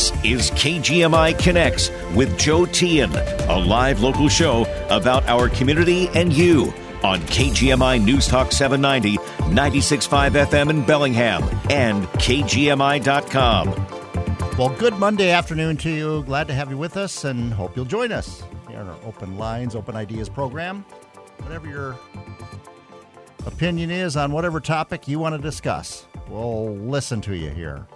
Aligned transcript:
This 0.00 0.12
is 0.24 0.50
KGMI 0.52 1.38
Connects 1.38 1.90
with 2.14 2.38
Joe 2.38 2.64
Tian, 2.64 3.14
a 3.14 3.58
live 3.58 4.00
local 4.00 4.30
show 4.30 4.64
about 4.88 5.28
our 5.28 5.50
community 5.50 6.08
and 6.14 6.32
you 6.32 6.72
on 7.02 7.20
KGMI 7.20 8.02
News 8.02 8.26
Talk 8.26 8.50
790, 8.50 9.18
96.5 9.54 10.46
FM 10.46 10.70
in 10.70 10.86
Bellingham, 10.86 11.42
and 11.68 12.06
KGMI.com. 12.14 13.68
Well, 14.56 14.74
good 14.78 14.94
Monday 14.94 15.32
afternoon 15.32 15.76
to 15.76 15.90
you. 15.90 16.22
Glad 16.22 16.48
to 16.48 16.54
have 16.54 16.70
you 16.70 16.78
with 16.78 16.96
us 16.96 17.24
and 17.24 17.52
hope 17.52 17.76
you'll 17.76 17.84
join 17.84 18.10
us 18.10 18.42
here 18.70 18.78
on 18.78 18.88
our 18.88 18.98
Open 19.04 19.36
Lines, 19.36 19.76
Open 19.76 19.96
Ideas 19.96 20.30
program. 20.30 20.82
Whatever 21.42 21.68
your 21.68 21.98
opinion 23.44 23.90
is 23.90 24.16
on 24.16 24.32
whatever 24.32 24.60
topic 24.60 25.06
you 25.06 25.18
want 25.18 25.34
to 25.34 25.42
discuss, 25.42 26.06
we'll 26.30 26.74
listen 26.74 27.20
to 27.20 27.36
you 27.36 27.50
here. 27.50 27.86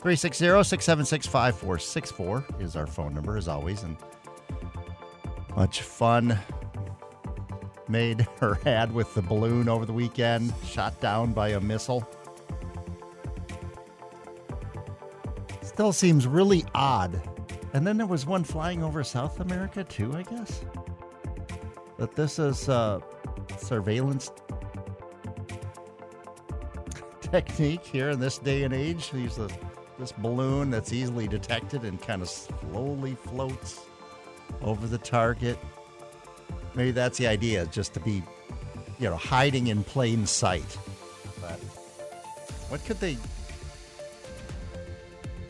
360 0.00 0.46
676 0.64 1.26
5464 1.26 2.44
is 2.58 2.74
our 2.74 2.86
phone 2.86 3.12
number, 3.12 3.36
as 3.36 3.48
always. 3.48 3.82
And 3.82 3.98
much 5.54 5.82
fun 5.82 6.38
made 7.86 8.26
or 8.40 8.54
had 8.64 8.94
with 8.94 9.12
the 9.12 9.20
balloon 9.20 9.68
over 9.68 9.84
the 9.84 9.92
weekend, 9.92 10.54
shot 10.64 10.98
down 11.02 11.34
by 11.34 11.48
a 11.48 11.60
missile. 11.60 12.08
Still 15.60 15.92
seems 15.92 16.26
really 16.26 16.64
odd. 16.74 17.20
And 17.74 17.86
then 17.86 17.98
there 17.98 18.06
was 18.06 18.24
one 18.24 18.42
flying 18.42 18.82
over 18.82 19.04
South 19.04 19.40
America, 19.40 19.84
too, 19.84 20.14
I 20.16 20.22
guess. 20.22 20.64
That 21.98 22.16
this 22.16 22.38
is 22.38 22.70
uh, 22.70 23.00
surveillance 23.58 24.32
technique 27.20 27.84
here 27.84 28.08
in 28.08 28.18
this 28.18 28.38
day 28.38 28.62
and 28.62 28.72
age. 28.72 29.10
These 29.10 29.38
uh, 29.38 29.48
this 30.00 30.12
balloon 30.12 30.70
that's 30.70 30.92
easily 30.92 31.28
detected 31.28 31.84
and 31.84 32.00
kind 32.00 32.22
of 32.22 32.28
slowly 32.28 33.14
floats 33.14 33.80
over 34.62 34.86
the 34.86 34.98
target. 34.98 35.58
Maybe 36.74 36.90
that's 36.90 37.18
the 37.18 37.26
idea, 37.26 37.66
just 37.66 37.94
to 37.94 38.00
be, 38.00 38.22
you 38.98 39.10
know, 39.10 39.16
hiding 39.16 39.68
in 39.68 39.84
plain 39.84 40.26
sight. 40.26 40.78
But 41.40 41.58
what 42.68 42.84
could 42.84 42.98
they? 43.00 43.16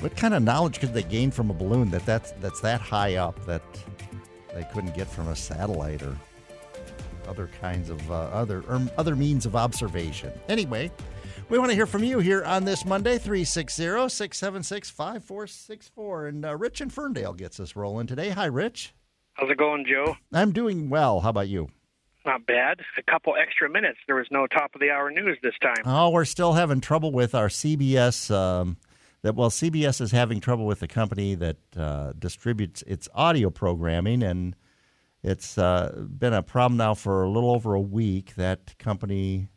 What 0.01 0.17
kind 0.17 0.35
of 0.35 0.43
knowledge 0.43 0.81
could 0.81 0.95
they 0.95 1.03
gain 1.03 1.31
from 1.31 1.51
a 1.51 1.55
balloon 1.55 1.91
that 1.91 2.05
that's 2.07 2.33
that's 2.41 2.61
that 2.63 2.81
high 2.81 3.17
up 3.17 3.45
that 3.47 3.63
they 4.55 4.67
couldn't 4.73 4.95
get 4.95 5.07
from 5.07 5.29
a 5.29 5.37
satellite 5.37 6.03
or 6.03 6.17
other 7.29 7.49
kinds 7.61 7.91
of 7.91 8.11
uh, 8.11 8.15
other 8.15 8.65
or 8.67 8.81
other 8.99 9.15
means 9.15 9.47
of 9.47 9.55
observation? 9.55 10.33
Anyway, 10.49 10.91
we 11.51 11.59
want 11.59 11.71
to 11.71 11.75
hear 11.75 11.87
from 11.87 12.05
you 12.05 12.21
here 12.21 12.45
on 12.45 12.65
this 12.65 12.85
Monday, 12.87 13.19
360 13.19 14.09
676 14.09 14.89
5464. 14.89 16.27
And 16.29 16.45
uh, 16.45 16.57
Rich 16.57 16.81
in 16.81 16.91
Ferndale 16.91 17.33
gets 17.33 17.59
us 17.59 17.75
rolling 17.75 18.07
today. 18.07 18.31
Hi, 18.31 18.45
Rich. 18.45 18.95
How's 19.35 19.51
it 19.51 19.59
going, 19.59 19.85
Joe? 19.85 20.17
I'm 20.33 20.53
doing 20.53 20.91
well. 20.91 21.21
How 21.21 21.31
about 21.31 21.49
you? 21.49 21.69
Not 22.25 22.47
bad. 22.47 22.81
A 22.97 23.03
couple 23.03 23.35
extra 23.35 23.69
minutes. 23.69 23.99
There 24.07 24.15
was 24.15 24.29
no 24.31 24.47
top 24.47 24.75
of 24.75 24.81
the 24.81 24.91
hour 24.91 25.11
news 25.11 25.39
this 25.43 25.55
time. 25.61 25.83
Oh, 25.85 26.11
we're 26.11 26.25
still 26.25 26.53
having 26.53 26.81
trouble 26.81 27.11
with 27.11 27.35
our 27.35 27.49
CBS. 27.49 28.33
Um, 28.33 28.77
that 29.23 29.35
well, 29.35 29.51
CBS 29.51 30.01
is 30.01 30.13
having 30.13 30.41
trouble 30.41 30.67
with 30.67 30.81
the 30.81 30.89
company 30.89 31.35
that 31.35 31.57
uh, 31.77 32.13
distributes 32.17 32.83
its 32.83 33.09
audio 33.13 33.51
programming, 33.51 34.23
and 34.23 34.55
it's 35.23 35.59
uh, 35.59 36.05
been 36.17 36.33
a 36.33 36.43
problem 36.43 36.77
now 36.77 36.95
for 36.95 37.25
a 37.25 37.29
little 37.29 37.51
over 37.51 37.75
a 37.75 37.81
week. 37.81 38.37
That 38.37 38.79
company 38.79 39.49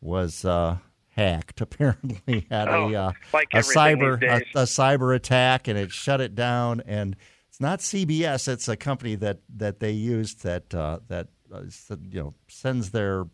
was 0.00 0.44
uh, 0.44 0.78
hacked. 1.16 1.60
Apparently, 1.60 2.46
had 2.50 2.68
Oh, 2.68 2.88
a 2.90 2.94
uh, 2.94 3.12
like 3.32 3.48
a 3.52 3.58
cyber 3.58 4.22
a, 4.22 4.36
a 4.60 4.64
cyber 4.64 5.14
attack, 5.14 5.66
and 5.68 5.78
it 5.78 5.90
shut 5.90 6.20
it 6.20 6.34
down. 6.34 6.82
And 6.86 7.16
it's 7.48 7.60
not 7.60 7.80
CBS; 7.80 8.46
it's 8.48 8.68
a 8.68 8.76
company 8.76 9.14
that 9.16 9.40
that 9.56 9.80
they 9.80 9.92
used 9.92 10.42
that 10.44 10.74
uh, 10.74 11.00
that 11.08 11.28
uh, 11.52 11.62
you 12.10 12.20
know 12.20 12.34
sends 12.48 12.90
their 12.90 13.24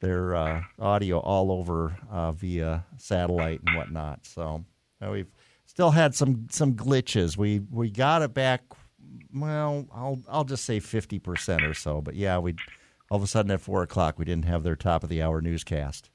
their 0.00 0.34
uh, 0.36 0.62
audio 0.78 1.18
all 1.18 1.50
over 1.50 1.96
uh, 2.10 2.32
via 2.32 2.84
satellite 2.98 3.60
and 3.66 3.76
whatnot. 3.76 4.26
So 4.26 4.64
we've 5.00 5.30
still 5.64 5.92
had 5.92 6.14
some 6.14 6.48
some 6.50 6.74
glitches. 6.74 7.36
We 7.36 7.60
we 7.70 7.90
got 7.90 8.22
it 8.22 8.34
back. 8.34 8.62
Well, 9.32 9.86
I'll 9.94 10.20
I'll 10.28 10.44
just 10.44 10.64
say 10.64 10.80
fifty 10.80 11.18
percent 11.18 11.62
or 11.62 11.74
so. 11.74 12.00
But 12.00 12.16
yeah, 12.16 12.38
we 12.38 12.56
all 13.10 13.18
of 13.18 13.22
a 13.22 13.26
sudden 13.26 13.52
at 13.52 13.60
four 13.60 13.82
o'clock 13.82 14.18
we 14.18 14.24
didn't 14.24 14.46
have 14.46 14.64
their 14.64 14.76
top 14.76 15.02
of 15.04 15.08
the 15.08 15.22
hour 15.22 15.40
newscast. 15.40 16.10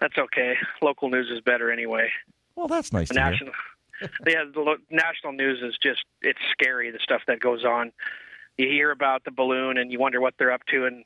That's 0.00 0.16
okay. 0.18 0.54
Local 0.82 1.08
news 1.10 1.30
is 1.30 1.40
better 1.40 1.70
anyway. 1.70 2.10
Well, 2.54 2.68
that's 2.68 2.92
nice 2.92 3.08
The 3.08 3.14
to 3.14 3.20
hear. 3.20 3.30
national, 3.30 3.52
yeah, 4.26 4.44
the 4.52 4.60
lo- 4.60 4.76
national 4.90 5.32
news 5.32 5.62
is 5.62 5.76
just 5.82 6.04
it's 6.22 6.38
scary. 6.52 6.90
The 6.90 6.98
stuff 7.02 7.22
that 7.26 7.40
goes 7.40 7.64
on. 7.64 7.92
You 8.58 8.68
hear 8.68 8.90
about 8.90 9.24
the 9.24 9.30
balloon 9.30 9.76
and 9.76 9.92
you 9.92 9.98
wonder 9.98 10.20
what 10.20 10.34
they're 10.38 10.52
up 10.52 10.64
to, 10.70 10.86
and 10.86 11.04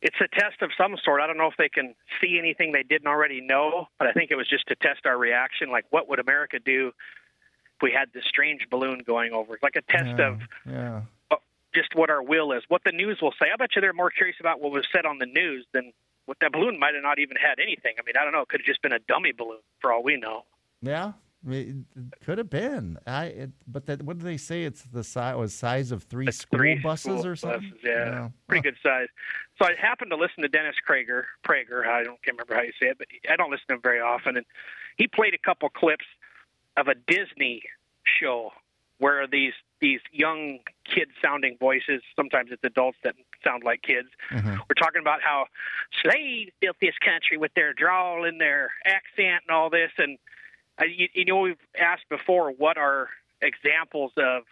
it's 0.00 0.16
a 0.20 0.28
test 0.28 0.62
of 0.62 0.70
some 0.78 0.96
sort. 1.04 1.20
I 1.20 1.26
don't 1.26 1.36
know 1.36 1.48
if 1.48 1.56
they 1.58 1.68
can 1.68 1.94
see 2.20 2.38
anything 2.38 2.70
they 2.72 2.82
didn't 2.84 3.08
already 3.08 3.40
know, 3.40 3.88
but 3.98 4.06
I 4.08 4.12
think 4.12 4.30
it 4.30 4.36
was 4.36 4.48
just 4.48 4.66
to 4.68 4.76
test 4.76 5.04
our 5.06 5.18
reaction. 5.18 5.70
Like, 5.70 5.86
what 5.90 6.08
would 6.08 6.18
America 6.20 6.58
do 6.64 6.88
if 6.88 7.82
we 7.82 7.90
had 7.92 8.12
this 8.12 8.24
strange 8.28 8.62
balloon 8.70 9.00
going 9.04 9.32
over? 9.32 9.58
Like 9.62 9.74
a 9.76 9.82
test 9.82 10.18
Yeah, 10.18 10.28
of 10.28 10.40
yeah. 10.68 11.00
uh, 11.32 11.36
just 11.74 11.94
what 11.96 12.10
our 12.10 12.22
will 12.22 12.52
is, 12.52 12.62
what 12.68 12.82
the 12.84 12.92
news 12.92 13.18
will 13.20 13.32
say. 13.40 13.46
I 13.52 13.56
bet 13.56 13.70
you 13.74 13.80
they're 13.80 13.92
more 13.92 14.10
curious 14.10 14.36
about 14.38 14.60
what 14.60 14.70
was 14.72 14.86
said 14.92 15.04
on 15.04 15.18
the 15.18 15.26
news 15.26 15.66
than 15.72 15.92
what 16.26 16.38
that 16.40 16.52
balloon 16.52 16.78
might 16.78 16.94
have 16.94 17.02
not 17.02 17.18
even 17.18 17.36
had 17.36 17.58
anything. 17.60 17.94
I 17.98 18.02
mean, 18.04 18.14
I 18.18 18.24
don't 18.24 18.32
know. 18.32 18.42
It 18.42 18.48
could 18.48 18.60
have 18.60 18.66
just 18.66 18.82
been 18.82 18.92
a 18.92 18.98
dummy 19.00 19.32
balloon 19.32 19.60
for 19.80 19.92
all 19.92 20.02
we 20.02 20.16
know. 20.16 20.44
Yeah, 20.80 21.12
it 21.48 21.76
could 22.24 22.38
have 22.38 22.50
been. 22.50 22.98
I. 23.06 23.24
It, 23.26 23.50
but 23.66 23.86
that, 23.86 24.02
what 24.02 24.18
do 24.18 24.24
they 24.24 24.36
say? 24.36 24.64
It's 24.64 24.82
the 24.82 25.04
size 25.04 25.36
was 25.36 25.54
size 25.54 25.92
of 25.92 26.04
three 26.04 26.30
school 26.30 26.58
three 26.58 26.78
buses 26.78 27.02
school 27.20 27.26
or 27.26 27.36
something. 27.36 27.70
buses, 27.70 27.78
yeah, 27.84 28.28
pretty 28.48 28.68
Huh. 28.68 28.72
good 28.72 28.76
size. 28.82 29.08
So 29.60 29.66
I 29.66 29.74
happened 29.80 30.10
to 30.10 30.16
listen 30.16 30.42
to 30.42 30.48
Dennis 30.48 30.76
Prager. 30.88 31.24
Prager, 31.46 31.86
I 31.86 32.02
don't 32.04 32.22
can't 32.22 32.36
remember 32.36 32.54
how 32.54 32.62
you 32.62 32.72
say 32.80 32.88
it, 32.88 32.98
but 32.98 33.08
I 33.30 33.36
don't 33.36 33.50
listen 33.50 33.66
to 33.68 33.74
him 33.74 33.80
very 33.82 34.00
often. 34.00 34.36
And 34.36 34.46
he 34.96 35.06
played 35.08 35.34
a 35.34 35.38
couple 35.38 35.68
clips 35.68 36.06
of 36.76 36.88
a 36.88 36.94
Disney 36.94 37.62
show 38.04 38.52
where 38.98 39.26
these 39.26 39.52
these 39.80 40.00
young 40.12 40.60
kid 40.84 41.08
sounding 41.20 41.56
voices 41.58 42.02
sometimes 42.14 42.50
it's 42.52 42.62
adults 42.64 42.98
that 43.02 43.14
sound 43.44 43.62
like 43.64 43.82
kids. 43.82 44.08
Mhm. 44.30 44.58
we're 44.58 44.74
talking 44.78 45.00
about 45.00 45.20
how 45.22 45.46
slaves 46.02 46.50
built 46.60 46.76
this 46.80 46.96
country 46.98 47.36
with 47.36 47.52
their 47.54 47.72
drawl 47.72 48.24
and 48.24 48.40
their 48.40 48.72
accent 48.84 49.44
and 49.46 49.50
all 49.56 49.70
this. 49.70 49.90
And 49.98 50.18
uh, 50.80 50.84
you, 50.84 51.08
you 51.14 51.24
know 51.24 51.38
we've 51.40 51.56
asked 51.78 52.08
before 52.08 52.50
what 52.50 52.76
are 52.78 53.08
examples 53.40 54.12
of 54.16 54.44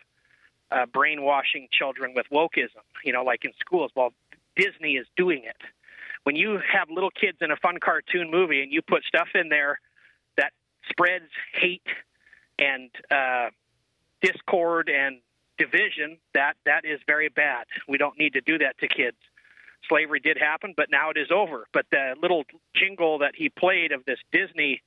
uh, 0.70 0.86
brainwashing 0.86 1.68
children 1.72 2.12
with 2.14 2.26
wokeism 2.30 2.84
you 3.04 3.12
know 3.12 3.24
like 3.24 3.44
in 3.44 3.52
schools. 3.60 3.90
Well 3.94 4.12
disney 4.56 4.96
is 4.96 5.06
doing 5.16 5.44
it. 5.44 5.56
When 6.24 6.36
you 6.36 6.58
have 6.72 6.90
little 6.90 7.10
kids 7.10 7.38
in 7.40 7.50
a 7.50 7.56
fun 7.56 7.78
cartoon 7.80 8.30
movie 8.30 8.62
and 8.62 8.70
you 8.70 8.82
put 8.82 9.04
stuff 9.04 9.28
in 9.34 9.48
there 9.48 9.80
that 10.36 10.52
spreads 10.90 11.30
hate 11.54 11.86
and 12.58 12.90
uh, 13.10 13.48
discord 14.20 14.90
and 14.90 15.20
division, 15.60 16.16
that 16.32 16.54
that 16.64 16.84
is 16.84 17.00
very 17.06 17.28
bad. 17.28 17.66
We 17.86 17.98
don't 17.98 18.18
need 18.18 18.32
to 18.32 18.40
do 18.40 18.58
that 18.58 18.78
to 18.78 18.88
kids. 18.88 19.16
Slavery 19.88 20.20
did 20.20 20.38
happen, 20.38 20.72
but 20.76 20.90
now 20.90 21.10
it 21.10 21.18
is 21.18 21.28
over. 21.30 21.66
But 21.72 21.86
the 21.90 22.14
little 22.20 22.44
jingle 22.74 23.18
that 23.18 23.34
he 23.36 23.50
played 23.50 23.92
of 23.92 24.04
this 24.06 24.18
Disney 24.32 24.80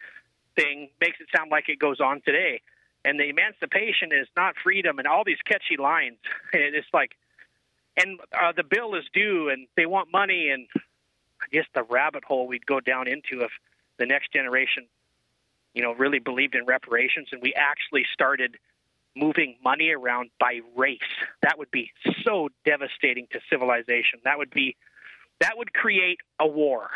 thing 0.56 0.90
makes 1.00 1.20
it 1.20 1.28
sound 1.36 1.52
like 1.52 1.70
it 1.70 1.78
goes 1.80 2.00
on 2.00 2.22
today. 2.26 2.62
And 3.06 3.20
the 3.20 3.26
emancipation 3.30 4.12
is 4.12 4.28
not 4.36 4.56
freedom, 4.64 4.98
and 4.98 5.08
all 5.08 5.24
these 5.24 5.42
catchy 5.46 5.78
lines. 5.78 6.18
It's 6.54 6.88
like, 6.94 7.12
and 7.98 8.20
uh, 8.34 8.54
the 8.56 8.64
bill 8.64 8.96
is 8.96 9.04
due, 9.14 9.50
and 9.50 9.68
they 9.76 9.86
want 9.86 10.12
money, 10.12 10.50
and 10.50 10.68
I 10.76 11.46
guess 11.52 11.66
the 11.76 11.84
rabbit 11.84 12.24
hole 12.24 12.48
we'd 12.48 12.66
go 12.66 12.80
down 12.80 13.08
into 13.08 13.44
if 13.44 13.52
the 14.00 14.06
next 14.06 14.32
generation, 14.32 14.88
you 15.74 15.84
know, 15.84 15.94
really 15.94 16.20
believed 16.20 16.56
in 16.56 16.66
reparations, 16.66 17.28
and 17.32 17.42
we 17.42 17.54
actually 17.54 18.06
started 18.14 18.58
moving 19.16 19.56
money 19.64 19.90
around 19.92 20.30
by 20.40 20.60
race. 20.76 21.00
That 21.42 21.58
would 21.58 21.72
be 21.72 21.92
so 22.24 22.50
devastating 22.66 23.28
to 23.32 23.40
civilization. 23.50 24.20
That 24.24 24.38
would 24.38 24.50
be 24.50 24.76
that 25.40 25.58
would 25.58 25.74
create 25.74 26.20
a 26.40 26.48
war, 26.48 26.90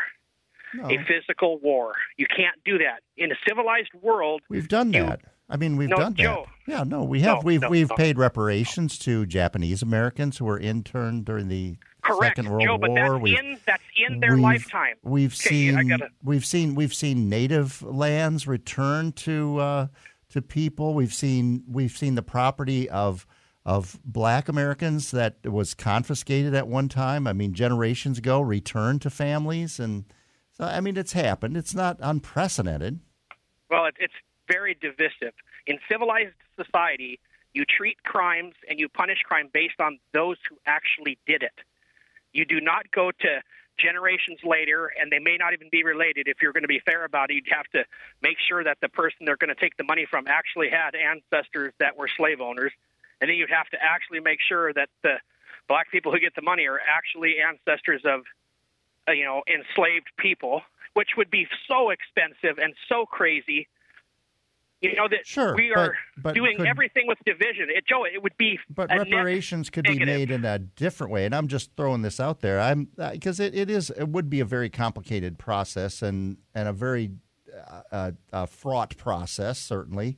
No, 0.73 0.85
a 0.89 0.97
physical 1.05 1.57
war. 1.59 1.93
You 2.17 2.27
can't 2.27 2.55
do 2.63 2.77
that 2.77 3.01
in 3.17 3.31
a 3.31 3.35
civilized 3.47 3.89
world. 4.01 4.41
we've 4.49 4.67
done 4.67 4.93
you- 4.93 5.03
that. 5.03 5.21
I 5.49 5.55
mean, 5.55 5.77
we've 5.77 5.87
No, 5.89 5.95
done 5.95 6.13
Joe. 6.13 6.45
that. 6.65 6.71
Yeah, 6.73 6.83
no, 6.83 7.03
we 7.05 7.21
have. 7.21 7.37
No, 7.37 7.41
we've 7.45 7.61
no, 7.61 7.69
we've 7.69 7.89
paid 7.95 8.17
reparations 8.17 8.99
to 8.99 9.25
Japanese 9.25 9.81
Americans 9.81 10.37
who 10.37 10.45
were 10.45 10.59
interned 10.59 11.23
during 11.23 11.47
the 11.47 11.77
Correct, 12.01 12.35
Second 12.35 12.51
World 12.51 12.63
Joe, 12.65 12.77
but 12.77 12.89
War. 12.89 12.99
that's 12.99 13.21
We've- 13.23 13.37
in 13.37 13.57
that's 13.65 13.83
in 13.95 14.19
their 14.19 14.31
we've- 14.31 14.41
lifetime. 14.43 14.95
We've 15.03 15.33
Okay, 15.33 15.49
seen 15.49 15.87
gotta- 15.87 16.09
we've 16.21 16.45
seen 16.45 16.75
we've 16.75 16.93
seen 16.93 17.29
native 17.29 17.81
lands 17.81 18.45
returned 18.45 19.15
to 19.17 19.57
uh, 19.59 19.87
to 20.29 20.41
people. 20.41 20.93
We've 20.93 21.13
seen 21.13 21.63
we've 21.67 21.95
seen 21.95 22.15
the 22.15 22.23
property 22.23 22.89
of 22.89 23.25
of 23.65 23.99
black 24.05 24.47
Americans 24.47 25.11
that 25.11 25.45
was 25.45 25.73
confiscated 25.73 26.53
at 26.53 26.67
one 26.67 26.87
time. 26.87 27.27
I 27.27 27.33
mean, 27.33 27.53
generations 27.53 28.17
ago, 28.17 28.39
returned 28.39 29.01
to 29.01 29.09
families, 29.09 29.79
and 29.79 30.05
so 30.53 30.65
I 30.65 30.79
mean, 30.79 30.97
it's 30.97 31.13
happened. 31.13 31.57
It's 31.57 31.75
not 31.75 31.97
unprecedented. 31.99 32.99
Well, 33.69 33.85
it, 33.85 33.95
it's 33.99 34.13
very 34.47 34.75
divisive. 34.79 35.33
In 35.65 35.79
civilized 35.89 36.35
society, 36.55 37.19
you 37.53 37.65
treat 37.65 38.03
crimes 38.03 38.53
and 38.69 38.79
you 38.79 38.87
punish 38.87 39.19
crime 39.25 39.49
based 39.53 39.79
on 39.79 39.99
those 40.13 40.37
who 40.49 40.57
actually 40.65 41.17
did 41.25 41.43
it. 41.43 41.59
You 42.31 42.45
do 42.45 42.61
not 42.61 42.91
go 42.91 43.11
to 43.11 43.41
generations 43.77 44.39
later, 44.43 44.91
and 44.99 45.11
they 45.11 45.19
may 45.19 45.37
not 45.37 45.53
even 45.53 45.69
be 45.71 45.83
related. 45.83 46.27
If 46.27 46.41
you're 46.41 46.53
going 46.53 46.63
to 46.63 46.67
be 46.67 46.81
fair 46.85 47.05
about 47.05 47.31
it, 47.31 47.35
you'd 47.35 47.47
have 47.51 47.67
to 47.73 47.83
make 48.21 48.37
sure 48.47 48.63
that 48.63 48.77
the 48.81 48.89
person 48.89 49.25
they're 49.25 49.37
going 49.37 49.53
to 49.53 49.59
take 49.59 49.77
the 49.77 49.83
money 49.83 50.05
from 50.09 50.27
actually 50.27 50.69
had 50.69 50.95
ancestors 50.95 51.73
that 51.79 51.97
were 51.97 52.09
slave 52.17 52.41
owners, 52.41 52.71
and 53.21 53.29
then 53.29 53.37
you'd 53.37 53.49
have 53.49 53.69
to 53.69 53.77
actually 53.81 54.19
make 54.19 54.39
sure 54.41 54.73
that 54.73 54.89
the 55.03 55.15
black 55.67 55.91
people 55.91 56.11
who 56.11 56.19
get 56.19 56.35
the 56.35 56.41
money 56.41 56.67
are 56.67 56.79
actually 56.79 57.35
ancestors 57.39 58.01
of, 58.05 58.21
uh, 59.07 59.11
you 59.11 59.25
know, 59.25 59.43
enslaved 59.47 60.07
people, 60.17 60.61
which 60.93 61.09
would 61.17 61.29
be 61.29 61.47
so 61.67 61.89
expensive 61.89 62.57
and 62.57 62.73
so 62.89 63.05
crazy 63.05 63.67
you 64.81 64.95
know 64.95 65.07
that 65.09 65.25
sure, 65.25 65.55
we 65.55 65.71
are 65.71 65.93
but, 66.15 66.23
but 66.23 66.35
doing 66.35 66.57
could, 66.57 66.67
everything 66.67 67.05
with 67.07 67.17
division. 67.25 67.67
It, 67.69 67.85
Joe, 67.87 68.05
it 68.05 68.21
would 68.21 68.37
be. 68.37 68.59
But 68.69 68.89
reparations 68.89 69.69
could 69.69 69.85
negative. 69.85 70.07
be 70.07 70.11
made 70.11 70.31
in 70.31 70.45
a 70.45 70.59
different 70.59 71.11
way, 71.11 71.25
and 71.25 71.33
I'm 71.33 71.47
just 71.47 71.71
throwing 71.75 72.01
this 72.01 72.19
out 72.19 72.41
there. 72.41 72.59
I'm 72.59 72.89
because 73.11 73.39
uh, 73.39 73.43
it, 73.43 73.55
it 73.55 73.69
is 73.69 73.89
it 73.91 74.09
would 74.09 74.29
be 74.29 74.39
a 74.39 74.45
very 74.45 74.69
complicated 74.69 75.37
process 75.37 76.01
and 76.01 76.37
and 76.53 76.67
a 76.67 76.73
very 76.73 77.11
uh, 77.91 78.11
uh, 78.31 78.45
fraught 78.45 78.97
process 78.97 79.59
certainly. 79.59 80.17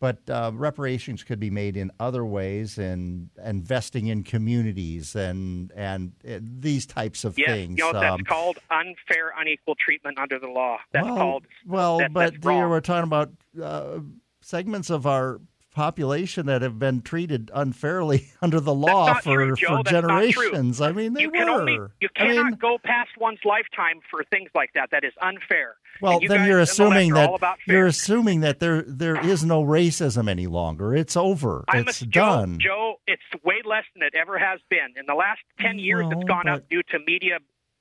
But 0.00 0.18
uh, 0.30 0.52
reparations 0.54 1.24
could 1.24 1.40
be 1.40 1.50
made 1.50 1.76
in 1.76 1.90
other 1.98 2.24
ways, 2.24 2.78
and 2.78 3.30
investing 3.44 4.06
in 4.06 4.22
communities 4.22 5.16
and 5.16 5.72
and 5.74 6.12
uh, 6.28 6.38
these 6.40 6.86
types 6.86 7.24
of 7.24 7.36
yes, 7.36 7.48
things. 7.48 7.78
You 7.78 7.92
know, 7.92 8.00
that's 8.00 8.14
um, 8.14 8.20
called 8.20 8.58
unfair, 8.70 9.32
unequal 9.36 9.74
treatment 9.74 10.18
under 10.18 10.38
the 10.38 10.46
law. 10.46 10.78
That's 10.92 11.04
well, 11.04 11.16
called. 11.16 11.44
Well, 11.66 11.98
that, 11.98 12.12
but 12.12 12.32
that's 12.34 12.44
wrong. 12.44 12.70
we're 12.70 12.80
talking 12.80 13.08
about 13.08 13.30
uh, 13.60 13.98
segments 14.40 14.88
of 14.90 15.06
our 15.06 15.40
population 15.78 16.46
that 16.46 16.60
have 16.60 16.76
been 16.76 17.00
treated 17.00 17.52
unfairly 17.54 18.26
under 18.42 18.58
the 18.58 18.74
law 18.74 19.14
for, 19.14 19.54
true, 19.54 19.54
for 19.56 19.84
generations. 19.84 20.80
I 20.80 20.90
mean, 20.90 21.12
they 21.12 21.22
you 21.22 21.28
were. 21.30 21.36
Can 21.36 21.48
only, 21.48 21.78
you 22.00 22.08
cannot 22.16 22.38
I 22.38 22.42
mean, 22.50 22.58
go 22.60 22.78
past 22.82 23.10
one's 23.16 23.38
lifetime 23.44 24.00
for 24.10 24.24
things 24.24 24.50
like 24.56 24.72
that. 24.74 24.90
That 24.90 25.04
is 25.04 25.12
unfair. 25.22 25.76
Well, 26.02 26.20
you 26.20 26.28
then 26.28 26.48
you're 26.48 26.56
the 26.56 26.62
assuming 26.64 27.14
that 27.14 27.56
you're 27.66 27.86
assuming 27.86 28.40
that 28.40 28.58
there 28.58 28.82
there 28.82 29.24
is 29.24 29.44
no 29.44 29.62
racism 29.62 30.28
any 30.28 30.48
longer. 30.48 30.96
It's 30.96 31.16
over. 31.16 31.64
I'm 31.68 31.86
it's 31.86 32.02
a, 32.02 32.06
done. 32.06 32.58
Joe, 32.58 32.68
Joe, 32.68 33.00
it's 33.06 33.44
way 33.44 33.62
less 33.64 33.84
than 33.94 34.02
it 34.02 34.14
ever 34.16 34.36
has 34.36 34.58
been. 34.68 34.94
In 34.98 35.06
the 35.06 35.14
last 35.14 35.40
ten 35.60 35.78
years, 35.78 36.06
it's 36.10 36.24
gone 36.24 36.46
but- 36.46 36.54
up 36.54 36.68
due 36.68 36.82
to 36.90 36.98
media 37.06 37.38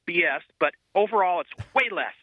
BS, 0.07 0.41
but 0.59 0.73
overall, 0.93 1.41
it's 1.41 1.49
way 1.73 1.89
less. 1.91 2.13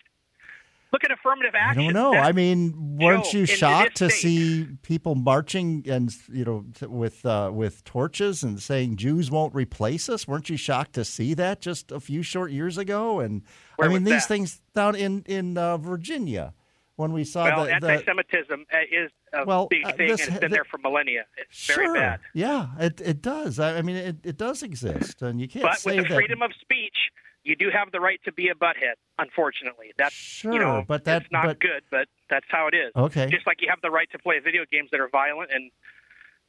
Look 0.95 1.05
at 1.05 1.11
affirmative 1.11 1.55
I 1.55 1.59
action. 1.59 1.85
don't 1.85 1.93
know. 1.93 2.15
I 2.15 2.31
mean, 2.33 2.97
weren't 3.01 3.25
Joe, 3.25 3.39
you 3.39 3.47
shocked 3.47 3.97
to 3.97 4.09
state- 4.11 4.21
see 4.21 4.67
people 4.83 5.17
marching 5.17 5.85
and 5.89 6.15
you 6.33 6.45
know 6.45 6.65
with 6.89 7.27
uh, 7.27 7.51
with 7.53 7.83
torches 7.85 8.43
and 8.45 8.63
saying 8.63 8.97
Jews 8.97 9.31
won't 9.31 9.55
replace 9.55 10.09
us? 10.09 10.29
Weren't 10.29 10.49
you 10.49 10.57
shocked 10.57 10.93
to 10.95 11.05
see 11.05 11.35
that 11.35 11.61
just 11.61 11.91
a 11.91 11.99
few 11.99 12.23
short 12.23 12.53
years 12.53 12.79
ago? 12.79 13.19
And 13.21 13.43
Where 13.77 13.91
I 13.91 13.93
mean, 13.93 14.05
these 14.05 14.23
that? 14.23 14.29
things 14.29 14.63
down 14.75 14.95
in 14.95 15.25
in 15.27 15.59
uh, 15.59 15.79
Virginia 15.79 16.55
when 16.97 17.13
we 17.13 17.25
saw 17.25 17.45
well, 17.47 17.65
the, 17.65 17.75
anti-Semitism 17.75 18.67
uh, 18.73 18.77
is 18.89 19.11
a 19.33 19.45
Well, 19.45 19.67
big 19.69 19.85
uh, 19.85 19.91
thing, 19.95 20.09
this- 20.11 20.21
and 20.27 20.31
it's 20.37 20.41
been 20.41 20.51
the- 20.53 20.55
there 20.59 20.65
for 20.65 20.79
millennia. 20.79 21.25
It's 21.37 21.57
sure, 21.59 21.77
very 21.77 21.99
bad. 21.99 22.21
yeah, 22.35 22.69
it 22.79 23.01
it 23.01 23.21
does. 23.21 23.59
I, 23.59 23.79
I 23.79 23.83
mean, 23.83 23.97
it, 23.97 24.17
it 24.23 24.37
does 24.39 24.63
exist, 24.63 25.21
and 25.21 25.41
you 25.41 25.49
can't 25.49 25.65
But 25.65 25.79
say 25.81 25.97
with 25.97 26.05
the 26.05 26.11
that. 26.11 26.15
freedom 26.15 26.41
of 26.43 26.53
speech, 26.61 26.97
you 27.45 27.55
do 27.57 27.71
have 27.71 27.93
the 27.93 28.01
right 28.01 28.19
to 28.25 28.33
be 28.33 28.49
a 28.49 28.55
butthead. 28.55 28.95
Unfortunately, 29.19 29.93
that's 29.99 30.15
sure, 30.15 30.53
you 30.53 30.59
know, 30.59 30.85
but 30.89 31.05
that 31.05 31.23
it's 31.23 31.31
not 31.33 31.47
but 31.47 31.61
good, 31.61 31.83
but 31.91 32.09
that's 32.31 32.47
how 32.49 32.67
it 32.67 32.75
is. 32.75 32.91
okay. 32.97 33.27
Just 33.31 33.47
like 33.47 33.61
you 33.63 33.69
have 33.71 33.81
the 33.83 33.91
right 33.91 34.11
to 34.13 34.19
play 34.19 34.39
video 34.41 34.65
games 34.71 34.89
that 34.91 35.01
are 35.01 35.09
violent 35.09 35.51
and 35.53 35.71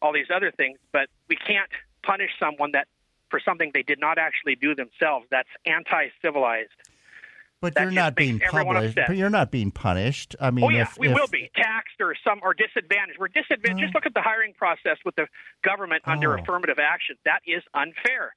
all 0.01 0.13
these 0.13 0.27
other 0.33 0.51
things, 0.51 0.77
but 0.91 1.07
we 1.29 1.35
can't 1.35 1.69
punish 2.03 2.31
someone 2.39 2.71
that 2.73 2.87
for 3.29 3.39
something 3.43 3.71
they 3.73 3.83
did 3.83 3.99
not 3.99 4.17
actually 4.17 4.55
do 4.55 4.73
themselves. 4.75 5.25
That's 5.31 5.49
anti-civilized. 5.65 6.69
But 7.61 7.73
that 7.75 7.83
you're 7.83 7.91
not 7.91 8.15
being 8.15 8.39
published. 8.39 8.89
upset. 8.89 9.07
But 9.07 9.17
you're 9.17 9.29
not 9.29 9.49
being 9.49 9.71
punished. 9.71 10.35
I 10.39 10.51
mean, 10.51 10.65
Oh 10.65 10.69
yeah, 10.69 10.83
if, 10.83 10.97
we 10.99 11.07
if- 11.09 11.15
will 11.15 11.27
be 11.27 11.49
taxed 11.55 11.99
or 11.99 12.13
some 12.23 12.39
or 12.43 12.53
disadvantaged. 12.53 13.17
We're 13.17 13.29
disadvantaged. 13.29 13.79
Oh. 13.83 13.85
Just 13.85 13.95
look 13.95 14.05
at 14.05 14.13
the 14.13 14.21
hiring 14.21 14.53
process 14.53 14.97
with 15.05 15.15
the 15.15 15.27
government 15.63 16.03
under 16.05 16.37
Oh. 16.37 16.41
affirmative 16.41 16.77
action. 16.79 17.15
That 17.25 17.39
is 17.47 17.63
unfair, 17.73 18.35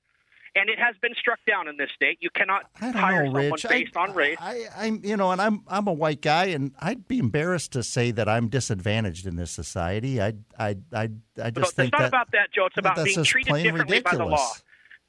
and 0.55 0.69
it 0.69 0.79
has 0.79 0.95
been 1.01 1.15
struck 1.15 1.39
down 1.47 1.69
in 1.69 1.77
this 1.77 1.91
state. 1.95 2.19
You 2.21 2.31
cannot 2.31 2.65
I 2.81 2.91
hire 2.91 3.25
know, 3.25 3.33
someone 3.33 3.51
Rich. 3.53 3.67
based 3.69 3.97
I, 3.97 4.01
on 4.01 4.15
race. 4.15 4.39
I, 4.41 4.65
I'm, 4.77 5.01
you 5.05 5.17
know, 5.17 5.31
and 5.31 5.41
I'm, 5.41 5.63
I'm 5.69 5.87
a 5.87 5.93
white 5.93 6.21
guy, 6.23 6.47
and 6.47 6.73
I'd 6.81 7.07
be 7.09 7.19
embarrassed 7.19 7.73
to 7.73 7.83
say 7.83 8.11
that 8.13 8.29
I'm 8.29 8.49
disadvantaged 8.49 9.27
in 9.27 9.37
this 9.37 9.51
society. 9.51 10.21
I, 10.21 10.35
I, 10.59 10.77
I, 10.93 11.09
I 11.43 11.51
just 11.51 11.59
it's 11.59 11.73
think 11.73 11.93
not 11.93 12.01
that 12.01 12.09
about 12.09 12.33
that, 12.33 12.53
Joe. 12.55 12.67
It's 12.67 12.79
about 12.79 13.03
being 13.05 13.25
treated 13.25 13.55
differently 13.63 14.01
by 14.01 14.17
the 14.17 14.25
law. 14.25 14.53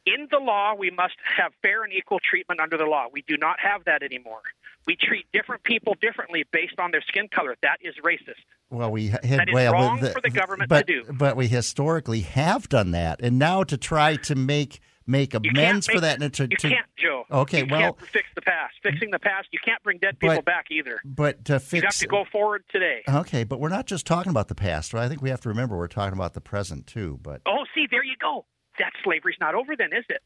In 0.05 0.27
the 0.31 0.39
law, 0.39 0.73
we 0.75 0.89
must 0.89 1.15
have 1.37 1.51
fair 1.61 1.83
and 1.83 1.93
equal 1.93 2.19
treatment 2.19 2.59
under 2.59 2.77
the 2.77 2.85
law. 2.85 3.07
We 3.11 3.23
do 3.27 3.37
not 3.37 3.59
have 3.59 3.83
that 3.85 4.01
anymore. 4.01 4.41
We 4.87 4.95
treat 4.95 5.25
different 5.33 5.63
people 5.63 5.95
differently 6.01 6.45
based 6.51 6.79
on 6.79 6.91
their 6.91 7.01
skin 7.01 7.27
color. 7.27 7.55
That 7.61 7.77
is 7.81 7.93
racist. 8.03 8.41
Well, 8.71 8.91
we 8.91 9.09
had 9.09 9.21
That 9.23 9.49
is 9.49 9.53
well, 9.53 9.73
wrong 9.73 9.99
the- 9.99 10.09
for 10.11 10.21
the 10.21 10.29
government 10.29 10.71
to 10.71 10.83
do. 10.83 11.03
But 11.11 11.35
we 11.35 11.47
historically 11.47 12.21
have 12.21 12.69
done 12.69 12.91
that, 12.91 13.19
and 13.21 13.37
now 13.37 13.63
to 13.63 13.77
try 13.77 14.15
to 14.15 14.35
make 14.35 14.79
make 15.09 15.33
amends 15.33 15.87
can't 15.87 15.95
for 15.97 16.01
that, 16.01 16.21
and 16.21 16.33
to, 16.35 16.43
You 16.43 16.57
to 16.57 16.69
can't, 16.69 16.85
Joe. 16.97 17.25
Okay, 17.31 17.59
you 17.59 17.67
well- 17.69 17.93
can't 17.93 18.07
fix 18.09 18.27
the 18.35 18.41
past. 18.41 18.75
Fixing 18.83 19.11
the 19.11 19.19
past, 19.19 19.47
you 19.51 19.59
can't 19.65 19.81
bring 19.83 19.97
dead 19.97 20.19
people 20.19 20.35
But- 20.37 20.45
back 20.45 20.67
either. 20.71 20.99
but 21.03 21.43
to 21.45 21.61
You 21.73 21.81
have 21.81 21.95
to 21.97 22.07
go 22.07 22.25
forward 22.31 22.63
today. 22.71 23.01
Okay, 23.09 23.43
but 23.43 23.59
we're 23.59 23.69
not 23.69 23.85
just 23.87 24.05
talking 24.05 24.29
about 24.29 24.47
the 24.47 24.55
past. 24.55 24.93
I 24.93 25.09
think 25.09 25.21
we 25.21 25.29
have 25.29 25.41
to 25.41 25.49
remember 25.49 25.77
we're 25.77 25.87
talking 25.87 26.17
about 26.17 26.33
the 26.33 26.41
present 26.41 26.87
too. 26.87 27.19
But 27.23 27.41
Oh, 27.45 27.65
see, 27.75 27.87
there 27.89 28.03
you 28.03 28.15
go. 28.21 28.45
That 28.77 28.91
slavery's 29.03 29.37
not 29.41 29.55
over 29.55 29.75
then, 29.75 29.91
is 29.93 30.05
it? 30.09 30.21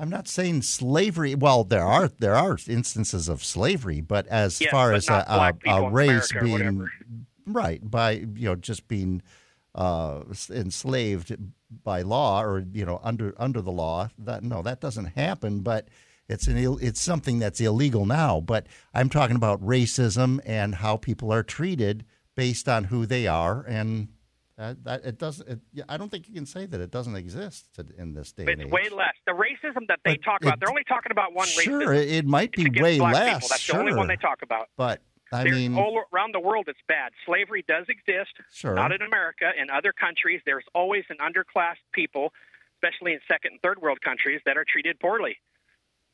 I'm 0.00 0.10
not 0.10 0.28
saying 0.28 0.62
slavery. 0.62 1.34
Well, 1.34 1.64
there 1.64 1.84
are 1.84 2.08
there 2.08 2.36
are 2.36 2.56
instances 2.68 3.28
of 3.28 3.42
slavery, 3.42 4.00
but 4.00 4.26
as 4.28 4.60
Yes, 4.60 4.70
far 4.70 4.90
but 4.90 4.96
as 4.98 5.08
a, 5.08 5.24
a, 5.66 5.70
a 5.70 5.90
race 5.90 6.30
being 6.40 6.88
right 7.46 7.80
by 7.90 8.10
you 8.12 8.48
know 8.48 8.54
just 8.54 8.86
being 8.88 9.22
uh, 9.74 10.22
enslaved 10.50 11.36
by 11.84 12.02
law 12.02 12.42
or 12.42 12.64
you 12.72 12.84
know 12.84 13.00
under 13.02 13.34
under 13.38 13.60
the 13.60 13.72
law, 13.72 14.08
that 14.18 14.42
no, 14.42 14.62
that 14.62 14.80
doesn't 14.80 15.06
happen. 15.06 15.60
But 15.60 15.88
it's 16.28 16.46
an 16.46 16.56
Ill, 16.58 16.78
it's 16.78 17.00
something 17.00 17.38
that's 17.38 17.60
illegal 17.60 18.06
now. 18.06 18.40
But 18.40 18.66
I'm 18.94 19.08
talking 19.08 19.36
about 19.36 19.62
racism 19.64 20.40
and 20.44 20.74
how 20.76 20.96
people 20.96 21.32
are 21.32 21.42
treated 21.42 22.04
based 22.36 22.68
on 22.68 22.84
who 22.84 23.06
they 23.06 23.26
are 23.26 23.64
and. 23.68 24.08
That, 24.56 24.82
that 24.82 25.04
it 25.04 25.18
doesn't. 25.20 25.48
It, 25.48 25.84
I 25.88 25.96
don't 25.96 26.10
think 26.10 26.26
you 26.26 26.34
can 26.34 26.44
say 26.44 26.66
that 26.66 26.80
it 26.80 26.90
doesn't 26.90 27.14
exist 27.14 27.68
in 27.96 28.12
this 28.14 28.32
day 28.32 28.42
and 28.42 28.60
It's 28.62 28.68
way 28.72 28.88
less. 28.88 29.14
The 29.24 29.30
racism 29.30 29.86
that 29.86 30.00
they 30.04 30.14
But 30.14 30.24
talk 30.24 30.42
about, 30.42 30.58
they're 30.58 30.68
only 30.68 30.82
talking 30.88 31.12
about 31.12 31.32
one 31.32 31.46
Sure, 31.46 31.80
racism. 31.92 31.96
it, 32.02 32.08
it 32.12 32.26
might 32.26 32.50
be 32.50 32.68
way 32.68 32.98
less. 32.98 33.34
People. 33.34 33.48
That's 33.50 33.60
sure, 33.60 33.74
the 33.76 33.80
only 33.82 33.94
one 33.94 34.08
they 34.08 34.16
talk 34.16 34.40
about. 34.42 34.66
but 34.76 35.00
I 35.32 35.44
There's 35.44 35.56
mean, 35.56 35.76
all 35.76 36.02
around 36.12 36.34
the 36.34 36.40
world 36.40 36.66
it's 36.68 36.78
bad. 36.88 37.12
Slavery 37.26 37.64
does 37.68 37.86
exist. 37.88 38.32
sure. 38.52 38.74
Not 38.74 38.92
in 38.92 39.02
America. 39.02 39.50
In 39.60 39.68
other 39.70 39.92
countries, 39.92 40.40
there's 40.46 40.64
always 40.74 41.04
an 41.10 41.16
underclass 41.18 41.74
people, 41.92 42.32
especially 42.76 43.12
in 43.12 43.20
second 43.28 43.52
and 43.52 43.60
third 43.60 43.80
world 43.80 44.00
countries, 44.00 44.40
that 44.46 44.56
are 44.56 44.64
treated 44.66 44.98
poorly. 45.00 45.36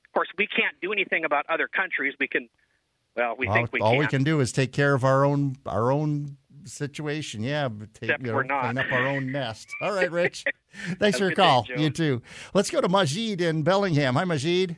Of 0.06 0.12
course, 0.14 0.28
we 0.36 0.46
can't 0.46 0.76
do 0.82 0.92
anything 0.92 1.24
about 1.24 1.44
other 1.48 1.68
countries. 1.68 2.14
We 2.18 2.28
can, 2.28 2.48
well, 3.16 3.34
we 3.38 3.46
all, 3.46 3.54
think 3.54 3.72
we 3.72 3.78
can 3.80 3.86
all 3.86 3.92
can. 3.92 4.00
we 4.00 4.06
can 4.06 4.24
do 4.24 4.40
is 4.40 4.52
take 4.52 4.72
care 4.72 4.94
of 4.94 5.04
our 5.04 5.24
own 5.24 5.56
our 5.66 5.92
own 5.92 6.36
situation. 6.64 7.42
Yeah, 7.42 7.68
but 7.68 7.92
take, 7.94 8.10
Except 8.10 8.22
you 8.22 8.28
know, 8.28 8.34
we're 8.36 8.42
not. 8.44 8.62
clean 8.62 8.78
up 8.78 8.92
our 8.92 9.06
own 9.06 9.30
nest. 9.32 9.68
All 9.82 9.92
right, 9.92 10.10
Rich. 10.10 10.44
Thanks 10.98 11.18
for 11.18 11.24
your 11.24 11.30
good 11.30 11.36
day, 11.36 11.42
call. 11.42 11.66
You 11.76 11.90
too. 11.90 12.22
Let's 12.54 12.70
go 12.70 12.80
to 12.80 12.88
Majid 12.88 13.40
in 13.40 13.62
Bellingham. 13.62 14.14
Hi, 14.14 14.24
Majid. 14.24 14.76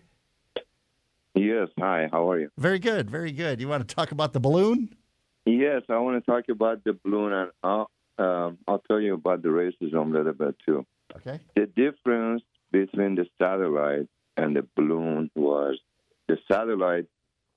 Yes, 1.37 1.69
hi, 1.79 2.09
how 2.11 2.31
are 2.31 2.41
you? 2.41 2.51
Very 2.57 2.79
good, 2.79 3.11
very 3.11 3.31
good. 3.31 3.61
You 3.61 3.69
want 3.69 3.87
to 3.87 3.95
talk 3.95 4.11
about 4.11 4.33
the 4.33 4.41
balloon? 4.41 4.97
Yes, 5.45 5.83
I 5.91 5.99
want 5.99 6.25
to 6.25 6.31
talk 6.31 6.45
about 6.49 6.83
the 6.83 6.95
balloon, 6.95 7.33
and 7.33 7.51
I'll, 7.63 7.91
um, 8.19 8.59
I'll 8.67 8.83
tell 8.89 8.99
you 8.99 9.15
about 9.15 9.43
the 9.43 9.51
racism 9.51 10.15
a 10.15 10.17
little 10.17 10.33
bit 10.33 10.57
too. 10.65 10.87
Okay. 11.15 11.39
The 11.55 11.67
difference 11.67 12.43
between 12.73 13.17
the 13.17 13.27
satellite 13.39 14.09
and 14.39 14.57
the 14.57 14.67
balloon 14.77 15.31
was 15.35 15.79
the 16.27 16.39
satellite 16.51 17.07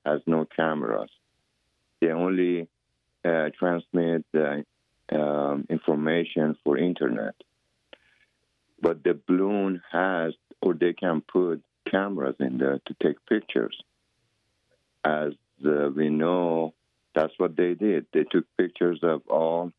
has 0.06 0.20
no 0.28 0.46
cameras. 0.54 1.10
They 2.02 2.10
only 2.10 2.68
uh, 3.24 3.50
transmit 3.58 4.26
uh, 4.38 5.16
um, 5.16 5.66
information 5.70 6.58
for 6.66 6.78
internet. 6.78 7.36
But 8.82 9.04
the 9.04 9.20
balloon 9.26 9.82
has, 9.92 10.34
or 10.62 10.74
they 10.74 10.94
can 10.94 11.22
put 11.22 11.64
cameras 11.90 12.36
in 12.40 12.58
there 12.58 12.80
to 12.88 12.96
take 13.02 13.18
pictures. 13.28 13.76
As 15.04 15.32
uh, 15.66 15.90
we 15.96 16.10
know, 16.10 16.74
that's 17.16 17.34
what 17.38 17.56
they 17.56 17.74
did. 17.74 18.06
They 18.14 18.24
took 18.24 18.46
pictures 18.58 19.00
of 19.04 19.22
all 19.28 19.72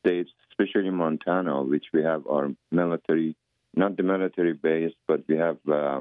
states, 0.00 0.30
especially 0.50 0.90
Montana, 0.90 1.62
which 1.62 1.86
we 1.92 2.02
have 2.02 2.26
our 2.26 2.48
military, 2.70 3.36
not 3.74 3.96
the 3.96 4.02
military 4.02 4.54
base, 4.54 4.92
but 5.06 5.22
we 5.28 5.36
have 5.36 5.58
uh, 5.68 6.00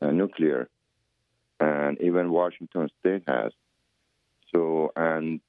nuclear, 0.00 0.68
and 1.60 2.00
even 2.00 2.30
Washington 2.30 2.88
State 3.00 3.24
has. 3.26 3.52
So, 4.54 4.92
and 4.94 5.40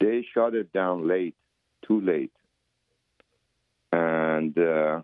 they 0.00 0.26
shut 0.34 0.54
it 0.54 0.72
down 0.72 1.08
late 1.08 1.34
too 1.86 2.00
late. 2.00 2.32
And 3.90 4.56
uh, 4.58 5.02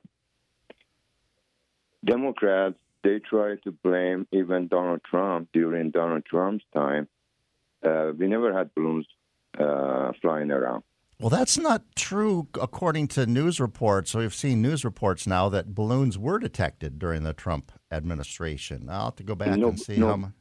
Democrats, 2.04 2.76
they 3.04 3.20
try 3.20 3.54
to 3.64 3.70
blame 3.70 4.26
even 4.32 4.66
Donald 4.66 5.02
Trump 5.08 5.48
during 5.52 5.90
Donald 5.92 6.24
Trump's 6.24 6.64
time. 6.74 7.06
Uh, 7.86 8.12
we 8.18 8.26
never 8.26 8.52
had 8.56 8.74
balloons 8.74 9.06
uh, 9.58 10.10
flying 10.20 10.50
around. 10.50 10.82
Well, 11.20 11.30
that's 11.30 11.56
not 11.58 11.82
true 11.94 12.48
according 12.60 13.08
to 13.08 13.26
news 13.26 13.60
reports. 13.60 14.10
So 14.10 14.18
we've 14.18 14.34
seen 14.34 14.60
news 14.62 14.84
reports 14.84 15.26
now 15.28 15.48
that 15.50 15.74
balloons 15.74 16.18
were 16.18 16.38
detected 16.40 16.98
during 16.98 17.22
the 17.22 17.32
Trump 17.32 17.70
administration. 17.92 18.88
I'll 18.90 19.04
have 19.06 19.16
to 19.16 19.22
go 19.22 19.34
back 19.36 19.56
No- 19.58 19.68
and 19.68 19.78
see 19.80 19.96
no- 19.98 20.08
how. 20.16 20.32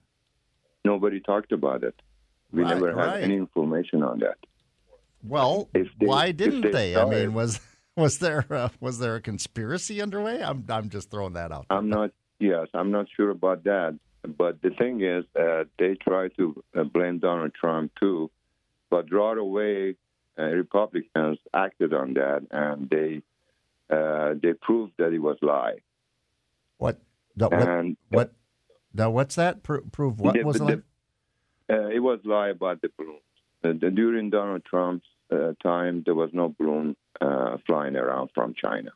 Nobody 0.86 1.20
talked 1.22 1.52
about 1.52 1.84
it. 1.84 2.02
We 2.52 2.64
Right, 2.64 2.74
never 2.74 2.90
had 2.90 2.96
right. 2.96 3.24
any 3.24 3.36
information 3.36 4.04
on 4.04 4.20
that. 4.20 4.38
Well, 5.24 5.70
If 5.74 5.88
they- 6.00 6.06
why 6.08 6.32
didn't 6.32 6.62
they 6.62 6.72
they? 6.72 6.96
I 6.96 7.06
mean, 7.06 7.34
was 7.34 7.60
was 7.96 8.20
there 8.20 8.46
a, 8.50 8.72
was 8.80 9.00
there 9.00 9.16
a 9.16 9.22
conspiracy 9.22 10.02
underway? 10.02 10.42
I'm 10.44 10.66
I'm 10.70 10.90
just 10.90 11.10
throwing 11.12 11.34
that 11.34 11.52
out. 11.52 11.66
I'm 11.70 11.90
not. 11.90 12.12
Yes, 12.44 12.68
I'm 12.74 12.92
not 12.92 13.06
sure 13.16 13.30
about 13.30 13.64
that. 13.64 13.98
But 14.38 14.62
the 14.62 14.72
thing 14.72 15.00
is, 15.02 15.24
uh, 15.40 15.64
they 15.80 15.96
try 15.96 16.28
to 16.38 16.62
uh, 16.78 16.84
blame 16.84 17.20
Donald 17.20 17.54
Trump 17.54 17.94
too, 17.98 18.30
but 18.90 19.06
right 19.14 19.38
away, 19.38 19.96
uh, 20.38 20.44
Republicans 20.44 21.38
acted 21.54 21.94
on 21.94 22.16
that, 22.16 22.42
and 22.52 22.90
they 22.90 23.22
uh, 23.90 24.34
they 24.42 24.54
proved 24.54 24.92
that 24.98 25.14
it 25.14 25.20
was 25.20 25.38
lie. 25.42 25.78
What? 26.80 27.00
No, 27.38 27.48
what? 27.48 27.68
And 27.68 27.98
What? 28.10 28.34
Now, 28.94 29.10
what's 29.10 29.36
that? 29.36 29.64
Pro- 29.64 29.82
prove 29.82 30.20
what 30.20 30.34
the- 30.34 30.44
was 30.44 30.58
the- 30.58 30.68
it? 30.68 30.84
uh, 31.70 31.88
it 31.88 32.00
was 32.00 32.20
lie 32.26 32.50
about 32.50 32.82
the 32.82 32.90
balloons. 32.98 33.22
Uh, 33.64 33.72
the, 33.80 33.90
during 33.90 34.30
Donald 34.30 34.66
Trump's 34.66 35.08
uh, 35.32 35.54
time, 35.64 36.04
there 36.06 36.16
was 36.16 36.32
no 36.34 36.54
balloon 36.60 36.98
uh, 37.22 37.56
flying 37.66 37.96
around 37.96 38.32
from 38.36 38.54
China. 38.54 38.92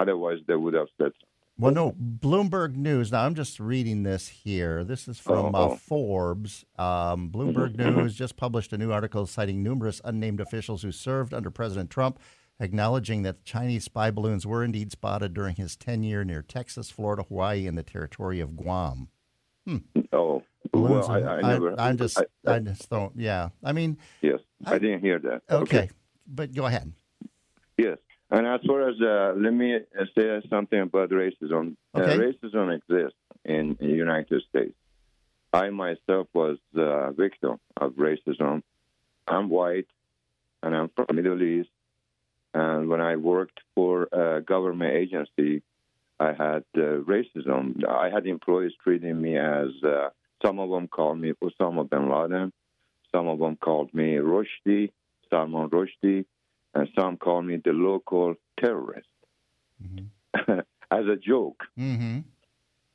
Otherwise, 0.00 0.40
they 0.48 0.56
would 0.56 0.74
have 0.74 0.88
said 0.98 1.12
Well, 1.56 1.72
no, 1.72 1.92
Bloomberg 1.92 2.74
News. 2.74 3.12
Now, 3.12 3.24
I'm 3.24 3.34
just 3.36 3.60
reading 3.60 4.02
this 4.02 4.26
here. 4.26 4.82
This 4.82 5.06
is 5.06 5.20
from 5.20 5.54
uh, 5.54 5.58
oh. 5.58 5.76
Forbes. 5.76 6.64
Um, 6.76 7.30
Bloomberg 7.30 7.76
News 7.76 8.14
just 8.16 8.36
published 8.36 8.72
a 8.72 8.78
new 8.78 8.90
article 8.90 9.24
citing 9.26 9.62
numerous 9.62 10.00
unnamed 10.04 10.40
officials 10.40 10.82
who 10.82 10.90
served 10.90 11.32
under 11.32 11.50
President 11.50 11.90
Trump, 11.90 12.18
acknowledging 12.58 13.22
that 13.22 13.44
Chinese 13.44 13.84
spy 13.84 14.10
balloons 14.10 14.44
were 14.44 14.64
indeed 14.64 14.90
spotted 14.90 15.32
during 15.32 15.54
his 15.54 15.76
tenure 15.76 16.24
near 16.24 16.42
Texas, 16.42 16.90
Florida, 16.90 17.22
Hawaii, 17.22 17.68
and 17.68 17.78
the 17.78 17.84
territory 17.84 18.40
of 18.40 18.56
Guam. 18.56 19.08
Oh, 20.12 20.42
Balloons. 20.72 21.08
well, 21.08 21.10
I, 21.10 21.36
I 21.36 21.40
never. 21.40 21.80
am 21.80 21.96
just, 21.96 22.18
I- 22.18 22.54
I, 22.54 22.58
just 22.58 22.90
don't. 22.90 23.12
Yeah, 23.16 23.50
I 23.62 23.72
mean, 23.72 23.96
yes, 24.22 24.40
I, 24.66 24.74
I- 24.74 24.78
didn't 24.78 25.00
hear 25.00 25.20
that. 25.20 25.42
okay, 25.48 25.88
but 26.26 26.52
go 26.52 26.66
ahead. 26.66 26.92
Yes. 27.78 27.98
And 28.34 28.46
as 28.48 28.60
far 28.66 28.88
as, 28.88 28.96
uh, 29.00 29.34
let 29.36 29.52
me 29.52 29.76
uh, 29.76 30.04
say 30.16 30.42
something 30.50 30.80
about 30.80 31.10
racism. 31.10 31.76
Okay. 31.94 32.14
Uh, 32.14 32.18
racism 32.18 32.74
exists 32.74 33.18
in 33.44 33.76
the 33.78 33.86
United 33.86 34.42
States. 34.48 34.74
I 35.52 35.70
myself 35.70 36.26
was 36.34 36.58
a 36.74 37.12
victim 37.12 37.60
of 37.76 37.92
racism. 37.92 38.62
I'm 39.28 39.48
white, 39.50 39.86
and 40.62 40.74
I'm 40.74 40.88
from 40.96 41.14
Middle 41.14 41.40
East. 41.42 41.70
And 42.52 42.88
when 42.88 43.00
I 43.00 43.14
worked 43.16 43.60
for 43.76 44.08
a 44.10 44.40
government 44.40 44.96
agency, 44.96 45.62
I 46.18 46.32
had 46.32 46.64
uh, 46.76 47.02
racism. 47.14 47.86
I 47.88 48.10
had 48.10 48.26
employees 48.26 48.72
treating 48.82 49.20
me 49.20 49.36
as, 49.36 49.70
uh, 49.84 50.10
some 50.44 50.58
of 50.58 50.70
them 50.70 50.88
called 50.88 51.20
me 51.20 51.32
Osama 51.42 51.88
bin 51.88 52.10
Laden, 52.10 52.52
some 53.12 53.28
of 53.28 53.38
them 53.38 53.56
called 53.56 53.94
me 53.94 54.16
Rushdie, 54.16 54.90
Salman 55.30 55.70
Rushdie, 55.70 56.24
and 56.74 56.88
some 56.98 57.16
call 57.16 57.42
me 57.42 57.60
the 57.64 57.72
local 57.72 58.34
terrorist 58.58 59.08
as 60.90 61.06
a 61.06 61.16
joke. 61.16 61.64
Mm-hmm. 61.78 62.20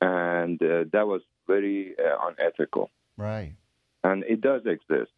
And 0.02 0.62
uh, 0.62 0.84
that 0.92 1.06
was 1.06 1.22
very 1.46 1.94
uh, 1.98 2.28
unethical. 2.28 2.90
Right. 3.16 3.54
And 4.02 4.24
it 4.24 4.40
does 4.40 4.62
exist. 4.64 5.10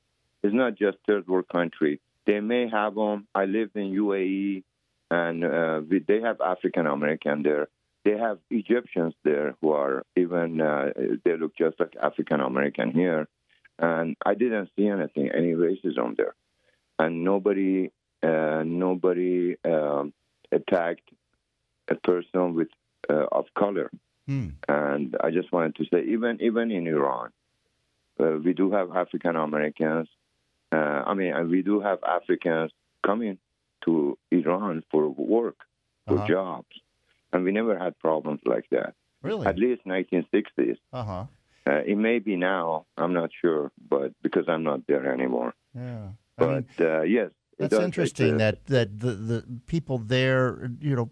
It's 0.42 0.54
not 0.54 0.76
just 0.76 0.98
third 1.06 1.28
world 1.28 1.48
country. 1.48 2.00
They 2.26 2.40
may 2.40 2.68
have 2.68 2.94
them. 2.94 3.26
I 3.34 3.44
lived 3.44 3.76
in 3.76 3.92
UAE, 3.92 4.64
and 5.10 5.44
uh, 5.44 5.80
we, 5.88 6.00
they 6.00 6.20
have 6.20 6.40
African 6.40 6.86
American 6.86 7.42
there. 7.42 7.68
They 8.04 8.16
have 8.18 8.38
Egyptians 8.50 9.14
there 9.22 9.54
who 9.60 9.70
are 9.70 10.04
even 10.16 10.60
uh, 10.60 10.90
they 11.24 11.36
look 11.36 11.56
just 11.56 11.78
like 11.78 11.94
African 12.00 12.40
American 12.40 12.90
here, 12.90 13.28
and 13.78 14.16
I 14.24 14.34
didn't 14.34 14.70
see 14.76 14.88
anything, 14.88 15.30
any 15.30 15.52
racism 15.52 16.16
there, 16.16 16.34
and 16.98 17.22
nobody, 17.22 17.90
uh, 18.22 18.62
nobody 18.64 19.56
um, 19.64 20.12
attacked 20.50 21.08
a 21.88 21.94
person 21.96 22.54
with 22.54 22.68
uh, 23.10 23.26
of 23.32 23.46
color. 23.58 23.90
Hmm. 24.26 24.50
And 24.68 25.16
I 25.22 25.30
just 25.30 25.50
wanted 25.52 25.74
to 25.76 25.84
say, 25.92 26.04
even 26.04 26.40
even 26.40 26.70
in 26.70 26.86
Iran, 26.86 27.30
uh, 28.20 28.36
we 28.44 28.52
do 28.52 28.70
have 28.72 28.90
African 28.94 29.36
Americans. 29.36 30.08
Uh, 30.70 31.02
I 31.10 31.14
mean, 31.14 31.32
we 31.50 31.62
do 31.62 31.80
have 31.80 31.98
Africans 32.04 32.70
coming 33.04 33.38
to 33.84 34.16
Iran 34.30 34.84
for 34.90 35.08
work, 35.08 35.58
for 36.06 36.18
Uh-huh. 36.18 36.28
jobs, 36.28 36.74
and 37.32 37.42
we 37.44 37.50
never 37.52 37.76
had 37.76 37.98
problems 37.98 38.40
like 38.44 38.66
that. 38.70 38.94
Really? 39.22 39.46
At 39.46 39.58
least 39.58 39.82
1960s. 39.84 40.78
Uh 40.92 41.04
huh. 41.04 41.24
Uh, 41.66 41.82
it 41.86 41.96
may 41.96 42.18
be 42.18 42.34
now. 42.36 42.86
I'm 42.96 43.12
not 43.12 43.30
sure, 43.40 43.70
but 43.88 44.12
because 44.22 44.46
I'm 44.48 44.62
not 44.64 44.80
there 44.88 45.12
anymore. 45.12 45.52
Yeah. 45.74 46.08
I 46.38 46.40
But 46.44 46.70
uh, 46.80 47.02
yes, 47.02 47.30
That's 47.58 47.74
interesting 47.74 48.38
that 48.38 48.66
that 48.66 48.98
the, 48.98 49.12
the 49.12 49.44
people 49.66 49.98
there, 49.98 50.70
you 50.80 50.96
know, 50.96 51.10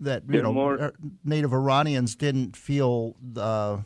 that 0.00 0.22
you 0.26 0.32
They're 0.32 0.42
know, 0.42 0.52
more- 0.52 0.80
uh, 0.80 0.90
native 1.24 1.52
Iranians 1.52 2.14
didn't 2.16 2.56
feel. 2.56 3.16
Uh, 3.36 3.78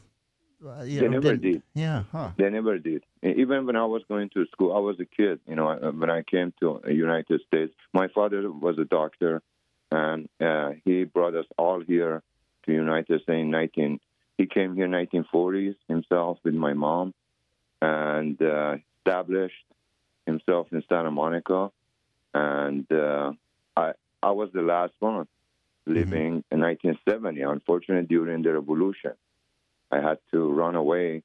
uh, 0.67 0.83
you 0.83 1.01
They 1.01 1.07
know, 1.07 1.13
never 1.21 1.37
did. 1.37 1.63
Yeah, 1.75 2.05
huh? 2.11 2.31
They 2.39 2.49
never 2.51 2.79
did. 2.79 3.05
Even 3.23 3.67
when 3.67 3.77
I 3.77 3.85
was 3.85 4.03
going 4.09 4.31
to 4.31 4.47
school, 4.47 4.75
I 4.75 4.81
was 4.81 4.99
a 4.99 5.05
kid. 5.05 5.39
You 5.47 5.55
know, 5.55 5.67
when 5.95 6.11
I 6.11 6.23
came 6.23 6.53
to 6.61 6.81
United 6.89 7.41
States, 7.47 7.75
my 7.93 8.09
father 8.09 8.51
was 8.51 8.79
a 8.79 8.85
doctor, 8.85 9.43
and 9.93 10.29
uh, 10.41 10.71
he 10.85 11.05
brought 11.05 11.37
us 11.37 11.45
all 11.59 11.81
here 11.83 12.23
to 12.65 12.73
United 12.73 13.21
States 13.23 13.25
in 13.29 13.51
19. 13.51 14.01
He 14.39 14.47
came 14.47 14.75
here 14.75 14.87
in 14.87 14.91
1940s 14.93 15.77
himself 15.89 16.39
with 16.43 16.55
my 16.55 16.73
mom, 16.73 17.13
and 17.83 18.41
uh, 18.43 18.77
established 18.99 19.55
himself 20.27 20.69
in 20.73 20.83
Santa 20.89 21.11
Monica, 21.11 21.71
and 22.35 22.91
uh, 22.93 23.33
I 23.77 23.93
I 24.23 24.31
was 24.33 24.51
the 24.53 24.63
last 24.63 24.95
one 24.99 25.27
living 25.87 26.45
in 26.51 26.61
1970. 26.61 27.41
Unfortunately, 27.43 28.07
during 28.07 28.43
the 28.43 28.53
revolution, 28.53 29.13
I 29.91 30.01
had 30.01 30.19
to 30.33 30.53
run 30.53 30.75
away 30.75 31.23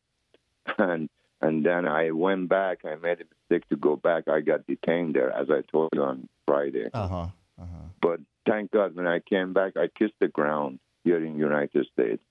and 0.78 1.10
and 1.42 1.66
then 1.66 1.88
I 1.88 2.12
went 2.12 2.50
back. 2.50 2.86
I 2.86 2.96
made 2.96 3.22
a 3.22 3.26
mistake 3.34 3.68
to 3.70 3.76
go 3.76 3.96
back. 3.96 4.28
I 4.28 4.42
got 4.42 4.68
detained 4.68 5.16
there, 5.16 5.32
as 5.32 5.50
I 5.50 5.62
told 5.72 5.90
you 5.94 6.04
on 6.04 6.30
Friday. 6.46 6.90
Uh 6.94 7.08
huh. 7.08 7.16
Uh 7.60 7.66
huh. 7.66 7.66
But 8.00 8.20
thank 8.48 8.72
God, 8.72 8.96
when 8.96 9.08
I 9.08 9.20
came 9.20 9.54
back, 9.54 9.76
I 9.76 9.88
kissed 9.88 10.20
the 10.20 10.28
ground 10.28 10.80
here 11.04 11.24
in 11.24 11.38
United 11.38 11.88
States. 11.92 12.22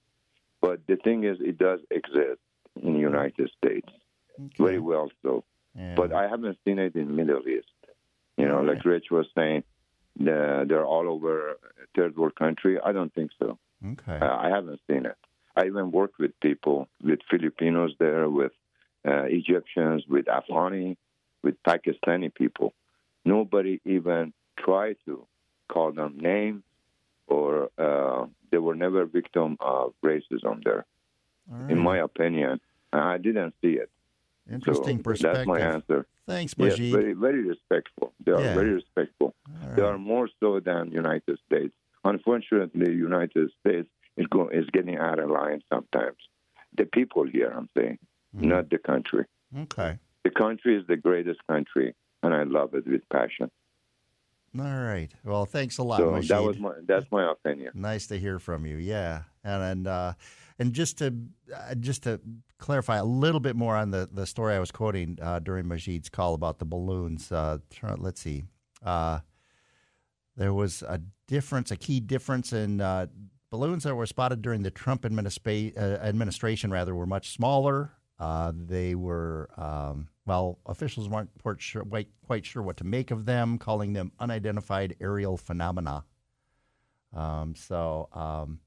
But 0.61 0.81
the 0.87 0.97
thing 0.97 1.25
is, 1.25 1.39
it 1.41 1.59
does 1.59 1.81
exist 1.91 2.41
in 2.81 2.95
the 2.95 3.01
United 3.01 3.51
States, 3.59 3.89
very 4.57 4.79
well 4.79 5.11
so. 5.23 5.45
Yeah. 5.77 5.95
But 5.97 6.13
I 6.13 6.29
haven't 6.29 6.59
seen 6.65 6.79
it 6.79 6.95
in 6.97 7.15
Middle 7.15 7.47
East. 7.49 7.69
You 8.37 8.49
know, 8.49 8.63
like 8.63 8.85
Rich 8.85 9.07
was 9.11 9.27
saying, 9.37 9.65
the, 10.19 10.65
they're 10.69 10.85
all 10.85 11.09
over 11.09 11.57
third 11.95 12.17
world 12.17 12.35
country. 12.37 12.79
I 12.85 12.93
don't 12.93 13.13
think 13.15 13.31
so. 13.39 13.59
okay. 13.85 14.19
Uh, 14.21 14.37
I 14.37 14.49
haven't 14.49 14.81
seen 14.89 15.07
it. 15.07 15.17
I 15.57 15.67
even 15.67 15.91
worked 15.91 16.19
with 16.19 16.39
people, 16.41 16.89
with 17.03 17.21
Filipinos 17.31 17.93
there, 17.99 18.29
with 18.29 18.53
uh, 19.07 19.25
Egyptians, 19.25 20.05
with 20.09 20.27
Afghani, 20.27 20.97
with 21.43 21.63
Pakistani 21.63 22.33
people. 22.35 22.73
Nobody 23.25 23.81
even 23.85 24.33
tried 24.59 24.97
to 25.07 25.27
call 25.69 25.93
them 25.93 26.19
names, 26.19 26.63
or 27.27 27.71
uh, 27.79 28.27
they 28.51 28.59
were 28.59 28.75
never 28.75 29.05
victim 29.05 29.57
of 29.61 29.93
racism 30.05 30.63
there. 30.65 30.85
Right. 31.49 31.71
In 31.71 31.79
my 31.79 31.99
opinion, 31.99 32.61
I 32.93 33.19
didn't 33.19 33.55
see 33.63 33.73
it. 33.73 33.91
Interesting 34.51 34.99
so 34.99 35.03
perspective. 35.03 35.37
That's 35.39 35.47
my 35.47 35.61
answer. 35.61 36.07
Thanks, 36.27 36.55
Yes, 36.59 36.77
very, 36.79 37.13
very 37.13 37.43
respectful. 37.43 38.13
They 38.25 38.33
are 38.33 38.41
Yeah. 38.41 38.55
very 38.55 38.73
respectful. 38.73 39.35
All 39.49 39.75
They 39.77 39.83
are 39.83 39.99
more 39.99 40.29
so 40.41 40.61
than 40.61 40.91
United 40.93 41.39
States. 41.47 41.75
Unfortunately, 42.05 42.93
United 42.93 43.51
States 43.61 43.89
is 44.17 44.27
go, 44.27 44.49
is 44.49 44.67
getting 44.73 44.97
out 44.97 45.19
of 45.19 45.31
line 45.31 45.63
sometimes. 45.73 46.17
The 46.77 46.87
people 46.87 47.25
here, 47.25 47.51
I'm 47.57 47.69
saying, 47.77 47.99
Mm-hmm. 48.37 48.49
not 48.49 48.71
the 48.71 48.79
country. 48.79 49.25
Okay. 49.65 49.99
The 50.23 50.31
country 50.31 50.77
is 50.77 50.87
the 50.87 50.97
greatest 50.97 51.41
country, 51.49 51.95
and 52.23 52.33
I 52.33 52.45
love 52.45 52.75
it 52.75 52.87
with 52.87 53.03
passion. 53.09 53.51
All 54.59 54.65
right. 54.65 55.11
Well, 55.25 55.47
thanks 55.47 55.79
a 55.79 55.83
lot, 55.83 55.99
So 55.99 56.11
Majid. 56.13 56.31
that 56.31 56.43
was 56.43 56.59
my 56.59 56.73
that's 56.87 57.07
my 57.11 57.31
opinion. 57.31 57.73
Nice 57.75 58.07
to 58.09 58.17
hear 58.19 58.39
from 58.39 58.67
you. 58.67 58.77
Yeah, 58.77 59.23
and 59.45 59.63
and 59.63 59.87
uh, 59.87 60.13
and 60.61 60.75
just 60.75 60.99
to 60.99 61.15
uh, 61.53 61.75
just 61.75 62.05
to 62.05 62.21
clarify 62.59 62.99
a 62.99 63.05
little 63.05 63.41
bit 63.41 63.57
more 63.57 63.75
on 63.75 63.91
the 63.91 64.09
the 64.13 64.27
story 64.27 64.55
I 64.55 64.61
was 64.61 64.71
quoting 64.71 65.19
uh, 65.21 65.41
during 65.41 65.67
Majid's 65.67 66.11
call 66.11 66.35
about 66.35 66.59
the 66.59 66.67
balloons. 66.67 67.33
Uh, 67.33 67.59
let's 67.97 68.21
see. 68.21 68.45
Uh, 68.85 69.21
there 70.37 70.53
was 70.53 70.83
a 70.83 71.01
difference, 71.27 71.71
a 71.71 71.77
key 71.77 71.99
difference 71.99 72.53
in 72.53 72.81
uh, 72.81 73.07
balloons 73.51 73.85
that 73.85 73.95
were 73.95 74.07
spotted 74.07 74.43
during 74.43 74.63
the 74.63 74.71
Trump 74.71 75.03
administra- 75.03 75.77
uh, 75.77 75.99
administration. 76.05 76.71
Rather, 76.71 76.95
were 76.95 77.07
much 77.07 77.31
smaller. 77.31 77.93
They 78.53 78.95
were 78.95 79.49
um, 79.57 80.09
well, 80.27 80.59
officials 80.67 81.09
weren't 81.09 81.31
quite 81.43 81.61
sure, 81.61 81.85
quite 82.27 82.45
sure 82.45 82.63
what 82.63 82.77
to 82.77 82.85
make 82.85 83.11
of 83.11 83.25
them, 83.25 83.59
calling 83.59 83.95
them 83.95 84.13
unidentified 84.21 84.95
aerial 85.01 85.39
phenomena. 85.39 86.05
Um, 87.13 87.55
so, 87.57 88.09
um, 88.13 88.61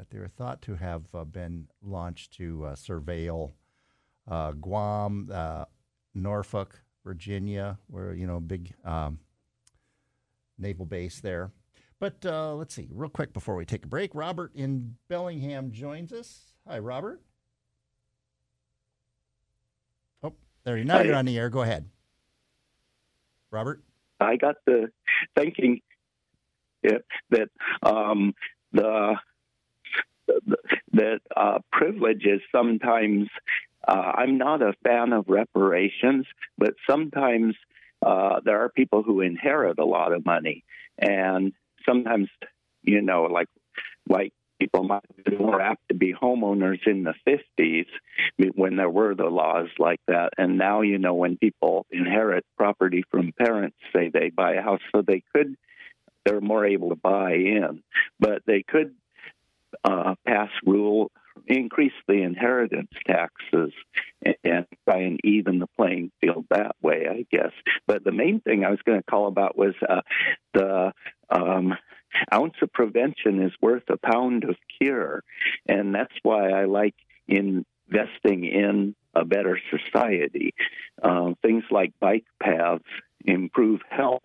but 0.00 0.08
they 0.08 0.18
were 0.18 0.28
thought 0.28 0.62
to 0.62 0.76
have 0.76 1.02
uh, 1.12 1.24
been 1.24 1.66
launched 1.82 2.32
to 2.32 2.64
uh, 2.64 2.74
surveil 2.74 3.52
uh, 4.30 4.52
Guam, 4.52 5.28
uh, 5.30 5.66
Norfolk, 6.14 6.82
Virginia, 7.04 7.78
where 7.86 8.14
you 8.14 8.26
know 8.26 8.40
big 8.40 8.72
um, 8.82 9.18
naval 10.58 10.86
base 10.86 11.20
there. 11.20 11.52
But 11.98 12.24
uh, 12.24 12.54
let's 12.54 12.74
see, 12.74 12.88
real 12.90 13.10
quick 13.10 13.34
before 13.34 13.56
we 13.56 13.66
take 13.66 13.84
a 13.84 13.88
break, 13.88 14.14
Robert 14.14 14.52
in 14.54 14.96
Bellingham 15.08 15.70
joins 15.70 16.14
us. 16.14 16.54
Hi, 16.66 16.78
Robert. 16.78 17.20
Oh, 20.22 20.32
there 20.64 20.78
you. 20.78 20.84
Now 20.84 21.02
you're 21.02 21.14
on 21.14 21.26
the 21.26 21.36
air. 21.36 21.50
Go 21.50 21.60
ahead, 21.60 21.90
Robert. 23.50 23.82
I 24.18 24.36
got 24.36 24.54
the 24.64 24.90
thinking 25.36 25.82
yeah, 26.82 26.98
that 27.32 27.50
um, 27.82 28.32
the 28.72 29.16
that 30.92 31.20
uh, 31.36 31.58
privileges 31.72 32.40
sometimes. 32.52 33.28
Uh, 33.86 34.12
I'm 34.16 34.36
not 34.38 34.62
a 34.62 34.74
fan 34.84 35.12
of 35.12 35.24
reparations, 35.28 36.26
but 36.58 36.74
sometimes 36.88 37.54
uh, 38.04 38.40
there 38.44 38.62
are 38.62 38.68
people 38.68 39.02
who 39.02 39.20
inherit 39.20 39.78
a 39.78 39.84
lot 39.84 40.12
of 40.12 40.24
money, 40.24 40.64
and 40.98 41.52
sometimes, 41.86 42.28
you 42.82 43.00
know, 43.00 43.24
like 43.24 43.48
like 44.08 44.32
people 44.60 44.84
might 44.84 45.02
be 45.24 45.36
more 45.36 45.60
apt 45.60 45.88
to 45.88 45.94
be 45.94 46.12
homeowners 46.12 46.86
in 46.86 47.02
the 47.02 47.14
50s 47.26 47.86
when 48.54 48.76
there 48.76 48.90
were 48.90 49.14
the 49.14 49.24
laws 49.24 49.68
like 49.78 50.00
that. 50.06 50.34
And 50.36 50.58
now, 50.58 50.82
you 50.82 50.98
know, 50.98 51.14
when 51.14 51.38
people 51.38 51.86
inherit 51.90 52.44
property 52.56 53.02
from 53.10 53.32
parents, 53.32 53.76
say 53.92 54.10
they 54.10 54.28
buy 54.28 54.54
a 54.54 54.62
house, 54.62 54.82
so 54.94 55.02
they 55.02 55.22
could, 55.34 55.56
they're 56.24 56.42
more 56.42 56.66
able 56.66 56.90
to 56.90 56.96
buy 56.96 57.32
in. 57.32 57.82
But 58.20 58.42
they 58.46 58.62
could 58.62 58.94
uh, 59.84 60.14
pass 60.26 60.50
rule 60.64 61.10
increase 61.46 61.92
the 62.06 62.22
inheritance 62.22 62.90
taxes 63.06 63.72
and 64.44 64.66
try 64.88 65.00
and 65.00 65.18
even 65.24 65.58
the 65.58 65.66
playing 65.78 66.10
field 66.20 66.44
that 66.50 66.76
way, 66.82 67.06
I 67.10 67.26
guess. 67.30 67.52
But 67.86 68.04
the 68.04 68.12
main 68.12 68.40
thing 68.40 68.64
I 68.64 68.70
was 68.70 68.80
going 68.84 68.98
to 68.98 69.10
call 69.10 69.26
about 69.26 69.56
was 69.56 69.74
uh, 69.88 70.02
the 70.54 70.92
um, 71.30 71.74
ounce 72.32 72.54
of 72.62 72.72
prevention 72.72 73.42
is 73.42 73.52
worth 73.60 73.84
a 73.88 73.96
pound 73.96 74.44
of 74.44 74.56
cure, 74.80 75.22
and 75.68 75.94
that's 75.94 76.14
why 76.22 76.50
I 76.50 76.64
like 76.66 76.94
investing 77.26 78.44
in 78.44 78.94
a 79.14 79.24
better 79.24 79.58
society. 79.70 80.54
Um, 81.02 81.36
things 81.42 81.64
like 81.70 81.92
bike 82.00 82.26
paths 82.40 82.84
improve 83.24 83.80
health, 83.88 84.22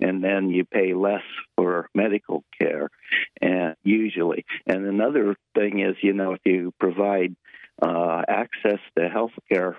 and 0.00 0.22
then 0.22 0.50
you 0.50 0.64
pay 0.64 0.94
less 0.94 1.22
for 1.56 1.88
medical 1.94 2.44
care, 2.60 2.90
and 3.40 3.76
usually. 3.82 4.44
And 4.66 4.86
another 4.86 5.36
thing 5.54 5.80
is, 5.80 5.96
you 6.02 6.12
know, 6.12 6.32
if 6.32 6.40
you 6.44 6.72
provide 6.78 7.36
uh, 7.82 8.22
access 8.28 8.78
to 8.96 9.08
health 9.08 9.32
care, 9.50 9.76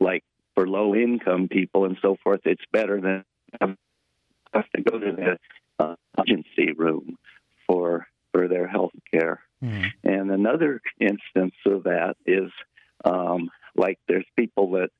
like 0.00 0.24
for 0.54 0.68
low 0.68 0.94
income 0.94 1.48
people 1.48 1.84
and 1.84 1.96
so 2.02 2.16
forth, 2.22 2.40
it's 2.44 2.64
better 2.72 3.00
than 3.00 3.24
have 4.52 4.70
to 4.74 4.82
go 4.82 4.98
to 4.98 5.12
the 5.12 5.38
uh, 5.78 5.94
emergency 6.18 6.72
room 6.76 7.16
for 7.66 8.06
for 8.32 8.48
their 8.48 8.66
health 8.66 8.92
care. 9.12 9.40
Mm-hmm. 9.62 9.84
And 10.04 10.30
another 10.30 10.80
instance 11.00 11.54
of 11.66 11.84
that 11.84 12.16
is 12.26 12.50
um, 13.04 13.50
like 13.76 13.98
there's 14.08 14.26
people 14.36 14.72
that 14.72 14.90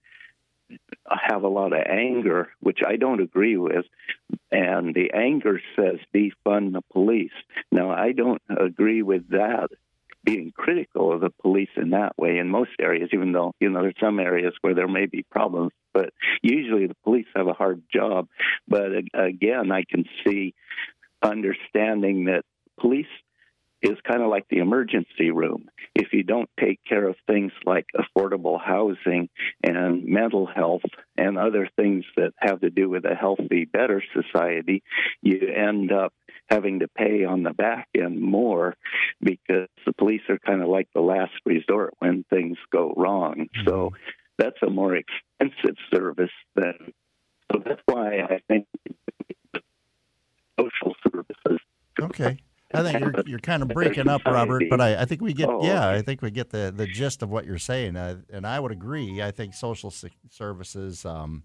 have 1.08 1.42
a 1.42 1.48
lot 1.48 1.72
of 1.72 1.82
anger, 1.86 2.48
which 2.60 2.80
I 2.86 2.96
don't 2.96 3.20
agree 3.20 3.56
with, 3.56 3.84
and 4.50 4.94
the 4.94 5.12
anger 5.14 5.60
says 5.76 5.98
defund 6.14 6.72
the 6.72 6.82
police. 6.92 7.32
Now, 7.72 7.90
I 7.90 8.12
don't 8.12 8.42
agree 8.48 9.02
with 9.02 9.28
that 9.30 9.68
being 10.22 10.52
critical 10.54 11.12
of 11.12 11.20
the 11.20 11.30
police 11.30 11.70
in 11.76 11.90
that 11.90 12.16
way 12.18 12.38
in 12.38 12.48
most 12.48 12.70
areas, 12.80 13.08
even 13.12 13.32
though, 13.32 13.54
you 13.58 13.70
know, 13.70 13.82
there's 13.82 13.94
some 14.00 14.20
areas 14.20 14.52
where 14.60 14.74
there 14.74 14.88
may 14.88 15.06
be 15.06 15.24
problems, 15.30 15.72
but 15.94 16.10
usually 16.42 16.86
the 16.86 16.96
police 17.04 17.26
have 17.34 17.46
a 17.46 17.54
hard 17.54 17.82
job. 17.92 18.28
But 18.68 18.92
uh, 18.92 19.24
again, 19.24 19.72
I 19.72 19.84
can 19.88 20.04
see 20.24 20.54
understanding 21.22 22.26
that 22.26 22.44
police 22.78 23.06
is 23.82 23.96
kind 24.06 24.22
of 24.22 24.28
like 24.28 24.46
the 24.50 24.58
emergency 24.58 25.30
room. 25.30 25.68
If 25.94 26.12
you 26.12 26.22
don't 26.22 26.50
take 26.58 26.80
care 26.86 27.08
of 27.08 27.16
things 27.26 27.52
like 27.64 27.86
affordable 27.96 28.60
housing 28.60 29.28
and 29.64 30.04
mental 30.04 30.46
health 30.46 30.82
and 31.16 31.38
other 31.38 31.68
things 31.76 32.04
that 32.16 32.32
have 32.38 32.60
to 32.60 32.70
do 32.70 32.88
with 32.88 33.04
a 33.04 33.14
healthy, 33.14 33.64
better 33.64 34.02
society, 34.12 34.82
you 35.22 35.40
end 35.54 35.92
up 35.92 36.12
having 36.48 36.80
to 36.80 36.88
pay 36.88 37.24
on 37.24 37.42
the 37.42 37.52
back 37.52 37.88
end 37.96 38.20
more 38.20 38.76
because 39.22 39.68
the 39.86 39.92
police 39.92 40.22
are 40.28 40.38
kind 40.38 40.62
of 40.62 40.68
like 40.68 40.88
the 40.94 41.00
last 41.00 41.32
resort 41.46 41.94
when 42.00 42.24
things 42.28 42.58
go 42.70 42.92
wrong. 42.96 43.48
Mm-hmm. 43.56 43.68
So 43.68 43.92
that's 44.36 44.58
a 44.62 44.70
more 44.70 44.96
expensive 44.96 45.76
service 45.92 46.30
than. 46.54 46.92
So 47.52 47.62
that's 47.64 47.82
why 47.86 48.20
I 48.20 48.40
think 48.46 48.66
social 50.58 50.94
services. 51.10 51.60
Okay. 52.00 52.38
I 52.72 52.82
think 52.82 53.00
you're 53.00 53.12
you're 53.26 53.38
kind 53.38 53.62
of 53.62 53.68
breaking 53.74 54.08
up, 54.08 54.24
Robert. 54.24 54.64
But 54.70 54.80
I, 54.80 55.02
I 55.02 55.04
think 55.04 55.20
we 55.20 55.32
get 55.32 55.48
oh, 55.48 55.64
yeah, 55.64 55.88
I 55.88 56.02
think 56.02 56.22
we 56.22 56.30
get 56.30 56.50
the, 56.50 56.72
the 56.74 56.86
gist 56.86 57.22
of 57.22 57.30
what 57.30 57.44
you're 57.44 57.58
saying, 57.58 57.96
uh, 57.96 58.18
and 58.32 58.46
I 58.46 58.60
would 58.60 58.72
agree. 58.72 59.22
I 59.22 59.30
think 59.30 59.54
social 59.54 59.92
services. 60.30 61.04
Um, 61.04 61.44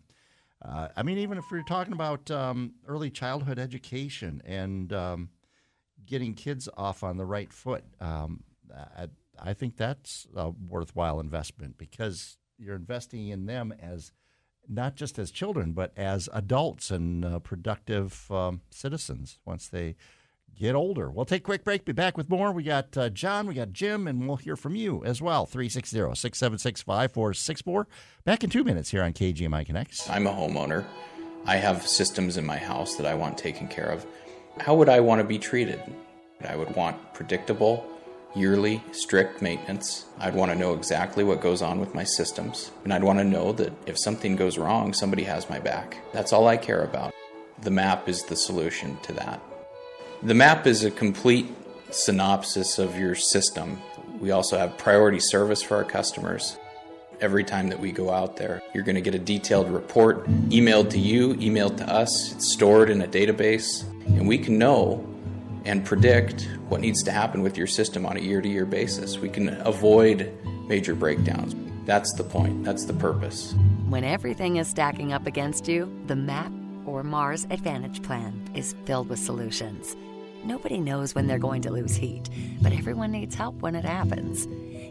uh, 0.62 0.88
I 0.96 1.04
mean, 1.04 1.18
even 1.18 1.38
if 1.38 1.46
we're 1.52 1.64
talking 1.64 1.94
about 1.94 2.32
um, 2.32 2.74
early 2.88 3.10
childhood 3.10 3.60
education 3.60 4.42
and 4.46 4.92
um, 4.94 5.30
getting 6.06 6.34
kids 6.34 6.68
off 6.78 7.04
on 7.04 7.18
the 7.18 7.26
right 7.26 7.52
foot, 7.52 7.84
um, 8.00 8.44
I, 8.98 9.08
I, 9.40 9.54
think 9.54 9.78
that's 9.78 10.26
a 10.36 10.50
worthwhile 10.50 11.20
investment 11.20 11.78
because 11.78 12.38
you're 12.58 12.76
investing 12.76 13.28
in 13.28 13.46
them 13.46 13.74
as 13.80 14.12
not 14.68 14.96
just 14.96 15.20
as 15.20 15.30
children, 15.30 15.74
but 15.74 15.92
as 15.96 16.30
adults 16.34 16.90
and 16.90 17.24
uh, 17.24 17.40
productive 17.40 18.32
um, 18.32 18.62
citizens 18.72 19.38
once 19.46 19.68
they 19.68 19.96
get 20.60 20.76
older. 20.76 21.10
We'll 21.10 21.26
take 21.26 21.42
a 21.42 21.46
quick 21.46 21.64
break, 21.64 21.86
be 21.86 21.92
back 21.92 22.18
with 22.18 22.30
more. 22.30 22.52
We 22.52 22.64
got 22.64 22.98
uh, 22.98 23.10
John, 23.10 23.48
we 23.48 23.54
got 23.54 23.72
Jim, 23.74 24.08
and 24.08 24.28
we'll 24.28 24.38
hear 24.38 24.56
from 24.56 24.76
you 24.76 25.04
as 25.04 25.22
well. 25.22 25.46
360 25.46 25.98
676 25.98 26.82
5464. 26.82 27.88
Back 28.24 28.44
in 28.44 28.50
two 28.50 28.64
minutes 28.64 28.92
here 28.92 29.04
on 29.04 29.14
KGMI 29.14 29.66
Connects. 29.66 30.10
I'm 30.10 30.28
a 30.28 30.32
homeowner. 30.32 30.86
I 31.46 31.58
have 31.58 31.88
systems 31.88 32.38
in 32.38 32.46
my 32.46 32.58
house 32.58 32.96
that 32.96 33.06
I 33.06 33.14
want 33.14 33.38
taken 33.38 33.68
care 33.68 33.90
of. 33.90 34.06
How 34.60 34.74
would 34.76 34.90
I 34.90 35.00
want 35.00 35.20
to 35.20 35.28
be 35.28 35.38
treated? 35.38 35.82
I 36.48 36.56
would 36.56 36.76
want 36.76 37.14
predictable, 37.14 37.86
yearly, 38.36 38.84
strict 38.92 39.42
maintenance. 39.42 40.06
I'd 40.20 40.36
want 40.36 40.52
to 40.52 40.58
know 40.58 40.74
exactly 40.74 41.24
what 41.24 41.42
goes 41.42 41.62
on 41.62 41.80
with 41.80 41.94
my 41.94 42.04
systems. 42.04 42.72
And 42.84 42.94
I'd 42.94 43.04
want 43.04 43.20
to 43.20 43.26
know 43.26 43.52
that 43.54 43.74
if 43.88 44.00
something 44.00 44.36
goes 44.36 44.58
wrong, 44.58 44.94
somebody 44.94 45.24
has 45.24 45.50
my 45.50 45.60
back. 45.60 45.98
That's 46.14 46.34
all 46.34 46.48
I 46.48 46.58
care 46.58 46.84
about. 46.84 47.14
The 47.62 47.72
map 47.72 48.10
is 48.10 48.24
the 48.24 48.36
solution 48.36 48.98
to 49.04 49.14
that. 49.14 49.42
The 50.26 50.34
map 50.34 50.66
is 50.66 50.84
a 50.84 50.90
complete 50.90 51.46
synopsis 51.92 52.80
of 52.80 52.98
your 52.98 53.14
system. 53.14 53.80
We 54.20 54.32
also 54.32 54.58
have 54.58 54.76
priority 54.76 55.20
service 55.20 55.62
for 55.62 55.78
our 55.78 55.84
customers. 55.84 56.58
Every 57.22 57.44
time 57.44 57.70
that 57.70 57.80
we 57.80 57.92
go 57.92 58.10
out 58.10 58.36
there, 58.36 58.64
you're 58.74 58.84
going 58.84 58.96
to 58.96 59.02
get 59.02 59.14
a 59.14 59.20
detailed 59.20 59.70
report 59.70 60.26
emailed 60.50 60.90
to 60.90 60.98
you, 60.98 61.36
emailed 61.36 61.78
to 61.78 61.88
us. 61.88 62.34
It's 62.34 62.52
stored 62.52 62.90
in 62.90 63.04
a 63.04 63.08
database, 63.08 63.84
and 64.18 64.28
we 64.28 64.40
can 64.40 64.58
know 64.58 65.08
and 65.64 65.86
predict 65.86 66.50
what 66.70 66.82
needs 66.82 67.04
to 67.04 67.12
happen 67.12 67.44
with 67.44 67.56
your 67.56 67.68
system 67.68 68.04
on 68.04 68.18
a 68.18 68.20
year 68.20 68.42
to 68.42 68.50
year 68.50 68.66
basis. 68.66 69.20
We 69.20 69.30
can 69.30 69.50
avoid 69.62 70.36
major 70.68 70.96
breakdowns. 70.96 71.54
That's 71.86 72.12
the 72.14 72.24
point, 72.24 72.64
that's 72.64 72.86
the 72.86 72.94
purpose. 72.96 73.54
When 73.90 74.04
everything 74.04 74.56
is 74.56 74.68
stacking 74.68 75.14
up 75.14 75.28
against 75.28 75.68
you, 75.68 75.88
the 76.08 76.16
MAP 76.16 76.52
or 76.88 77.04
Mars 77.04 77.46
Advantage 77.52 78.02
Plan 78.02 78.50
is 78.56 78.74
filled 78.86 79.10
with 79.10 79.20
solutions. 79.20 79.96
Nobody 80.46 80.78
knows 80.78 81.16
when 81.16 81.26
they're 81.26 81.40
going 81.40 81.64
to 81.64 81.72
lose 81.72 81.96
heat, 81.96 82.30
but 82.62 82.72
everyone 82.72 83.12
needs 83.12 83.34
help 83.34 83.56
when 83.62 83.74
it 83.74 83.84
happens. 83.84 84.46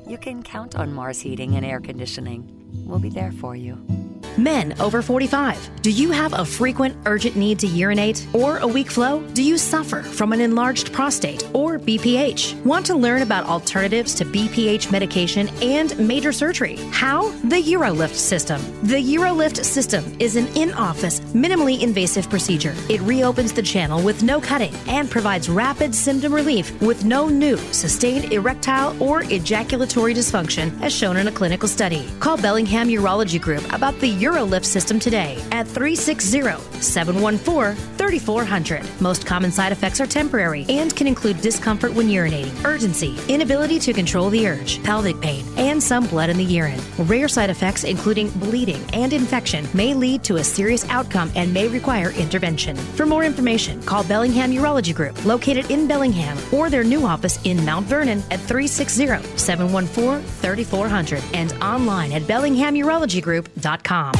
You 0.09 0.19
can 0.19 0.43
count 0.43 0.75
on 0.75 0.93
Mars 0.93 1.21
Heating 1.21 1.55
and 1.55 1.65
Air 1.65 1.79
Conditioning. 1.81 2.51
We'll 2.85 2.99
be 2.99 3.09
there 3.09 3.31
for 3.31 3.55
you. 3.55 4.04
Men 4.37 4.75
over 4.81 5.03
45. 5.03 5.83
Do 5.83 5.91
you 5.91 6.11
have 6.11 6.33
a 6.33 6.45
frequent 6.45 6.97
urgent 7.07 7.37
need 7.37 7.59
to 7.61 7.67
urinate 7.67 8.27
or 8.33 8.59
a 8.59 8.67
weak 8.67 8.91
flow? 8.91 9.21
Do 9.35 9.43
you 9.43 9.59
suffer 9.59 10.03
from 10.03 10.33
an 10.33 10.41
enlarged 10.41 10.93
prostate 10.93 11.49
or 11.53 11.79
BPH? 11.79 12.61
Want 12.65 12.87
to 12.87 12.95
learn 12.95 13.23
about 13.23 13.47
alternatives 13.47 14.15
to 14.15 14.25
BPH 14.25 14.91
medication 14.91 15.49
and 15.63 15.97
major 15.99 16.33
surgery? 16.33 16.77
How? 16.91 17.31
The 17.45 17.63
Urolift 17.75 18.15
system. 18.15 18.61
The 18.83 19.03
Urolift 19.15 19.65
system 19.65 20.05
is 20.19 20.37
an 20.37 20.49
in 20.57 20.73
office, 20.73 21.21
minimally 21.21 21.81
invasive 21.83 22.31
procedure. 22.31 22.75
It 22.89 23.01
reopens 23.03 23.53
the 23.53 23.63
channel 23.63 24.03
with 24.03 24.23
no 24.23 24.41
cutting 24.41 24.75
and 24.89 25.11
provides 25.11 25.49
rapid 25.49 25.95
symptom 25.95 26.35
relief 26.35 26.81
with 26.81 27.05
no 27.05 27.29
new 27.29 27.57
sustained 27.73 28.33
erectile 28.33 29.01
or 29.03 29.23
ejaculatory 29.25 30.15
dysfunction 30.15 30.81
as 30.83 30.95
shown 30.95 31.19
in 31.19 31.29
a 31.29 31.33
clinical 31.33 31.69
study. 31.69 32.09
Call 32.21 32.37
Bellingham 32.37 32.89
Urology 32.89 33.41
Group 33.41 33.71
about 33.73 33.99
the 34.01 34.24
Urolift 34.25 34.65
system 34.65 34.99
today 34.99 35.37
at 35.53 35.67
360 35.67 36.41
714 36.81 37.75
3400. 37.99 39.01
Most 39.01 39.27
common 39.27 39.51
side 39.51 39.73
effects 39.73 40.01
are 40.01 40.07
temporary 40.07 40.65
and 40.69 40.95
can 40.97 41.07
include 41.07 41.41
discomfort 41.41 41.93
when 41.93 42.09
urinating, 42.09 42.65
urgency, 42.65 43.19
inability 43.29 43.79
to 43.79 43.93
control 43.93 44.31
the 44.31 44.49
urge, 44.49 44.83
pelvic 44.83 45.21
pain, 45.21 45.45
and 45.59 45.83
some 45.83 46.07
blood 46.07 46.31
in 46.31 46.39
the 46.39 46.45
urine. 46.45 46.81
Rare 46.99 47.29
side 47.29 47.51
effects, 47.51 47.85
including 47.85 48.31
bleeding 48.31 48.83
and 48.95 49.13
infection, 49.13 49.67
may 49.75 49.93
lead 49.93 50.25
to 50.25 50.37
a 50.37 50.45
serious 50.45 50.89
outcome 50.89 51.31
and 51.35 51.53
may 51.53 51.69
require 51.69 52.11
intervention. 52.13 52.77
For 52.77 53.05
more 53.05 53.25
information, 53.25 53.83
call 53.83 54.05
Bellingham 54.05 54.53
Urology 54.53 54.95
Group, 54.95 55.23
located 55.25 55.71
in 55.71 55.87
Bellingham, 55.87 56.39
or 56.53 56.71
their 56.71 56.85
new 56.85 57.05
office 57.05 57.39
in 57.45 57.63
Mount 57.65 57.87
Vernon 57.87 58.21
at 58.31 58.41
360 58.41 59.07
714 59.37 60.23
3400 60.41 61.23
and 61.35 61.53
online 61.63 62.13
at 62.13 62.23
bellinghamurologygroup.com. 62.23 64.14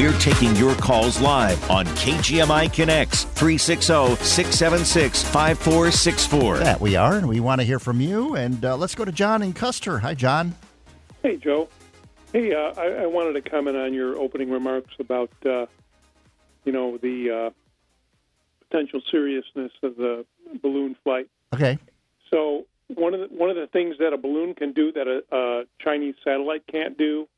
We're 0.00 0.18
taking 0.18 0.56
your 0.56 0.74
calls 0.76 1.20
live 1.20 1.70
on 1.70 1.84
KGMI 1.84 2.72
Connects 2.72 3.24
360 3.24 4.16
676 4.24 5.22
5464. 5.24 6.58
That 6.58 6.80
we 6.80 6.96
are, 6.96 7.16
and 7.16 7.28
we 7.28 7.38
want 7.38 7.60
to 7.60 7.66
hear 7.66 7.78
from 7.78 8.00
you. 8.00 8.34
And 8.34 8.64
uh, 8.64 8.78
let's 8.78 8.94
go 8.94 9.04
to 9.04 9.12
John 9.12 9.42
in 9.42 9.52
Custer. 9.52 9.98
Hi, 9.98 10.14
John. 10.14 10.54
Hey, 11.22 11.36
Joe. 11.36 11.68
Hey, 12.32 12.54
uh, 12.54 12.72
I, 12.80 13.02
I, 13.02 13.06
wanted 13.06 13.44
to 13.44 13.50
comment 13.50 13.76
on 13.76 13.92
your 13.92 14.16
opening 14.16 14.50
remarks 14.50 14.94
about, 14.98 15.32
uh, 15.44 15.66
you 16.64 16.72
know, 16.72 16.96
the 16.96 17.30
uh, 17.30 17.50
potential 18.70 19.02
seriousness 19.10 19.72
of 19.82 19.96
the 19.96 20.24
balloon 20.62 20.96
flight. 21.04 21.28
Okay. 21.52 21.78
So 22.30 22.64
one 22.94 23.14
of 23.14 23.20
the 23.20 23.26
one 23.36 23.50
of 23.50 23.56
the 23.56 23.66
things 23.66 23.96
that 23.98 24.12
a 24.12 24.16
balloon 24.16 24.54
can 24.54 24.72
do 24.72 24.92
that 24.92 25.06
a, 25.06 25.36
a 25.36 25.64
Chinese 25.78 26.14
satellite 26.24 26.64
can't 26.70 26.96
do 26.98 27.28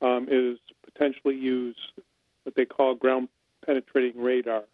um, 0.00 0.26
is 0.30 0.58
potentially 0.84 1.36
use 1.36 1.76
what 2.44 2.54
they 2.54 2.64
call 2.64 2.94
ground 2.94 3.28
penetrating 3.64 4.20
radar. 4.20 4.64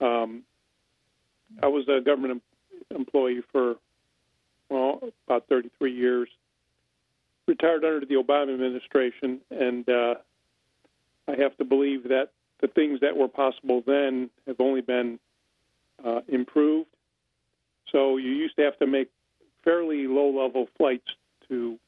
Um, 0.00 0.42
I 1.62 1.68
was 1.68 1.86
a 1.88 2.00
government 2.00 2.42
employee 2.90 3.42
for 3.52 3.76
well 4.68 5.00
about 5.26 5.46
33 5.48 5.92
years. 5.92 6.28
Retired 7.46 7.84
under 7.84 8.06
the 8.06 8.14
Obama 8.14 8.54
administration, 8.54 9.40
and 9.50 9.88
uh, 9.88 10.14
I 11.26 11.34
have 11.36 11.56
to 11.56 11.64
believe 11.64 12.04
that 12.04 12.30
the 12.60 12.68
things 12.68 13.00
that 13.00 13.16
were 13.16 13.28
possible 13.28 13.82
then 13.84 14.30
have 14.46 14.60
only 14.60 14.80
been 14.80 15.18
uh, 16.04 16.20
improved. 16.28 16.88
So 17.90 18.16
you 18.16 18.30
used 18.30 18.56
to 18.56 18.62
have 18.62 18.78
to 18.78 18.86
make 18.86 19.10
fairly 19.64 20.06
low-level 20.06 20.68
flights 20.76 21.06
to 21.48 21.78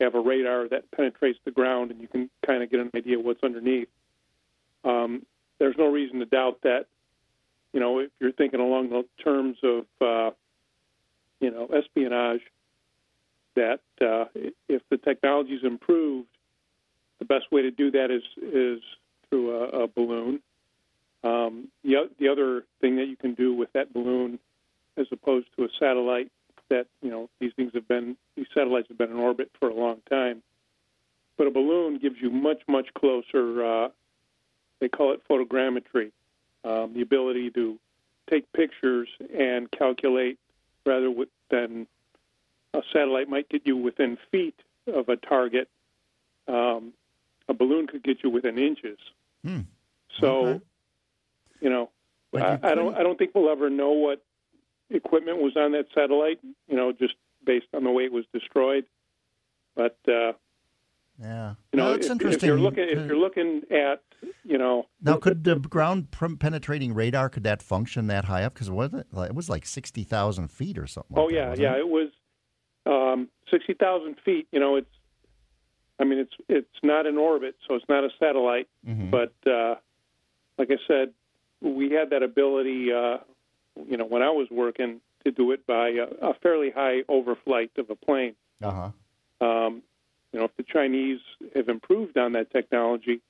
have 0.00 0.14
a 0.14 0.20
radar 0.20 0.68
that 0.68 0.90
penetrates 0.90 1.38
the 1.44 1.50
ground, 1.50 1.90
and 1.90 2.00
you 2.00 2.08
can 2.08 2.28
kind 2.44 2.62
of 2.62 2.70
get 2.70 2.80
an 2.80 2.90
idea 2.96 3.18
what's 3.18 3.42
underneath. 3.44 3.88
Um, 4.84 5.24
there's 5.58 5.76
no 5.78 5.86
reason 5.86 6.18
to 6.18 6.26
doubt 6.26 6.58
that. 6.62 6.86
You 7.72 7.80
know, 7.80 8.00
if 8.00 8.10
you're 8.20 8.32
thinking 8.32 8.60
along 8.60 8.90
the 8.90 9.04
terms 9.22 9.56
of, 9.62 9.86
uh, 10.00 10.30
you 11.40 11.50
know, 11.50 11.66
espionage, 11.66 12.42
that 13.54 13.80
uh, 14.00 14.24
if 14.68 14.82
the 14.90 14.96
technology 14.96 15.54
is 15.54 15.64
improved, 15.64 16.28
the 17.20 17.24
best 17.24 17.50
way 17.52 17.62
to 17.62 17.70
do 17.70 17.90
that 17.92 18.10
is 18.10 18.22
is 18.42 18.80
through 19.28 19.56
a, 19.56 19.84
a 19.84 19.86
balloon. 19.86 20.40
Um, 21.22 21.68
the, 21.82 22.10
the 22.18 22.28
other 22.28 22.64
thing 22.80 22.96
that 22.96 23.06
you 23.06 23.16
can 23.16 23.34
do 23.34 23.54
with 23.54 23.72
that 23.72 23.92
balloon, 23.92 24.38
as 24.96 25.06
opposed 25.10 25.46
to 25.56 25.64
a 25.64 25.68
satellite, 25.78 26.30
that 26.70 26.86
you 27.02 27.10
know 27.10 27.28
these 27.40 27.52
things 27.56 27.72
have 27.74 27.86
been 27.86 28.16
these 28.36 28.46
satellites 28.54 28.88
have 28.88 28.98
been 28.98 29.10
in 29.10 29.18
orbit 29.18 29.50
for 29.58 29.68
a 29.68 29.74
long 29.74 30.00
time, 30.08 30.42
but 31.36 31.46
a 31.46 31.50
balloon 31.50 31.98
gives 31.98 32.16
you 32.20 32.30
much 32.30 32.62
much 32.68 32.88
closer. 32.94 33.64
Uh, 33.64 33.88
they 34.80 34.88
call 34.88 35.12
it 35.12 35.22
photogrammetry, 35.28 36.10
um, 36.64 36.94
the 36.94 37.02
ability 37.02 37.50
to 37.50 37.78
take 38.30 38.50
pictures 38.52 39.08
and 39.38 39.70
calculate 39.70 40.38
rather 40.86 41.12
than 41.50 41.86
a 42.72 42.82
satellite 42.92 43.28
might 43.28 43.48
get 43.48 43.62
you 43.66 43.76
within 43.76 44.18
feet 44.30 44.58
of 44.86 45.08
a 45.08 45.16
target. 45.16 45.68
Um, 46.48 46.92
a 47.48 47.54
balloon 47.54 47.86
could 47.86 48.02
get 48.02 48.18
you 48.22 48.30
within 48.30 48.58
inches. 48.58 48.98
Hmm. 49.44 49.60
So, 50.20 50.46
Okay. 50.46 50.60
you 51.60 51.70
know, 51.70 51.90
I, 52.34 52.58
I 52.62 52.74
don't. 52.74 52.94
I 52.96 53.02
don't 53.02 53.18
think 53.18 53.30
we'll 53.34 53.50
ever 53.50 53.70
know 53.70 53.92
what 53.92 54.23
equipment 54.94 55.38
was 55.38 55.56
on 55.56 55.72
that 55.72 55.86
satellite. 55.94 56.40
You 56.68 56.76
know, 56.76 56.92
just 56.92 57.14
based 57.44 57.66
on 57.74 57.84
the 57.84 57.90
way 57.90 58.04
it 58.04 58.12
was 58.12 58.24
destroyed. 58.32 58.84
But 59.76 59.98
uh, 60.08 60.32
Yeah. 61.20 61.54
you 61.72 61.76
know, 61.78 61.84
No, 61.84 61.90
that's 61.92 62.06
if, 62.06 62.12
interesting. 62.12 62.48
if 62.48 62.48
you're 62.48 62.58
looking, 62.58 62.88
if 62.88 63.06
you're 63.06 63.18
looking 63.18 63.62
at, 63.70 64.02
you 64.44 64.56
know, 64.58 64.86
now, 65.02 65.16
could 65.16 65.44
the 65.44 65.56
ground 65.56 66.10
penetrating 66.10 66.94
radar 66.94 67.28
could 67.28 67.42
that 67.44 67.62
function 67.62 68.06
that 68.06 68.24
high 68.26 68.44
up? 68.44 68.54
Because 68.54 68.70
wasn't 68.70 69.00
it? 69.12 69.18
It 69.18 69.34
was 69.34 69.48
like 69.50 69.66
sixty 69.66 70.02
thousand 70.04 70.48
feet 70.50 70.78
or 70.78 70.86
something. 70.86 71.16
Oh 71.18 71.24
like 71.24 71.34
that, 71.34 71.36
yeah, 71.36 71.48
wasn't 71.48 71.62
yeah. 71.62 71.76
It 71.78 71.88
was 71.88 72.08
um, 72.86 73.28
sixty 73.50 73.74
thousand 73.74 74.16
feet. 74.24 74.48
You 74.52 74.60
know, 74.60 74.76
it's. 74.76 74.88
I 76.00 76.04
mean, 76.04 76.18
it's 76.18 76.32
it's 76.48 76.78
not 76.82 77.06
in 77.06 77.16
orbit, 77.16 77.54
so 77.68 77.74
it's 77.76 77.84
not 77.88 78.02
a 78.04 78.10
satellite. 78.18 78.68
Mhm. 78.88 79.10
But 79.10 79.34
uh, 79.48 79.76
like 80.58 80.70
I 80.70 80.78
said, 80.88 81.12
we 81.60 81.90
had 81.92 82.10
that 82.10 82.22
ability. 82.22 82.92
Uh, 82.92 83.18
you 83.88 83.96
know, 83.96 84.04
when 84.04 84.22
I 84.22 84.30
was 84.30 84.48
working, 84.50 85.00
to 85.24 85.32
do 85.32 85.52
it 85.52 85.66
by 85.66 85.88
a, 85.88 86.30
a 86.30 86.34
fairly 86.34 86.70
high 86.70 87.02
overflight 87.08 87.70
of 87.78 87.90
a 87.90 87.94
plane. 87.94 88.34
Uh 88.62 88.90
huh. 89.40 89.46
Um, 89.46 89.82
you 90.32 90.38
know, 90.38 90.46
if 90.46 90.56
the 90.56 90.62
Chinese 90.64 91.20
have 91.54 91.68
improved 91.68 92.18
on 92.18 92.32
that 92.32 92.50
technology, 92.50 93.20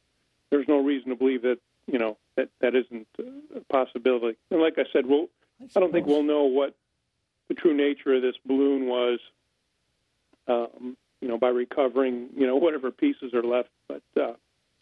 there's 0.51 0.67
no 0.69 0.79
reason 0.79 1.11
to 1.11 1.17
believe 1.17 1.43
that 1.43 1.59
you 1.87 1.99
know 1.99 2.17
that 2.37 2.49
that 2.61 2.75
isn't 2.75 3.07
a 3.19 3.61
possibility. 3.73 4.39
And 4.51 4.61
like 4.61 4.79
I 4.79 4.85
said, 4.93 5.07
we'll 5.07 5.29
I 5.77 5.81
don't 5.81 5.93
think 5.93 6.07
we'll 6.07 6.23
know 6.23 6.45
what 6.45 6.75
the 7.49 7.55
true 7.55 7.75
nature 7.75 8.15
of 8.15 8.23
this 8.23 8.37
balloon 8.45 8.87
was, 8.87 9.19
um, 10.49 10.97
you 11.21 11.29
know, 11.29 11.39
by 11.39 11.49
recovering, 11.49 12.31
you 12.37 12.47
know, 12.47 12.57
whatever 12.57 12.91
pieces 12.91 13.35
are 13.35 13.43
left. 13.43 13.69
But 13.89 14.03
uh, 14.21 14.33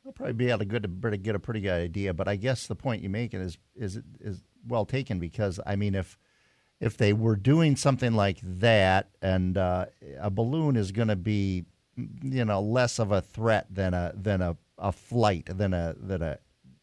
We'll 0.04 0.12
probably 0.12 0.32
be 0.32 0.48
able 0.48 0.60
to 0.60 0.64
get 0.64 0.84
a, 0.84 1.10
to 1.10 1.16
get 1.16 1.34
a 1.36 1.38
pretty 1.38 1.60
good 1.60 1.80
idea. 1.80 2.12
But 2.12 2.26
I 2.26 2.36
guess 2.36 2.66
the 2.66 2.74
point 2.74 3.02
you're 3.02 3.10
making 3.10 3.40
is 3.40 3.56
is 3.76 4.00
is 4.20 4.42
well 4.66 4.84
taken 4.84 5.18
because 5.18 5.60
I 5.64 5.76
mean 5.76 5.94
if 5.94 6.18
if 6.80 6.96
they 6.96 7.12
were 7.12 7.36
doing 7.36 7.76
something 7.76 8.14
like 8.14 8.38
that 8.42 9.10
and 9.20 9.56
uh, 9.56 9.86
a 10.20 10.30
balloon 10.30 10.76
is 10.76 10.92
going 10.92 11.08
to 11.08 11.16
be 11.16 11.64
you 11.96 12.44
know 12.44 12.60
less 12.60 12.98
of 12.98 13.12
a 13.12 13.20
threat 13.20 13.66
than 13.70 13.94
a 13.94 14.12
than 14.14 14.40
a, 14.42 14.56
a 14.78 14.92
flight 14.92 15.48
than 15.50 15.74
a 15.74 15.94
than 15.98 16.22
a 16.22 16.38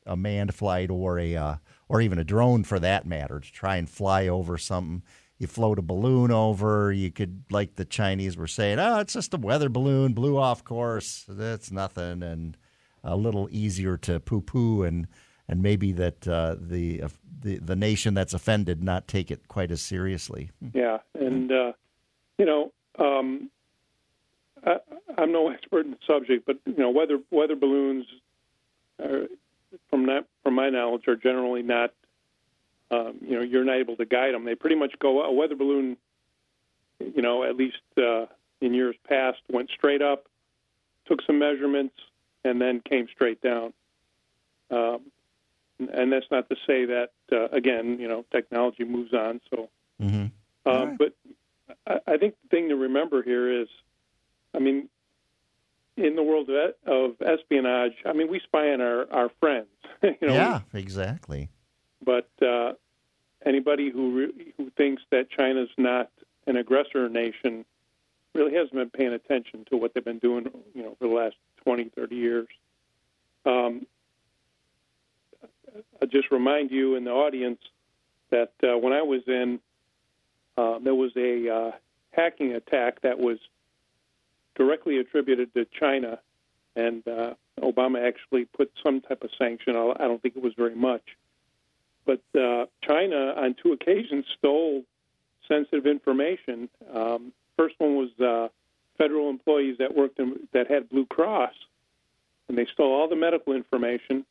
a 0.05 0.17
manned 0.17 0.53
flight 0.53 0.89
or 0.89 1.19
a 1.19 1.35
uh, 1.35 1.55
or 1.87 2.01
even 2.01 2.19
a 2.19 2.23
drone 2.23 2.63
for 2.63 2.79
that 2.79 3.05
matter 3.05 3.39
to 3.39 3.51
try 3.51 3.77
and 3.77 3.89
fly 3.89 4.27
over 4.27 4.57
something. 4.57 5.03
You 5.37 5.47
float 5.47 5.79
a 5.79 5.81
balloon 5.81 6.31
over. 6.31 6.91
You 6.91 7.11
could, 7.11 7.45
like 7.49 7.75
the 7.75 7.85
Chinese 7.85 8.35
were 8.35 8.47
saying, 8.47 8.79
"Oh, 8.79 8.99
it's 8.99 9.13
just 9.13 9.33
a 9.33 9.37
weather 9.37 9.69
balloon, 9.69 10.13
blew 10.13 10.37
off 10.37 10.63
course. 10.63 11.25
That's 11.27 11.71
nothing," 11.71 12.23
and 12.23 12.57
a 13.03 13.15
little 13.15 13.47
easier 13.51 13.95
to 13.97 14.19
poo-poo, 14.19 14.83
and 14.83 15.07
and 15.49 15.63
maybe 15.63 15.91
that 15.93 16.27
uh, 16.27 16.55
the 16.59 17.01
uh, 17.03 17.09
the 17.41 17.57
the 17.57 17.75
nation 17.75 18.13
that's 18.13 18.33
offended 18.33 18.83
not 18.83 19.07
take 19.07 19.31
it 19.31 19.47
quite 19.47 19.71
as 19.71 19.81
seriously. 19.81 20.51
yeah, 20.73 20.99
and 21.15 21.51
uh, 21.51 21.73
you 22.37 22.45
know, 22.45 22.71
um, 22.99 23.49
I, 24.65 24.77
I'm 25.17 25.31
no 25.31 25.49
expert 25.49 25.85
in 25.85 25.91
the 25.91 25.97
subject, 26.07 26.45
but 26.45 26.57
you 26.65 26.77
know, 26.77 26.91
weather 26.91 27.19
weather 27.31 27.55
balloons, 27.55 28.05
are, 29.03 29.25
from 29.89 30.05
that 30.05 30.25
from 30.43 30.53
my 30.53 30.69
knowledge, 30.69 31.07
are 31.07 31.17
generally 31.17 31.63
not. 31.63 31.91
Um, 32.91 33.19
you 33.21 33.35
know, 33.35 33.43
you're 33.43 33.65
not 33.65 33.77
able 33.77 33.95
to 33.97 34.05
guide 34.05 34.33
them. 34.33 34.45
They 34.45 34.55
pretty 34.55 34.75
much 34.75 34.93
go. 34.99 35.21
A 35.21 35.31
weather 35.31 35.55
balloon, 35.55 35.95
you 36.99 37.21
know, 37.21 37.43
at 37.43 37.55
least 37.55 37.77
uh, 37.97 38.25
in 38.61 38.73
years 38.73 38.95
past, 39.07 39.37
went 39.51 39.69
straight 39.69 40.01
up, 40.01 40.25
took 41.07 41.21
some 41.27 41.37
measurements, 41.37 41.93
and 42.43 42.59
then 42.59 42.81
came 42.87 43.07
straight 43.13 43.41
down. 43.43 43.73
Um, 44.71 45.01
and 45.79 46.11
that's 46.11 46.25
not 46.31 46.49
to 46.49 46.55
say 46.67 46.85
that 46.85 47.09
uh, 47.31 47.47
again, 47.55 47.99
you 47.99 48.07
know, 48.07 48.25
technology 48.31 48.83
moves 48.83 49.13
on. 49.13 49.41
So, 49.49 49.69
Mm-hmm. 50.01 50.27
um, 50.71 50.95
but 50.97 51.13
I, 51.85 52.13
I 52.13 52.17
think 52.17 52.35
the 52.41 52.47
thing 52.49 52.69
to 52.69 52.75
remember 52.75 53.21
here 53.21 53.61
is 53.61 53.67
I 54.55 54.59
mean, 54.59 54.89
in 55.97 56.15
the 56.15 56.23
world 56.23 56.49
of, 56.49 56.73
of 56.85 57.15
espionage, 57.21 57.93
I 58.05 58.13
mean, 58.13 58.29
we 58.29 58.39
spy 58.39 58.71
on 58.71 58.81
our 58.81 59.11
our 59.11 59.29
friends. 59.39 59.67
you 60.03 60.15
know, 60.21 60.33
yeah, 60.33 60.61
exactly. 60.73 61.49
But 62.03 62.29
uh, 62.41 62.73
anybody 63.45 63.89
who 63.89 64.17
re- 64.17 64.53
who 64.57 64.69
thinks 64.71 65.03
that 65.11 65.29
China's 65.29 65.69
not 65.77 66.09
an 66.47 66.55
aggressor 66.55 67.09
nation 67.09 67.65
really 68.33 68.53
hasn't 68.53 68.73
been 68.73 68.89
paying 68.89 69.13
attention 69.13 69.65
to 69.69 69.77
what 69.77 69.93
they've 69.93 70.05
been 70.05 70.19
doing, 70.19 70.49
you 70.73 70.83
know, 70.83 70.95
for 70.99 71.07
the 71.07 71.13
last 71.13 71.35
20, 71.65 71.89
30 71.95 72.15
years. 72.15 72.47
Um, 73.45 73.85
I'll 76.01 76.07
just 76.07 76.31
remind 76.31 76.71
you 76.71 76.95
in 76.95 77.03
the 77.03 77.11
audience 77.11 77.59
that 78.29 78.51
uh, 78.63 78.77
when 78.77 78.93
I 78.93 79.01
was 79.01 79.21
in, 79.27 79.59
uh, 80.57 80.79
there 80.79 80.95
was 80.95 81.11
a 81.15 81.49
uh, 81.49 81.71
hacking 82.11 82.53
attack 82.53 83.01
that 83.01 83.19
was 83.19 83.37
directly 84.55 84.97
attributed 84.97 85.53
to 85.53 85.65
China, 85.79 86.19
and 86.75 87.07
uh, 87.07 87.33
Obama 87.61 88.05
actually 88.05 88.45
put 88.45 88.71
some 88.83 89.01
type 89.01 89.23
of 89.23 89.29
sanction. 89.37 89.75
I 89.75 90.07
don't 90.07 90.21
think 90.21 90.35
it 90.35 90.43
was 90.43 90.53
very 90.57 90.75
much, 90.75 91.03
but 92.05 92.21
uh, 92.39 92.65
China 92.81 93.33
on 93.37 93.55
two 93.61 93.71
occasions 93.71 94.25
stole 94.37 94.83
sensitive 95.47 95.85
information. 95.85 96.69
Um, 96.93 97.31
first 97.57 97.75
one 97.77 97.95
was 97.95 98.09
uh, 98.19 98.49
federal 98.97 99.29
employees 99.29 99.77
that 99.79 99.95
worked 99.95 100.19
in, 100.19 100.47
that 100.53 100.69
had 100.69 100.89
Blue 100.89 101.05
Cross, 101.05 101.53
and 102.47 102.57
they 102.57 102.67
stole 102.73 102.93
all 102.93 103.07
the 103.07 103.15
medical 103.15 103.53
information. 103.53 104.25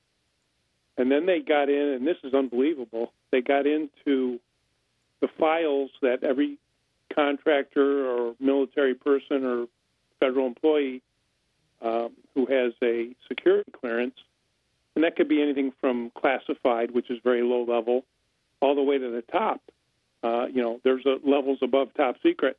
And 0.99 1.11
then 1.11 1.27
they 1.27 1.39
got 1.39 1.71
in, 1.71 1.95
and 1.95 2.07
this 2.07 2.17
is 2.25 2.35
unbelievable. 2.35 3.13
They 3.31 3.41
got 3.41 3.67
into 3.67 4.41
the 5.21 5.29
files 5.39 5.91
that 6.03 6.25
every 6.25 6.59
contractor 7.15 8.07
or 8.07 8.35
military 8.41 8.95
person 8.95 9.45
or 9.45 9.67
federal 10.21 10.47
employee 10.47 11.03
um, 11.81 12.11
who 12.35 12.47
has 12.47 12.73
a 12.83 13.15
security 13.29 13.71
clearance, 13.71 14.17
and 14.97 15.05
that 15.05 15.15
could 15.15 15.29
be 15.29 15.41
anything 15.41 15.73
from 15.81 16.11
classified, 16.17 16.91
which 16.91 17.09
is 17.11 17.19
very 17.23 17.43
low 17.43 17.65
level, 17.65 18.05
all 18.61 18.75
the 18.75 18.83
way 18.83 18.99
to 18.99 19.11
the 19.11 19.23
top. 19.23 19.61
Uh, 20.25 20.47
you 20.53 20.61
know, 20.61 20.81
there's 20.83 21.07
a, 21.07 21.19
levels 21.25 21.59
above 21.63 21.95
top 21.97 22.17
secret, 22.25 22.59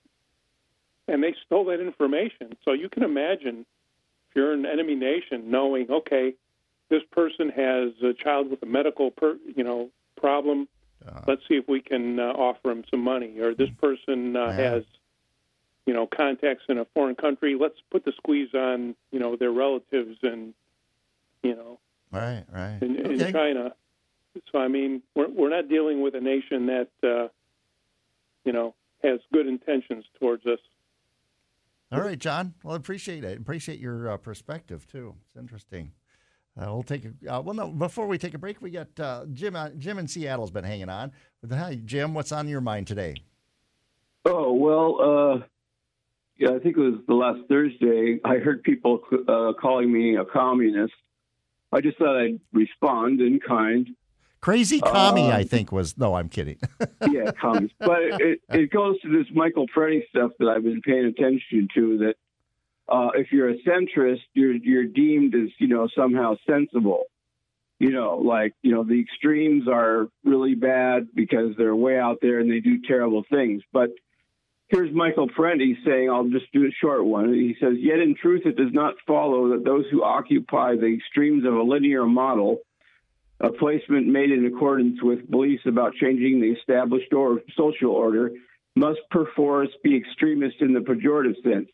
and 1.10 1.22
they 1.22 1.36
stole 1.46 1.66
that 1.66 1.82
information. 1.82 2.56
So 2.64 2.72
you 2.72 2.88
can 2.88 3.04
imagine 3.04 3.66
if 4.30 4.36
you're 4.36 4.54
an 4.54 4.66
enemy 4.66 4.96
nation, 4.96 5.52
knowing, 5.52 5.92
okay, 5.92 6.36
this 6.90 7.04
person 7.12 7.50
has 7.50 7.92
a 8.04 8.14
child 8.14 8.50
with 8.50 8.62
a 8.64 8.66
medical, 8.66 9.12
per, 9.12 9.38
you 9.56 9.64
know, 9.64 9.90
problem. 10.18 10.68
Uh, 11.08 11.22
Let's 11.28 11.42
see 11.48 11.56
if 11.56 11.68
we 11.68 11.82
can 11.82 12.20
uh, 12.20 12.24
offer 12.24 12.72
him 12.72 12.84
some 12.90 13.02
money. 13.02 13.40
Or 13.40 13.54
this 13.54 13.70
person 13.80 14.36
uh, 14.36 14.52
has 14.52 14.84
you 15.90 15.96
know 15.96 16.06
contacts 16.06 16.66
in 16.70 16.78
a 16.78 16.86
foreign 16.94 17.16
country. 17.16 17.56
Let's 17.60 17.78
put 17.90 18.06
the 18.06 18.12
squeeze 18.18 18.54
on 18.54 18.96
you 19.12 19.20
know 19.20 19.36
their 19.36 19.52
relatives 19.52 20.18
and 20.22 20.54
you 21.42 21.56
know 21.56 21.80
right 22.12 22.44
right 22.52 22.78
in, 22.82 23.00
okay. 23.00 23.28
in 23.28 23.34
China. 23.34 23.74
So 24.52 24.60
I 24.60 24.68
mean 24.68 25.02
we're 25.16 25.30
we're 25.30 25.50
not 25.50 25.68
dealing 25.68 26.02
with 26.02 26.14
a 26.14 26.22
nation 26.22 26.68
that 26.68 26.90
uh, 27.04 27.30
you 28.46 28.54
know 28.54 28.76
has 29.04 29.20
good 29.34 29.48
intentions 29.48 30.06
towards 30.20 30.46
us. 30.46 30.60
All 31.92 32.02
right, 32.02 32.20
John. 32.20 32.54
Well, 32.62 32.76
I 32.76 32.78
appreciate 32.78 33.24
it. 33.24 33.40
Appreciate 33.40 33.80
your 33.80 34.12
uh, 34.12 34.18
perspective 34.18 34.86
too. 34.86 35.16
It's 35.26 35.36
interesting. 35.36 35.94
Uh, 36.60 36.74
we'll 36.74 36.84
take 36.84 37.06
a 37.06 37.36
uh, 37.36 37.42
well. 37.42 37.54
No, 37.54 37.70
before 37.70 38.08
we 38.08 38.18
take 38.18 38.34
a 38.34 38.38
break, 38.38 38.62
we 38.62 38.70
got 38.70 38.88
uh, 39.00 39.26
Jim. 39.32 39.56
Uh, 39.56 39.70
Jim 39.78 39.98
in 39.98 40.08
Seattle's 40.08 40.52
been 40.52 40.66
hanging 40.66 40.90
on. 40.90 41.12
Hi, 41.50 41.80
Jim. 41.86 42.14
What's 42.14 42.32
on 42.32 42.48
your 42.48 42.60
mind 42.60 42.88
today? 42.88 43.16
Oh 44.26 44.52
well, 44.54 45.00
uh, 45.02 45.46
yeah, 46.38 46.50
I 46.56 46.60
think 46.60 46.76
it 46.76 46.82
was 46.82 47.00
the 47.08 47.14
last 47.14 47.40
Thursday. 47.48 48.20
I 48.26 48.36
heard 48.38 48.64
people 48.64 49.02
uh, 49.28 49.54
calling 49.60 49.92
me 49.92 50.18
a 50.18 50.26
communist. 50.26 50.94
I 51.72 51.80
just 51.82 51.98
thought 51.98 52.18
I'd 52.18 52.40
respond 52.52 53.22
in 53.22 53.40
kind. 53.40 53.90
Crazy 54.42 54.80
commie, 54.80 55.32
I 55.32 55.44
think 55.44 55.72
was. 55.72 55.98
No, 55.98 56.16
I'm 56.16 56.30
kidding. 56.30 56.58
yeah, 57.10 57.32
communist. 57.40 57.76
But 57.80 58.02
it, 58.02 58.42
it 58.50 58.72
goes 58.72 59.00
to 59.02 59.10
this 59.10 59.28
Michael 59.34 59.68
Parenti 59.74 60.06
stuff 60.10 60.32
that 60.40 60.48
I've 60.48 60.64
been 60.64 60.82
paying 60.82 61.06
attention 61.06 61.68
to. 61.76 61.98
That 62.00 62.16
uh, 62.92 63.10
if 63.16 63.32
you're 63.32 63.50
a 63.50 63.58
centrist, 63.60 64.22
you're 64.34 64.54
you're 64.54 64.86
deemed 64.86 65.36
as 65.36 65.50
you 65.58 65.68
know 65.68 65.88
somehow 65.96 66.36
sensible. 66.48 67.04
You 67.80 67.92
know, 67.92 68.18
like 68.18 68.54
you 68.62 68.72
know 68.72 68.84
the 68.84 69.00
extremes 69.00 69.68
are 69.68 70.08
really 70.24 70.56
bad 70.56 71.08
because 71.14 71.56
they're 71.58 71.76
way 71.76 71.98
out 71.98 72.18
there 72.22 72.40
and 72.40 72.52
they 72.52 72.60
do 72.60 72.82
terrible 72.88 73.24
things, 73.30 73.62
but 73.72 73.92
Here's 74.70 74.94
Michael 74.94 75.28
Parenti 75.28 75.76
saying, 75.84 76.12
I'll 76.12 76.30
just 76.30 76.52
do 76.54 76.64
a 76.64 76.72
short 76.80 77.04
one. 77.04 77.34
He 77.34 77.56
says, 77.60 77.74
Yet 77.80 77.98
in 77.98 78.14
truth, 78.16 78.44
it 78.46 78.56
does 78.56 78.72
not 78.72 78.94
follow 79.08 79.50
that 79.50 79.66
those 79.66 79.86
who 79.92 80.04
occupy 80.04 80.76
the 80.76 80.94
extremes 80.94 81.44
of 81.44 81.56
a 81.56 81.64
linear 81.64 82.06
model, 82.06 82.60
a 83.40 83.50
placement 83.50 84.06
made 84.06 84.32
in 84.32 84.46
accordance 84.46 85.02
with 85.02 85.30
beliefs 85.30 85.64
about 85.66 85.96
changing 85.96 86.40
the 86.40 86.52
established 86.52 87.12
or 87.14 87.42
social 87.58 87.90
order, 87.90 88.32
must 88.76 89.00
perforce 89.10 89.70
be 89.84 89.98
extremists 89.98 90.62
in 90.62 90.74
the 90.74 90.82
pejorative 90.82 91.42
sense. 91.42 91.70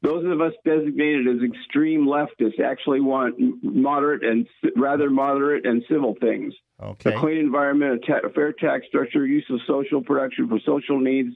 Those 0.00 0.24
of 0.26 0.40
us 0.40 0.52
designated 0.64 1.26
as 1.26 1.42
extreme 1.42 2.06
leftists 2.06 2.60
actually 2.64 3.00
want 3.00 3.34
moderate 3.62 4.22
and 4.24 4.46
rather 4.76 5.10
moderate 5.10 5.66
and 5.66 5.82
civil 5.90 6.14
things. 6.20 6.54
Okay. 6.80 7.14
A 7.14 7.18
clean 7.18 7.38
environment, 7.38 8.04
a, 8.04 8.06
ta- 8.06 8.26
a 8.26 8.30
fair 8.30 8.52
tax 8.52 8.86
structure, 8.86 9.26
use 9.26 9.44
of 9.50 9.58
social 9.66 10.00
production 10.00 10.48
for 10.48 10.60
social 10.64 11.00
needs, 11.00 11.34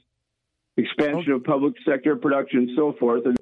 expansion 0.77 1.33
oh. 1.33 1.35
of 1.37 1.43
public 1.43 1.73
sector 1.85 2.15
production, 2.15 2.59
and 2.59 2.69
so 2.77 2.93
forth. 2.97 3.25
And 3.25 3.37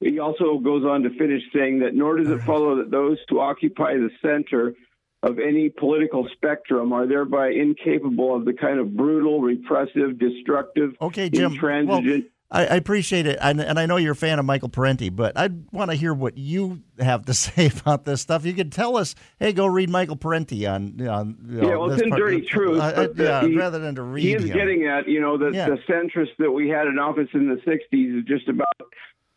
he 0.00 0.18
also 0.18 0.58
goes 0.58 0.84
on 0.84 1.02
to 1.02 1.10
finish 1.10 1.42
saying 1.54 1.80
that 1.80 1.94
nor 1.94 2.16
does 2.16 2.28
it 2.28 2.42
follow 2.46 2.76
that 2.78 2.90
those 2.90 3.18
who 3.28 3.38
occupy 3.38 3.94
the 3.94 4.10
center 4.20 4.74
of 5.22 5.38
any 5.38 5.70
political 5.70 6.28
spectrum 6.34 6.92
are 6.92 7.06
thereby 7.06 7.50
incapable 7.50 8.36
of 8.36 8.44
the 8.44 8.52
kind 8.52 8.78
of 8.78 8.94
brutal, 8.94 9.40
repressive, 9.40 10.18
destructive, 10.18 10.90
okay, 11.00 11.30
Jim, 11.30 11.52
intransigent. 11.52 12.24
Well, 12.24 12.33
I, 12.50 12.66
I, 12.66 12.74
appreciate 12.76 13.26
it, 13.26 13.38
and, 13.40 13.60
and, 13.60 13.78
I 13.78 13.86
know 13.86 13.96
you're 13.96 14.12
a 14.12 14.16
fan 14.16 14.38
of 14.38 14.44
Michael 14.44 14.68
Parenti, 14.68 15.08
but 15.08 15.36
I 15.36 15.48
want 15.72 15.90
to 15.90 15.96
hear 15.96 16.14
what 16.14 16.36
you 16.38 16.82
have 16.98 17.24
to 17.26 17.34
say 17.34 17.66
about 17.66 18.04
this 18.04 18.20
stuff. 18.20 18.44
You 18.44 18.52
could 18.52 18.70
tell 18.70 18.96
us, 18.96 19.14
hey, 19.40 19.52
go 19.52 19.66
read 19.66 19.90
Michael 19.90 20.16
Parenti 20.16 20.66
on. 20.66 21.00
on 21.08 21.36
you 21.46 21.60
know, 21.60 21.68
yeah, 21.68 21.76
well, 21.76 21.90
it's 21.90 22.02
in 22.02 22.10
part, 22.10 22.20
Dirty 22.20 22.42
Truth. 22.42 22.80
Uh, 22.80 23.08
yeah, 23.16 23.46
he, 23.46 23.56
rather 23.56 23.78
than 23.78 23.94
to 23.96 24.02
read. 24.02 24.24
He 24.24 24.34
is 24.34 24.44
him. 24.44 24.56
getting 24.56 24.86
at, 24.86 25.08
you 25.08 25.20
know, 25.20 25.38
the, 25.38 25.50
yeah. 25.50 25.68
the 25.68 25.78
centrists 25.88 26.36
that 26.38 26.50
we 26.50 26.68
had 26.68 26.86
in 26.86 26.98
office 26.98 27.28
in 27.34 27.48
the 27.48 27.56
'60s 27.56 28.18
is 28.18 28.24
just 28.26 28.48
about 28.48 28.66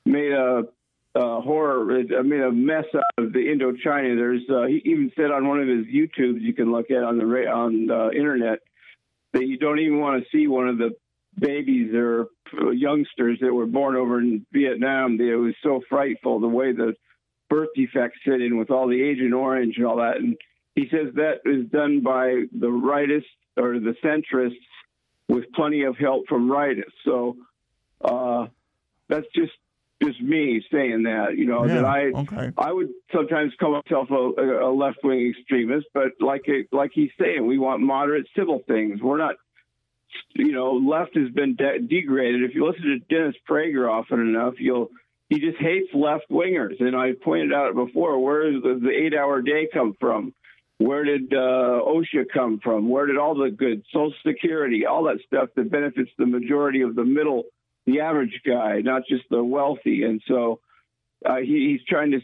made 0.06 0.32
a, 0.32 0.64
a 1.16 1.42
horror, 1.42 1.86
made 1.86 2.42
a 2.42 2.52
mess 2.52 2.86
out 2.94 3.26
of 3.26 3.34
the 3.34 3.40
Indochina. 3.40 4.16
There's, 4.16 4.44
uh, 4.50 4.68
he 4.68 4.82
even 4.86 5.12
said 5.16 5.32
on 5.32 5.48
one 5.48 5.60
of 5.60 5.68
his 5.68 5.86
YouTubes 5.88 6.42
you 6.42 6.54
can 6.54 6.72
look 6.72 6.92
at 6.92 7.04
on 7.04 7.18
the 7.18 7.26
on 7.26 7.88
the 7.88 8.12
internet 8.16 8.60
that 9.34 9.46
you 9.46 9.58
don't 9.58 9.80
even 9.80 10.00
want 10.00 10.24
to 10.24 10.30
see 10.32 10.48
one 10.48 10.68
of 10.68 10.78
the 10.78 10.92
babies 11.40 11.94
or 11.94 12.28
youngsters 12.74 13.40
that 13.42 13.54
were 13.54 13.66
born 13.66 13.96
over 13.96 14.20
in 14.20 14.46
Vietnam. 14.52 15.20
It 15.20 15.36
was 15.36 15.54
so 15.64 15.82
frightful 15.90 16.40
the 16.40 16.48
way 16.48 16.72
the 16.72 16.94
birth 17.50 17.70
defects 17.76 18.20
fit 18.26 18.42
in 18.42 18.58
with 18.58 18.72
all 18.72 18.88
the 18.88 19.02
Agent 19.02 19.34
Orange 19.34 19.76
and 19.78 19.86
all 19.86 19.98
that. 19.98 20.18
And 20.18 20.38
he 20.76 20.88
says 20.90 21.14
that 21.16 21.42
is 21.46 21.70
done 21.70 22.02
by 22.02 22.44
the 22.52 22.68
rightists 22.68 23.24
or 23.56 23.80
the 23.80 23.96
centrists 24.04 24.56
with 25.28 25.46
plenty 25.54 25.84
of 25.84 25.98
help 25.98 26.28
from 26.28 26.50
rightists. 26.50 26.94
So 27.06 27.38
uh, 28.04 28.48
that's 29.10 29.28
just 29.36 29.54
just 30.02 30.22
me 30.22 30.64
saying 30.72 31.04
that. 31.04 31.36
You 31.38 31.46
know 31.46 31.66
yeah, 31.66 31.76
that 31.76 31.86
I 31.86 32.04
okay. 32.12 32.52
I 32.58 32.72
would 32.72 32.90
sometimes 33.14 33.54
call 33.60 33.82
myself 33.84 34.10
a, 34.12 34.66
a 34.66 34.72
left 34.72 35.00
wing 35.04 35.34
extremist, 35.36 35.88
but 35.94 36.12
like 36.20 36.44
it, 36.46 36.68
like 36.72 36.92
he's 36.94 37.12
saying, 37.20 37.46
we 37.46 37.58
want 37.58 37.82
moderate 37.82 38.28
civil 38.36 38.62
things. 38.68 39.02
We're 39.02 39.18
not 39.18 39.36
you 40.34 40.52
know, 40.52 40.74
left 40.74 41.16
has 41.16 41.30
been 41.30 41.56
de- 41.56 41.80
degraded. 41.80 42.44
If 42.44 42.56
you 42.56 42.66
listen 42.66 42.84
to 42.84 43.16
Dennis 43.16 43.36
Prager 43.50 43.90
often 43.90 44.20
enough, 44.20 44.56
you'll 44.60 44.90
he 45.30 45.40
just 45.40 45.58
hates 45.58 45.94
left 45.94 46.30
wingers. 46.32 46.80
And 46.80 46.96
I 46.96 47.12
pointed 47.22 47.54
out 47.54 47.76
before, 47.76 48.20
where 48.24 48.50
does 48.50 48.62
the 48.64 48.90
eight 48.90 49.14
hour 49.14 49.42
day 49.42 49.68
come 49.72 49.94
from? 50.00 50.34
Where 50.78 51.04
did 51.04 51.34
uh, 51.34 51.82
OSHA 51.84 52.26
come 52.34 52.60
from? 52.64 52.88
Where 52.88 53.08
did 53.08 53.18
all 53.18 53.36
the 53.36 53.50
good 53.50 53.84
Social 53.92 54.14
Security, 54.26 54.86
all 54.86 55.04
that 55.06 55.18
stuff 55.26 55.50
that 55.56 55.72
benefits 55.72 56.12
the 56.18 56.28
majority 56.28 56.82
of 56.82 56.96
the 56.96 57.04
middle, 57.04 57.44
the 57.86 58.02
average 58.02 58.42
guy, 58.46 58.82
not 58.82 59.02
just 59.10 59.24
the 59.30 59.44
wealthy? 59.44 60.04
And 60.04 60.22
so 60.28 60.60
uh, 61.26 61.38
he, 61.38 61.72
he's 61.72 61.86
trying 61.90 62.12
to 62.12 62.22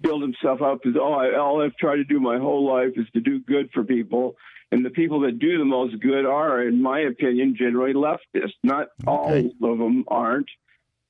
build 0.00 0.22
himself 0.22 0.62
up 0.62 0.80
as, 0.86 0.94
oh, 0.98 1.12
I, 1.12 1.38
all 1.38 1.62
I've 1.62 1.76
tried 1.76 1.96
to 1.96 2.04
do 2.04 2.18
my 2.18 2.38
whole 2.38 2.66
life 2.66 2.94
is 2.96 3.06
to 3.12 3.20
do 3.20 3.40
good 3.40 3.68
for 3.74 3.84
people. 3.84 4.36
And 4.72 4.84
the 4.84 4.90
people 4.90 5.20
that 5.20 5.38
do 5.38 5.58
the 5.58 5.64
most 5.64 6.00
good 6.00 6.26
are, 6.26 6.62
in 6.62 6.82
my 6.82 7.00
opinion, 7.00 7.56
generally 7.56 7.94
leftists. 7.94 8.54
Not 8.62 8.88
okay. 9.06 9.50
all 9.62 9.72
of 9.72 9.78
them 9.78 10.04
aren't. 10.08 10.48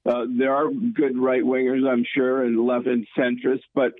Uh, 0.05 0.27
there 0.38 0.55
are 0.55 0.71
good 0.71 1.19
right 1.19 1.42
wingers, 1.42 1.88
I'm 1.88 2.05
sure, 2.14 2.45
and 2.45 2.64
left 2.64 2.87
and 2.87 3.07
centrists, 3.19 3.64
but 3.75 3.92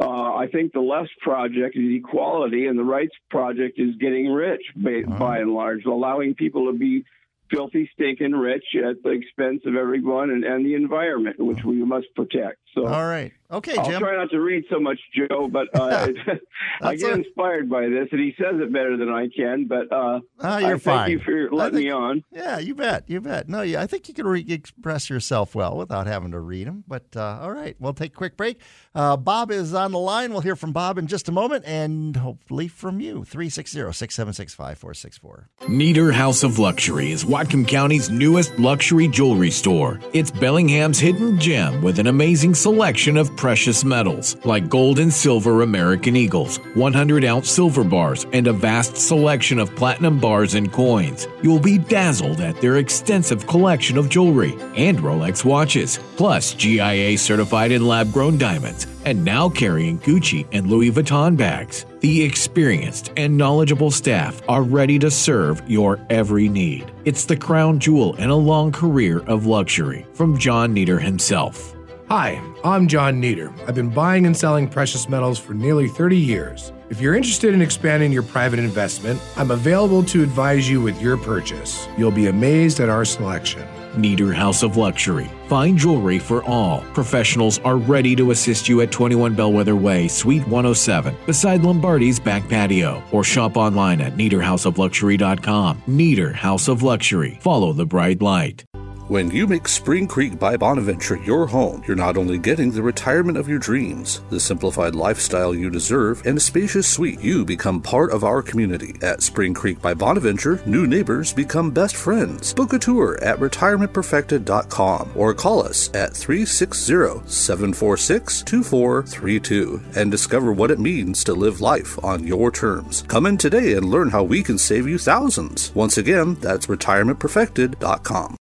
uh, 0.00 0.34
I 0.34 0.46
think 0.50 0.72
the 0.72 0.80
left 0.80 1.10
project 1.20 1.76
is 1.76 1.92
equality, 1.92 2.66
and 2.66 2.78
the 2.78 2.84
right's 2.84 3.14
project 3.28 3.78
is 3.78 3.96
getting 4.00 4.32
rich 4.32 4.62
by, 4.74 5.02
by 5.02 5.38
and 5.40 5.52
large, 5.52 5.84
allowing 5.84 6.34
people 6.34 6.72
to 6.72 6.78
be 6.78 7.04
filthy, 7.50 7.90
stinking 7.92 8.32
rich 8.32 8.64
at 8.76 9.02
the 9.02 9.10
expense 9.10 9.62
of 9.66 9.76
everyone 9.76 10.30
and, 10.30 10.44
and 10.44 10.64
the 10.64 10.74
environment, 10.74 11.38
which 11.38 11.62
we 11.64 11.84
must 11.84 12.06
protect. 12.16 12.58
So, 12.74 12.86
all 12.86 13.06
right, 13.06 13.32
okay, 13.50 13.72
Jim. 13.72 13.80
I'll 13.84 13.90
Jim. 13.90 14.00
try 14.00 14.16
not 14.16 14.30
to 14.30 14.40
read 14.40 14.64
so 14.70 14.78
much, 14.80 14.98
Joe, 15.14 15.48
but 15.48 15.68
uh, 15.78 16.08
I 16.82 16.96
get 16.96 17.12
inspired 17.12 17.68
by 17.68 17.88
this, 17.88 18.08
and 18.12 18.20
he 18.20 18.34
says 18.38 18.60
it 18.60 18.72
better 18.72 18.96
than 18.96 19.08
I 19.08 19.28
can. 19.34 19.66
But 19.66 19.92
uh, 19.92 20.20
Ah, 20.40 20.58
you're 20.58 20.76
I 20.76 20.78
fine. 20.78 20.98
Thank 20.98 21.10
you 21.10 21.18
for 21.48 21.54
letting 21.54 21.78
me 21.78 21.90
on. 21.90 22.22
Yeah, 22.32 22.58
you 22.58 22.74
bet. 22.74 23.04
You 23.08 23.20
bet. 23.20 23.48
No, 23.48 23.62
yeah, 23.62 23.80
I 23.82 23.86
think 23.86 24.08
you 24.08 24.14
can 24.14 24.26
re- 24.26 24.44
express 24.48 25.10
yourself 25.10 25.54
well 25.54 25.76
without 25.76 26.06
having 26.06 26.30
to 26.32 26.40
read 26.40 26.66
them. 26.66 26.84
But 26.86 27.06
uh, 27.16 27.38
all 27.42 27.52
right, 27.52 27.76
we'll 27.78 27.94
take 27.94 28.12
a 28.12 28.16
quick 28.16 28.36
break. 28.36 28.60
Uh, 28.94 29.16
Bob 29.16 29.50
is 29.50 29.74
on 29.74 29.92
the 29.92 29.98
line. 29.98 30.32
We'll 30.32 30.40
hear 30.40 30.56
from 30.56 30.72
Bob 30.72 30.98
in 30.98 31.06
just 31.06 31.28
a 31.28 31.32
moment 31.32 31.64
and 31.66 32.16
hopefully 32.16 32.68
from 32.68 33.00
you. 33.00 33.24
360 33.24 33.78
676 33.92 34.54
5464. 34.54 35.48
Neater 35.68 36.12
House 36.12 36.42
of 36.42 36.58
Luxury 36.58 37.12
is 37.12 37.24
Whatcom 37.24 37.66
County's 37.66 38.10
newest 38.10 38.58
luxury 38.58 39.08
jewelry 39.08 39.50
store. 39.50 40.00
It's 40.12 40.30
Bellingham's 40.30 40.98
hidden 40.98 41.38
gem 41.38 41.82
with 41.82 41.98
an 41.98 42.06
amazing 42.06 42.54
selection 42.54 43.16
of 43.16 43.34
precious 43.40 43.84
metals 43.84 44.36
like 44.44 44.68
gold 44.68 44.98
and 44.98 45.10
silver 45.10 45.62
American 45.62 46.14
Eagles, 46.14 46.58
100 46.74 47.24
ounce 47.24 47.48
silver 47.48 47.82
bars, 47.82 48.26
and 48.34 48.46
a 48.46 48.52
vast 48.52 48.98
selection 48.98 49.58
of 49.58 49.74
platinum 49.74 50.20
bars 50.20 50.52
and 50.52 50.70
coins. 50.70 51.26
You'll 51.42 51.58
be 51.58 51.78
dazzled 51.78 52.42
at 52.42 52.60
their 52.60 52.76
extensive 52.76 53.46
collection 53.46 53.96
of 53.96 54.10
jewelry 54.10 54.52
and 54.76 54.98
Rolex 54.98 55.42
watches, 55.42 55.98
plus 56.16 56.52
GIA 56.52 57.16
certified 57.16 57.72
and 57.72 57.88
lab 57.88 58.12
grown 58.12 58.36
diamonds, 58.36 58.86
and 59.06 59.24
now 59.24 59.48
carrying 59.48 59.98
Gucci 60.00 60.46
and 60.52 60.66
Louis 60.66 60.90
Vuitton 60.90 61.34
bags. 61.34 61.86
The 62.00 62.22
experienced 62.22 63.10
and 63.16 63.38
knowledgeable 63.38 63.90
staff 63.90 64.42
are 64.50 64.62
ready 64.62 64.98
to 64.98 65.10
serve 65.10 65.62
your 65.66 65.98
every 66.10 66.50
need. 66.50 66.92
It's 67.06 67.24
the 67.24 67.38
crown 67.38 67.78
jewel 67.78 68.16
in 68.16 68.28
a 68.28 68.36
long 68.36 68.70
career 68.70 69.20
of 69.20 69.46
luxury 69.46 70.06
from 70.12 70.36
John 70.36 70.74
Nieder 70.74 70.98
himself. 70.98 71.74
Hi, 72.10 72.42
I'm 72.64 72.88
John 72.88 73.20
Nieder. 73.20 73.52
I've 73.68 73.76
been 73.76 73.88
buying 73.88 74.26
and 74.26 74.36
selling 74.36 74.66
precious 74.66 75.08
metals 75.08 75.38
for 75.38 75.54
nearly 75.54 75.86
30 75.86 76.16
years. 76.16 76.72
If 76.88 77.00
you're 77.00 77.14
interested 77.14 77.54
in 77.54 77.62
expanding 77.62 78.10
your 78.10 78.24
private 78.24 78.58
investment, 78.58 79.20
I'm 79.36 79.52
available 79.52 80.02
to 80.06 80.24
advise 80.24 80.68
you 80.68 80.80
with 80.80 81.00
your 81.00 81.16
purchase. 81.16 81.86
You'll 81.96 82.10
be 82.10 82.26
amazed 82.26 82.80
at 82.80 82.88
our 82.88 83.04
selection. 83.04 83.64
Nieder 83.96 84.32
House 84.32 84.64
of 84.64 84.76
Luxury. 84.76 85.30
Fine 85.46 85.76
jewelry 85.76 86.18
for 86.18 86.42
all. 86.42 86.80
Professionals 86.94 87.60
are 87.60 87.76
ready 87.76 88.16
to 88.16 88.32
assist 88.32 88.68
you 88.68 88.80
at 88.80 88.90
21 88.90 89.36
Bellwether 89.36 89.76
Way, 89.76 90.08
Suite 90.08 90.48
107, 90.48 91.14
beside 91.26 91.62
Lombardi's 91.62 92.18
back 92.18 92.48
patio. 92.48 93.04
Or 93.12 93.22
shop 93.22 93.56
online 93.56 94.00
at 94.00 94.14
NiederHouseOfLuxury.com. 94.14 95.84
Nieder 95.86 96.32
House 96.32 96.66
of 96.66 96.82
Luxury. 96.82 97.38
Follow 97.40 97.72
the 97.72 97.86
bright 97.86 98.20
light. 98.20 98.64
When 99.10 99.28
you 99.32 99.48
make 99.48 99.66
Spring 99.66 100.06
Creek 100.06 100.38
by 100.38 100.56
Bonaventure 100.56 101.16
your 101.16 101.44
home, 101.44 101.82
you're 101.84 101.96
not 101.96 102.16
only 102.16 102.38
getting 102.38 102.70
the 102.70 102.80
retirement 102.80 103.36
of 103.36 103.48
your 103.48 103.58
dreams, 103.58 104.20
the 104.30 104.38
simplified 104.38 104.94
lifestyle 104.94 105.52
you 105.52 105.68
deserve, 105.68 106.24
and 106.24 106.38
a 106.38 106.40
spacious 106.40 106.86
suite, 106.86 107.20
you 107.20 107.44
become 107.44 107.82
part 107.82 108.12
of 108.12 108.22
our 108.22 108.40
community. 108.40 108.94
At 109.02 109.20
Spring 109.20 109.52
Creek 109.52 109.82
by 109.82 109.94
Bonaventure, 109.94 110.62
new 110.64 110.86
neighbors 110.86 111.32
become 111.32 111.72
best 111.72 111.96
friends. 111.96 112.54
Book 112.54 112.72
a 112.72 112.78
tour 112.78 113.18
at 113.20 113.40
retirementperfected.com 113.40 115.10
or 115.16 115.34
call 115.34 115.66
us 115.66 115.88
at 115.88 116.14
360 116.14 117.28
746 117.28 118.42
2432 118.42 119.82
and 119.96 120.12
discover 120.12 120.52
what 120.52 120.70
it 120.70 120.78
means 120.78 121.24
to 121.24 121.34
live 121.34 121.60
life 121.60 121.98
on 122.04 122.24
your 122.24 122.52
terms. 122.52 123.02
Come 123.08 123.26
in 123.26 123.38
today 123.38 123.72
and 123.72 123.86
learn 123.86 124.10
how 124.10 124.22
we 124.22 124.44
can 124.44 124.56
save 124.56 124.86
you 124.86 124.98
thousands. 124.98 125.74
Once 125.74 125.98
again, 125.98 126.36
that's 126.36 126.66
retirementperfected.com. 126.68 128.36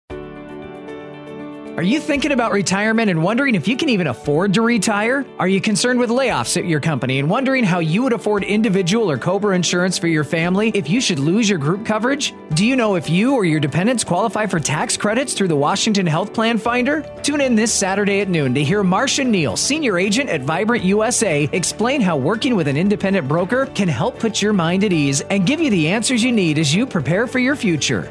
Are 1.77 1.83
you 1.83 2.01
thinking 2.01 2.33
about 2.33 2.53
retirement 2.53 3.11
and 3.11 3.23
wondering 3.23 3.55
if 3.55 3.69
you 3.69 3.77
can 3.77 3.91
even 3.91 4.07
afford 4.07 4.55
to 4.55 4.63
retire? 4.63 5.27
Are 5.39 5.47
you 5.47 5.61
concerned 5.61 6.01
with 6.01 6.09
layoffs 6.09 6.57
at 6.57 6.65
your 6.65 6.81
company 6.81 7.19
and 7.19 7.29
wondering 7.29 7.65
how 7.65 7.81
you 7.81 8.03
would 8.03 8.15
afford 8.15 8.45
individual 8.45 9.11
or 9.11 9.19
COBRA 9.19 9.55
insurance 9.55 9.99
for 9.99 10.09
your 10.09 10.25
family 10.25 10.71
if 10.71 10.89
you 10.89 11.03
should 11.03 11.19
lose 11.19 11.51
your 11.51 11.59
group 11.59 11.85
coverage? 11.85 12.33
Do 12.55 12.65
you 12.65 12.77
know 12.77 12.95
if 12.95 13.11
you 13.11 13.35
or 13.35 13.45
your 13.45 13.61
dependents 13.61 14.05
qualify 14.05 14.47
for 14.47 14.59
tax 14.59 14.97
credits 14.97 15.35
through 15.35 15.49
the 15.49 15.57
Washington 15.57 16.07
Health 16.07 16.33
Plan 16.33 16.57
Finder? 16.57 17.03
Tune 17.23 17.43
in 17.43 17.55
this 17.55 17.75
Saturday 17.75 18.23
at 18.23 18.31
noon 18.31 18.55
to 18.55 18.65
hear 18.65 18.83
Marcia 18.83 19.25
Neal, 19.25 19.55
senior 19.55 19.99
agent 19.99 20.31
at 20.31 20.41
Vibrant 20.41 20.83
USA, 20.83 21.47
explain 21.53 22.01
how 22.01 22.17
working 22.17 22.57
with 22.57 22.69
an 22.69 22.79
independent 22.79 23.29
broker 23.29 23.67
can 23.67 23.89
help 23.89 24.19
put 24.19 24.41
your 24.41 24.55
mind 24.55 24.83
at 24.83 24.95
ease 24.95 25.21
and 25.21 25.47
give 25.47 25.61
you 25.61 25.69
the 25.69 25.89
answers 25.89 26.25
you 26.25 26.33
need 26.33 26.59
as 26.59 26.75
you 26.75 26.87
prepare 26.87 27.27
for 27.27 27.39
your 27.39 27.55
future. 27.55 28.11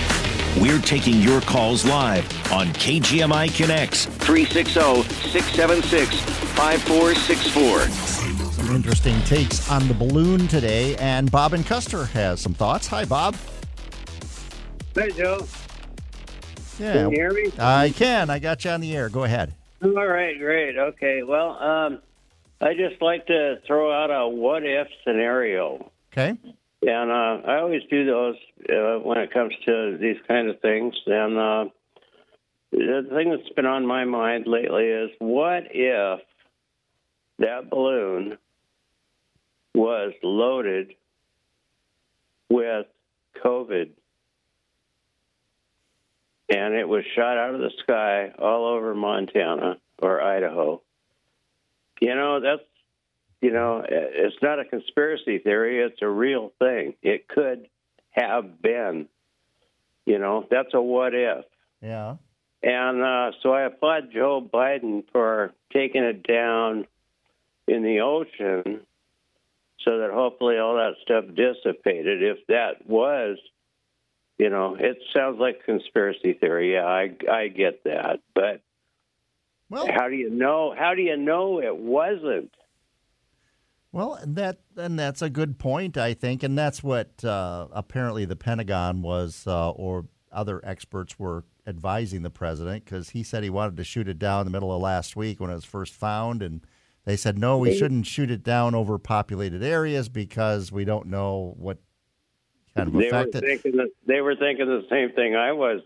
We're 0.59 0.81
taking 0.81 1.21
your 1.21 1.39
calls 1.39 1.85
live 1.85 2.25
on 2.51 2.67
KGMI 2.67 3.55
Connects 3.55 4.05
360 4.05 5.03
676 5.29 6.19
5464. 6.19 7.79
Some 8.51 8.75
interesting 8.75 9.17
takes 9.21 9.71
on 9.71 9.87
the 9.87 9.93
balloon 9.93 10.49
today, 10.49 10.97
and 10.97 11.31
Bob 11.31 11.53
and 11.53 11.65
Custer 11.65 12.03
has 12.05 12.41
some 12.41 12.53
thoughts. 12.53 12.85
Hi, 12.87 13.05
Bob. 13.05 13.37
Hey, 14.93 15.11
Joe. 15.11 15.47
Yeah. 16.77 16.93
Can 16.93 17.11
you 17.11 17.17
hear 17.17 17.31
me? 17.31 17.51
I 17.57 17.91
can. 17.91 18.29
I 18.29 18.39
got 18.39 18.65
you 18.65 18.71
on 18.71 18.81
the 18.81 18.93
air. 18.95 19.07
Go 19.07 19.23
ahead. 19.23 19.53
All 19.81 20.05
right, 20.05 20.37
great. 20.37 20.77
Okay, 20.77 21.23
well, 21.23 21.51
um, 21.63 21.99
I 22.59 22.73
just 22.73 23.01
like 23.01 23.25
to 23.27 23.61
throw 23.65 23.89
out 23.89 24.11
a 24.11 24.27
what 24.27 24.63
if 24.65 24.89
scenario. 25.05 25.91
Okay. 26.11 26.37
And 26.81 27.11
uh, 27.11 27.47
I 27.47 27.59
always 27.59 27.83
do 27.89 28.05
those 28.05 28.35
uh, 28.69 28.99
when 28.99 29.17
it 29.17 29.33
comes 29.33 29.53
to 29.65 29.97
these 29.99 30.17
kind 30.27 30.49
of 30.49 30.59
things. 30.61 30.95
And 31.05 31.37
uh, 31.37 31.65
the 32.71 33.07
thing 33.11 33.29
that's 33.29 33.49
been 33.55 33.65
on 33.65 33.85
my 33.85 34.05
mind 34.05 34.47
lately 34.47 34.85
is 34.85 35.11
what 35.19 35.63
if 35.71 36.19
that 37.39 37.69
balloon 37.69 38.37
was 39.73 40.13
loaded 40.23 40.93
with 42.49 42.85
COVID 43.43 43.89
and 46.49 46.73
it 46.73 46.87
was 46.87 47.03
shot 47.15 47.37
out 47.37 47.55
of 47.55 47.61
the 47.61 47.71
sky 47.83 48.33
all 48.37 48.65
over 48.65 48.93
Montana 48.93 49.77
or 50.01 50.21
Idaho? 50.21 50.81
You 52.01 52.15
know, 52.15 52.39
that's 52.39 52.63
you 53.41 53.51
know, 53.51 53.83
it's 53.89 54.35
not 54.43 54.59
a 54.59 54.65
conspiracy 54.65 55.39
theory, 55.39 55.81
it's 55.81 56.01
a 56.03 56.07
real 56.07 56.51
thing. 56.59 56.93
It 57.01 57.27
could 57.27 57.67
have 58.11 58.61
been. 58.61 59.07
You 60.05 60.19
know, 60.19 60.45
that's 60.49 60.73
a 60.73 60.81
what 60.81 61.13
if. 61.13 61.45
Yeah. 61.81 62.15
And 62.63 63.01
uh, 63.01 63.31
so 63.41 63.53
I 63.53 63.63
applaud 63.63 64.11
Joe 64.13 64.41
Biden 64.41 65.03
for 65.11 65.53
taking 65.73 66.03
it 66.03 66.23
down 66.23 66.85
in 67.67 67.83
the 67.83 68.01
ocean 68.01 68.81
so 69.83 69.99
that 69.99 70.11
hopefully 70.11 70.57
all 70.57 70.75
that 70.75 70.93
stuff 71.01 71.25
dissipated. 71.35 72.21
If 72.21 72.45
that 72.47 72.87
was, 72.87 73.37
you 74.37 74.49
know, 74.49 74.75
it 74.79 74.97
sounds 75.13 75.39
like 75.39 75.65
conspiracy 75.65 76.33
theory. 76.33 76.73
Yeah, 76.73 76.85
I, 76.85 77.15
I 77.31 77.47
get 77.47 77.83
that. 77.85 78.19
But 78.35 78.61
well, 79.69 79.87
how 79.91 80.09
do 80.09 80.15
you 80.15 80.29
know? 80.29 80.75
How 80.77 80.93
do 80.93 81.01
you 81.01 81.17
know 81.17 81.61
it 81.61 81.75
wasn't? 81.75 82.53
Well, 83.93 84.13
and 84.15 84.35
that 84.37 84.59
and 84.77 84.97
that's 84.97 85.21
a 85.21 85.29
good 85.29 85.59
point, 85.59 85.97
I 85.97 86.13
think, 86.13 86.43
and 86.43 86.57
that's 86.57 86.81
what 86.81 87.23
uh, 87.25 87.67
apparently 87.71 88.23
the 88.25 88.37
Pentagon 88.37 89.01
was, 89.01 89.45
uh, 89.45 89.71
or 89.71 90.05
other 90.31 90.61
experts 90.63 91.19
were 91.19 91.43
advising 91.67 92.23
the 92.23 92.29
president 92.29 92.85
because 92.85 93.09
he 93.09 93.21
said 93.21 93.43
he 93.43 93.49
wanted 93.49 93.75
to 93.77 93.83
shoot 93.83 94.07
it 94.07 94.17
down 94.17 94.41
in 94.41 94.45
the 94.45 94.51
middle 94.51 94.73
of 94.73 94.81
last 94.81 95.15
week 95.15 95.39
when 95.39 95.49
it 95.49 95.55
was 95.55 95.65
first 95.65 95.93
found, 95.93 96.41
and 96.41 96.61
they 97.03 97.17
said 97.17 97.37
no, 97.37 97.57
we 97.57 97.77
shouldn't 97.77 98.05
shoot 98.05 98.31
it 98.31 98.43
down 98.43 98.75
over 98.75 98.97
populated 98.97 99.61
areas 99.61 100.07
because 100.07 100.71
we 100.71 100.85
don't 100.85 101.07
know 101.07 101.53
what 101.57 101.77
kind 102.75 102.87
of 102.87 102.93
they 102.93 103.07
effect 103.07 103.33
were 103.33 103.39
it. 103.39 103.61
that 103.63 103.89
they 104.07 104.21
were 104.21 104.35
thinking 104.37 104.67
the 104.67 104.85
same 104.89 105.11
thing 105.11 105.35
I 105.35 105.51
was. 105.51 105.81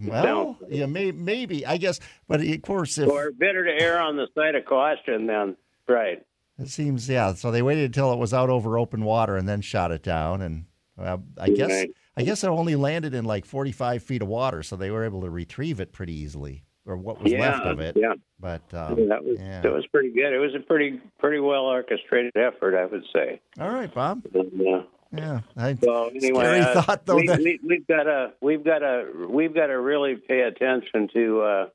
Well, 0.00 0.56
yeah, 0.68 0.86
may, 0.86 1.10
maybe 1.10 1.66
I 1.66 1.76
guess, 1.76 1.98
but 2.28 2.40
of 2.40 2.62
course, 2.62 2.98
if 2.98 3.08
or 3.08 3.32
better 3.32 3.64
to 3.64 3.82
err 3.82 3.98
on 4.00 4.16
the 4.16 4.28
side 4.32 4.54
of 4.54 4.64
caution 4.64 5.26
than 5.26 5.56
right. 5.88 6.22
It 6.58 6.68
seems, 6.68 7.08
yeah. 7.08 7.34
So 7.34 7.50
they 7.50 7.62
waited 7.62 7.84
until 7.84 8.12
it 8.12 8.18
was 8.18 8.34
out 8.34 8.50
over 8.50 8.78
open 8.78 9.04
water 9.04 9.36
and 9.36 9.48
then 9.48 9.60
shot 9.60 9.92
it 9.92 10.02
down. 10.02 10.42
And 10.42 10.64
well, 10.96 11.22
I 11.38 11.50
guess, 11.50 11.70
Right. 11.70 11.90
I 12.16 12.22
guess 12.22 12.42
it 12.42 12.48
only 12.48 12.74
landed 12.74 13.14
in 13.14 13.24
like 13.24 13.44
45 13.44 14.02
feet 14.02 14.22
of 14.22 14.28
water, 14.28 14.62
so 14.64 14.74
they 14.74 14.90
were 14.90 15.04
able 15.04 15.20
to 15.20 15.30
retrieve 15.30 15.78
it 15.78 15.92
pretty 15.92 16.14
easily, 16.14 16.64
or 16.84 16.96
what 16.96 17.22
was 17.22 17.30
yeah, 17.32 17.40
left 17.52 17.64
of 17.66 17.78
it. 17.78 17.96
Yeah, 17.96 18.14
but 18.40 18.62
um, 18.74 19.08
that 19.08 19.24
was 19.24 19.38
yeah. 19.38 19.60
that 19.60 19.72
was 19.72 19.86
pretty 19.86 20.10
good. 20.12 20.32
It 20.32 20.38
was 20.40 20.52
a 20.56 20.60
pretty 20.60 21.00
pretty 21.20 21.38
well 21.38 21.62
orchestrated 21.66 22.32
effort, 22.36 22.76
I 22.76 22.86
would 22.86 23.04
say. 23.14 23.40
All 23.60 23.70
right, 23.70 23.92
Bob. 23.94 24.22
Yeah. 24.34 24.82
Yeah. 25.12 25.40
I, 25.56 25.78
Well, 25.80 26.10
anyway, 26.14 26.58
uh, 26.60 26.82
thought 26.82 27.06
though. 27.06 27.16
we, 27.16 27.26
that, 27.28 27.38
we, 27.38 27.58
we've 27.66 27.86
got 27.86 28.02
to 28.02 28.32
we've 28.42 28.64
got 28.64 28.80
to 28.80 29.28
we've 29.30 29.54
got 29.54 29.68
to 29.68 29.78
really 29.80 30.16
pay 30.16 30.40
attention 30.40 31.08
to 31.14 31.40
uh, 31.40 31.66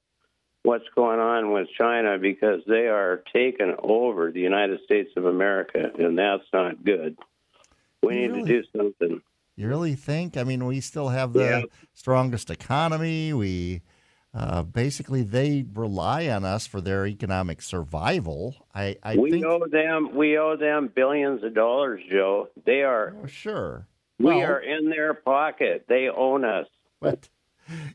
what's 0.64 0.88
going 0.96 1.20
on 1.20 1.52
with 1.52 1.68
China 1.78 2.18
because 2.18 2.62
they 2.68 2.88
are 2.88 3.24
taking 3.34 3.76
over 3.80 4.32
the 4.32 4.40
United 4.40 4.80
States 4.86 5.12
of 5.18 5.26
America, 5.26 5.92
and 5.98 6.18
that's 6.18 6.44
not 6.52 6.84
good. 6.84 7.18
We 8.02 8.16
need 8.16 8.32
Really? 8.32 8.42
to 8.44 8.62
do 8.62 8.64
something. 8.76 9.22
You 9.56 9.68
really 9.68 9.94
think? 9.96 10.36
I 10.36 10.44
mean, 10.44 10.66
we 10.66 10.80
still 10.82 11.10
have 11.10 11.34
the 11.34 11.44
Yeah. 11.44 11.62
strongest 11.94 12.50
economy. 12.50 13.34
We 13.34 13.82
uh, 14.36 14.64
basically 14.64 15.22
they 15.22 15.64
rely 15.76 16.28
on 16.28 16.44
us 16.44 16.66
for 16.66 16.82
their 16.82 17.06
economic 17.06 17.62
survival. 17.62 18.56
I, 18.74 18.98
I 19.04 19.16
we 19.16 19.30
think. 19.30 19.46
owe 19.46 19.68
them 19.68 20.16
we 20.16 20.40
owe 20.40 20.56
them 20.58 20.88
billions 20.88 21.44
of 21.44 21.54
dollars, 21.54 22.02
Joe. 22.10 22.50
They 22.66 22.82
are 22.82 23.14
Oh, 23.24 23.28
sure. 23.28 23.86
we 24.18 24.26
Well- 24.26 24.42
are 24.42 24.60
in 24.60 24.90
their 24.90 25.14
pocket. 25.14 25.86
They 25.88 26.10
own 26.10 26.46
us. 26.46 26.66
But 27.00 27.30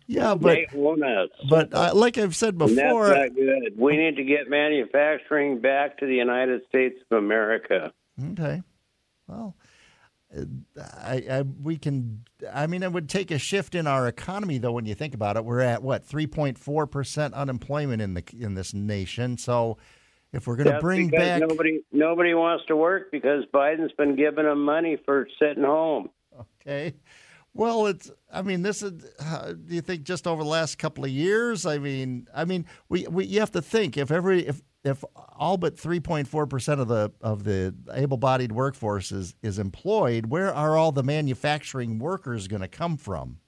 yeah, 0.06 0.34
but 0.34 0.54
they 0.54 0.68
own 0.76 1.02
us. 1.02 1.28
but 1.48 1.72
uh, 1.72 1.92
like 1.94 2.18
I've 2.18 2.36
said 2.36 2.58
before, 2.58 3.08
that's 3.08 3.30
not 3.30 3.36
good. 3.36 3.72
We 3.76 3.96
need 3.96 4.16
to 4.16 4.24
get 4.24 4.48
manufacturing 4.48 5.60
back 5.60 5.98
to 5.98 6.06
the 6.06 6.14
United 6.14 6.62
States 6.68 6.96
of 7.10 7.18
America. 7.18 7.92
Okay. 8.32 8.62
Well, 9.26 9.54
uh, 10.36 10.44
I, 11.00 11.24
I 11.30 11.42
we 11.42 11.76
can. 11.76 12.24
I 12.52 12.66
mean, 12.66 12.82
it 12.82 12.92
would 12.92 13.08
take 13.08 13.30
a 13.30 13.38
shift 13.38 13.74
in 13.74 13.86
our 13.86 14.06
economy, 14.08 14.58
though. 14.58 14.72
When 14.72 14.86
you 14.86 14.94
think 14.94 15.14
about 15.14 15.36
it, 15.36 15.44
we're 15.44 15.60
at 15.60 15.82
what 15.82 16.04
three 16.04 16.26
point 16.26 16.58
four 16.58 16.86
percent 16.86 17.34
unemployment 17.34 18.02
in 18.02 18.14
the 18.14 18.24
in 18.38 18.54
this 18.54 18.74
nation. 18.74 19.38
So, 19.38 19.78
if 20.32 20.46
we're 20.46 20.56
going 20.56 20.74
to 20.74 20.80
bring 20.80 21.08
back, 21.08 21.40
nobody 21.40 21.82
nobody 21.92 22.34
wants 22.34 22.64
to 22.66 22.76
work 22.76 23.10
because 23.10 23.44
Biden's 23.52 23.92
been 23.92 24.16
giving 24.16 24.44
them 24.44 24.64
money 24.64 24.98
for 25.04 25.28
sitting 25.38 25.64
home. 25.64 26.10
okay. 26.60 26.94
Well, 27.58 27.86
it's. 27.86 28.08
I 28.32 28.42
mean, 28.42 28.62
this 28.62 28.84
is. 28.84 29.04
Uh, 29.18 29.52
do 29.52 29.74
you 29.74 29.80
think 29.80 30.04
just 30.04 30.28
over 30.28 30.44
the 30.44 30.48
last 30.48 30.78
couple 30.78 31.04
of 31.04 31.10
years? 31.10 31.66
I 31.66 31.78
mean, 31.78 32.28
I 32.32 32.44
mean, 32.44 32.66
we, 32.88 33.04
we 33.08 33.24
you 33.24 33.40
have 33.40 33.50
to 33.52 33.60
think 33.60 33.96
if 33.96 34.12
every 34.12 34.46
if 34.46 34.62
if 34.84 35.02
all 35.36 35.56
but 35.56 35.76
three 35.76 35.98
point 35.98 36.28
four 36.28 36.46
percent 36.46 36.80
of 36.80 36.86
the 36.86 37.10
of 37.20 37.42
the 37.42 37.74
able-bodied 37.92 38.52
workforce 38.52 39.10
is 39.10 39.34
is 39.42 39.58
employed, 39.58 40.26
where 40.26 40.54
are 40.54 40.76
all 40.76 40.92
the 40.92 41.02
manufacturing 41.02 41.98
workers 41.98 42.46
going 42.46 42.62
to 42.62 42.68
come 42.68 42.96
from? 42.96 43.40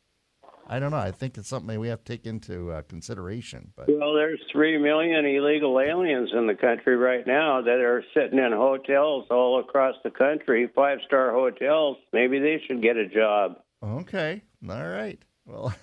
I 0.67 0.81
don't 0.81 0.91
know. 0.91 0.97
I 0.97 1.13
think 1.13 1.39
it's 1.39 1.49
something 1.49 1.79
we 1.79 1.87
have 1.87 2.03
to 2.03 2.13
take 2.17 2.27
into 2.27 2.73
uh, 2.73 2.83
consideration. 2.83 3.73
But 3.77 3.87
Well, 3.89 4.15
there's 4.15 4.41
three 4.51 4.77
million 4.77 5.25
illegal 5.25 5.79
aliens 5.79 6.31
in 6.33 6.49
the 6.49 6.55
country 6.57 6.97
right 6.97 7.25
now 7.25 7.63
that 7.63 7.79
are 7.79 8.05
sitting 8.13 8.41
in 8.41 8.51
hotels 8.51 9.27
all 9.31 9.61
across 9.61 9.95
the 10.03 10.11
country, 10.11 10.69
five 10.75 10.99
star 11.07 11.31
hotels. 11.31 11.97
Maybe 12.13 12.41
they 12.41 12.61
should 12.67 12.83
get 12.83 12.97
a 12.97 13.07
job. 13.07 13.59
Okay, 13.83 14.43
all 14.69 14.89
right. 14.89 15.23
Well, 15.45 15.75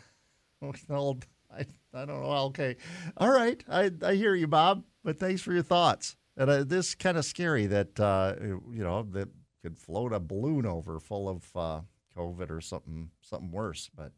well, 0.87 1.19
I 1.51 1.65
I 1.93 2.05
don't 2.05 2.21
know. 2.21 2.31
Okay, 2.47 2.77
all 3.17 3.31
right. 3.31 3.63
I 3.69 3.91
I 4.03 4.15
hear 4.15 4.35
you, 4.35 4.47
Bob. 4.47 4.83
But 5.03 5.19
thanks 5.19 5.41
for 5.41 5.53
your 5.53 5.63
thoughts. 5.63 6.15
And 6.35 6.49
uh, 6.49 6.63
this 6.63 6.93
kind 6.93 7.17
of 7.17 7.25
scary 7.25 7.65
that 7.67 7.99
uh, 7.99 8.35
you 8.39 8.83
know 8.83 9.03
that 9.11 9.29
could 9.63 9.77
float 9.77 10.13
a 10.13 10.19
balloon 10.19 10.65
over 10.65 10.99
full 10.99 11.29
of 11.29 11.43
uh, 11.55 11.81
COVID 12.15 12.51
or 12.51 12.61
something 12.61 13.09
something 13.21 13.51
worse. 13.51 13.89
But 13.95 14.11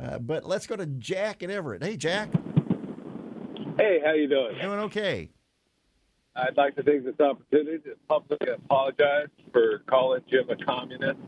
uh, 0.00 0.18
but 0.18 0.44
let's 0.44 0.66
go 0.66 0.76
to 0.76 0.86
Jack 0.86 1.42
and 1.42 1.50
Everett. 1.50 1.82
Hey, 1.82 1.96
Jack. 1.96 2.30
Hey, 3.78 4.00
how 4.04 4.12
you 4.12 4.28
doing? 4.28 4.56
Doing 4.60 4.80
okay. 4.80 5.30
I'd 6.36 6.56
like 6.56 6.76
to 6.76 6.82
take 6.82 7.04
this 7.04 7.18
opportunity 7.18 7.78
to 7.78 7.96
publicly 8.08 8.52
apologize 8.52 9.28
for 9.52 9.80
calling 9.88 10.22
Jim 10.30 10.48
a 10.48 10.64
communist. 10.64 11.18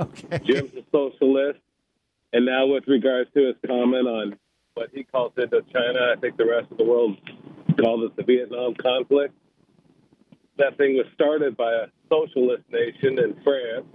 Okay. 0.00 0.40
Jim's 0.44 0.72
a 0.74 0.84
socialist. 0.92 1.60
And 2.32 2.44
now, 2.46 2.66
with 2.66 2.86
regards 2.86 3.30
to 3.34 3.46
his 3.46 3.56
comment 3.66 4.06
on 4.06 4.36
what 4.74 4.90
he 4.92 5.02
calls 5.02 5.32
Indochina, 5.34 6.16
I 6.16 6.20
think 6.20 6.36
the 6.36 6.46
rest 6.46 6.70
of 6.70 6.78
the 6.78 6.84
world 6.84 7.16
calls 7.80 8.04
it 8.04 8.16
the 8.16 8.22
Vietnam 8.22 8.74
conflict. 8.74 9.34
That 10.58 10.76
thing 10.76 10.96
was 10.96 11.06
started 11.14 11.56
by 11.56 11.72
a 11.72 11.86
socialist 12.10 12.64
nation 12.70 13.18
in 13.18 13.40
France 13.42 13.86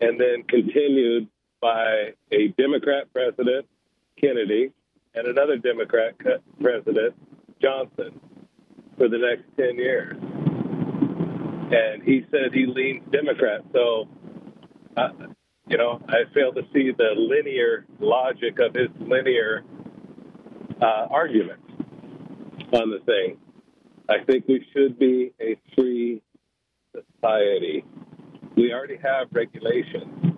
and 0.00 0.20
then 0.20 0.42
continued 0.48 1.28
by 1.60 2.14
a 2.32 2.48
Democrat 2.58 3.12
president, 3.12 3.66
Kennedy, 4.20 4.72
and 5.14 5.26
another 5.26 5.56
Democrat 5.56 6.14
president, 6.60 7.14
Johnson, 7.60 8.20
for 8.96 9.08
the 9.08 9.18
next 9.18 9.44
10 9.56 9.76
years. 9.76 10.16
And 11.72 12.02
he 12.02 12.26
said 12.30 12.52
he 12.52 12.66
leans 12.66 13.02
Democrat. 13.10 13.62
So, 13.72 14.06
uh, 14.96 15.08
you 15.68 15.76
know, 15.76 16.00
I 16.08 16.24
fail 16.32 16.52
to 16.52 16.62
see 16.72 16.92
the 16.96 17.14
linear 17.16 17.86
logic 18.00 18.58
of 18.60 18.74
his 18.74 18.88
linear 19.00 19.64
uh, 20.80 21.06
argument 21.10 21.60
on 22.72 22.90
the 22.90 23.00
thing. 23.04 23.38
I 24.08 24.24
think 24.24 24.46
we 24.46 24.64
should 24.72 24.98
be 24.98 25.32
a 25.40 25.56
free 25.74 26.22
society. 26.94 27.84
We 28.56 28.72
already 28.72 28.96
have 29.02 29.28
regulations. 29.32 30.34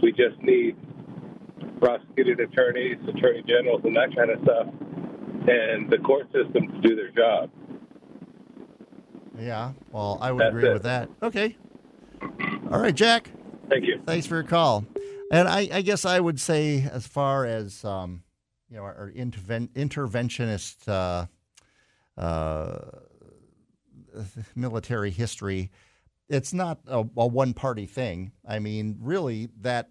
We 0.00 0.12
just 0.12 0.40
need 0.42 0.76
prosecuted 1.80 2.38
attorneys, 2.40 2.96
attorney 3.08 3.42
generals, 3.46 3.82
and 3.84 3.96
that 3.96 4.14
kind 4.16 4.30
of 4.30 4.40
stuff, 4.42 4.68
and 5.48 5.90
the 5.90 5.98
court 5.98 6.26
system 6.32 6.68
to 6.68 6.80
do 6.80 6.94
their 6.94 7.10
job. 7.10 7.50
Yeah. 9.38 9.72
Well, 9.90 10.18
I 10.20 10.30
would 10.30 10.40
That's 10.40 10.54
agree 10.54 10.70
it. 10.70 10.72
with 10.72 10.82
that. 10.84 11.10
Okay. 11.22 11.56
All 12.70 12.78
right, 12.78 12.94
Jack. 12.94 13.30
Thank 13.68 13.84
you. 13.86 14.00
Thanks 14.06 14.26
for 14.26 14.34
your 14.34 14.44
call. 14.44 14.84
And 15.30 15.48
I, 15.48 15.68
I 15.72 15.82
guess 15.82 16.04
I 16.04 16.20
would 16.20 16.40
say, 16.40 16.86
as 16.92 17.06
far 17.06 17.46
as 17.46 17.84
um, 17.84 18.22
you 18.68 18.76
know, 18.76 18.82
our, 18.82 18.94
our 18.94 19.10
interven- 19.10 19.70
interventionist 19.70 20.88
uh, 20.88 21.26
uh, 22.20 22.78
military 24.54 25.10
history, 25.10 25.70
it's 26.28 26.52
not 26.52 26.80
a, 26.86 26.98
a 26.98 27.26
one-party 27.26 27.86
thing. 27.86 28.32
I 28.46 28.58
mean, 28.58 28.98
really, 29.00 29.48
that 29.60 29.90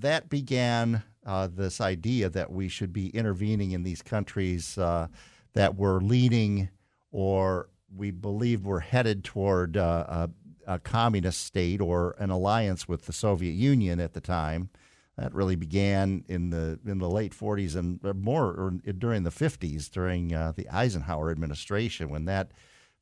that 0.00 0.28
began 0.28 1.02
uh, 1.24 1.48
this 1.52 1.80
idea 1.80 2.28
that 2.30 2.52
we 2.52 2.68
should 2.68 2.92
be 2.92 3.08
intervening 3.08 3.72
in 3.72 3.82
these 3.82 4.02
countries 4.02 4.78
uh, 4.78 5.08
that 5.54 5.76
were 5.76 6.00
leading 6.00 6.68
or 7.10 7.68
we 7.94 8.10
believed 8.10 8.64
were 8.64 8.80
headed 8.80 9.24
toward 9.24 9.76
uh, 9.76 10.28
a, 10.66 10.78
communist 10.78 11.44
state 11.44 11.80
or 11.80 12.14
an 12.18 12.30
alliance 12.30 12.88
with 12.88 13.06
the 13.06 13.12
Soviet 13.12 13.52
Union 13.52 14.00
at 14.00 14.12
the 14.12 14.20
time. 14.20 14.70
That 15.18 15.34
really 15.34 15.56
began 15.56 16.24
in 16.26 16.48
the 16.48 16.78
in 16.86 16.98
the 16.98 17.08
late 17.08 17.34
40s 17.34 17.76
and 17.76 18.00
more 18.22 18.46
or 18.46 18.70
during 18.70 19.24
the 19.24 19.30
50s 19.30 19.90
during 19.90 20.34
uh, 20.34 20.52
the 20.56 20.66
Eisenhower 20.70 21.30
administration 21.30 22.08
when 22.08 22.24
that 22.24 22.52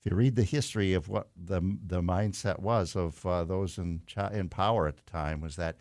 if 0.01 0.11
you 0.11 0.17
read 0.17 0.35
the 0.35 0.43
history 0.43 0.93
of 0.93 1.09
what 1.09 1.29
the 1.37 1.61
the 1.87 2.03
mindset 2.03 2.59
was 2.59 2.97
of 2.97 3.25
uh, 3.25 3.45
those 3.45 3.79
in 3.79 4.03
in 4.33 4.49
power 4.49 4.89
at 4.89 4.97
the 4.97 5.09
time 5.09 5.41
was 5.41 5.55
that 5.55 5.77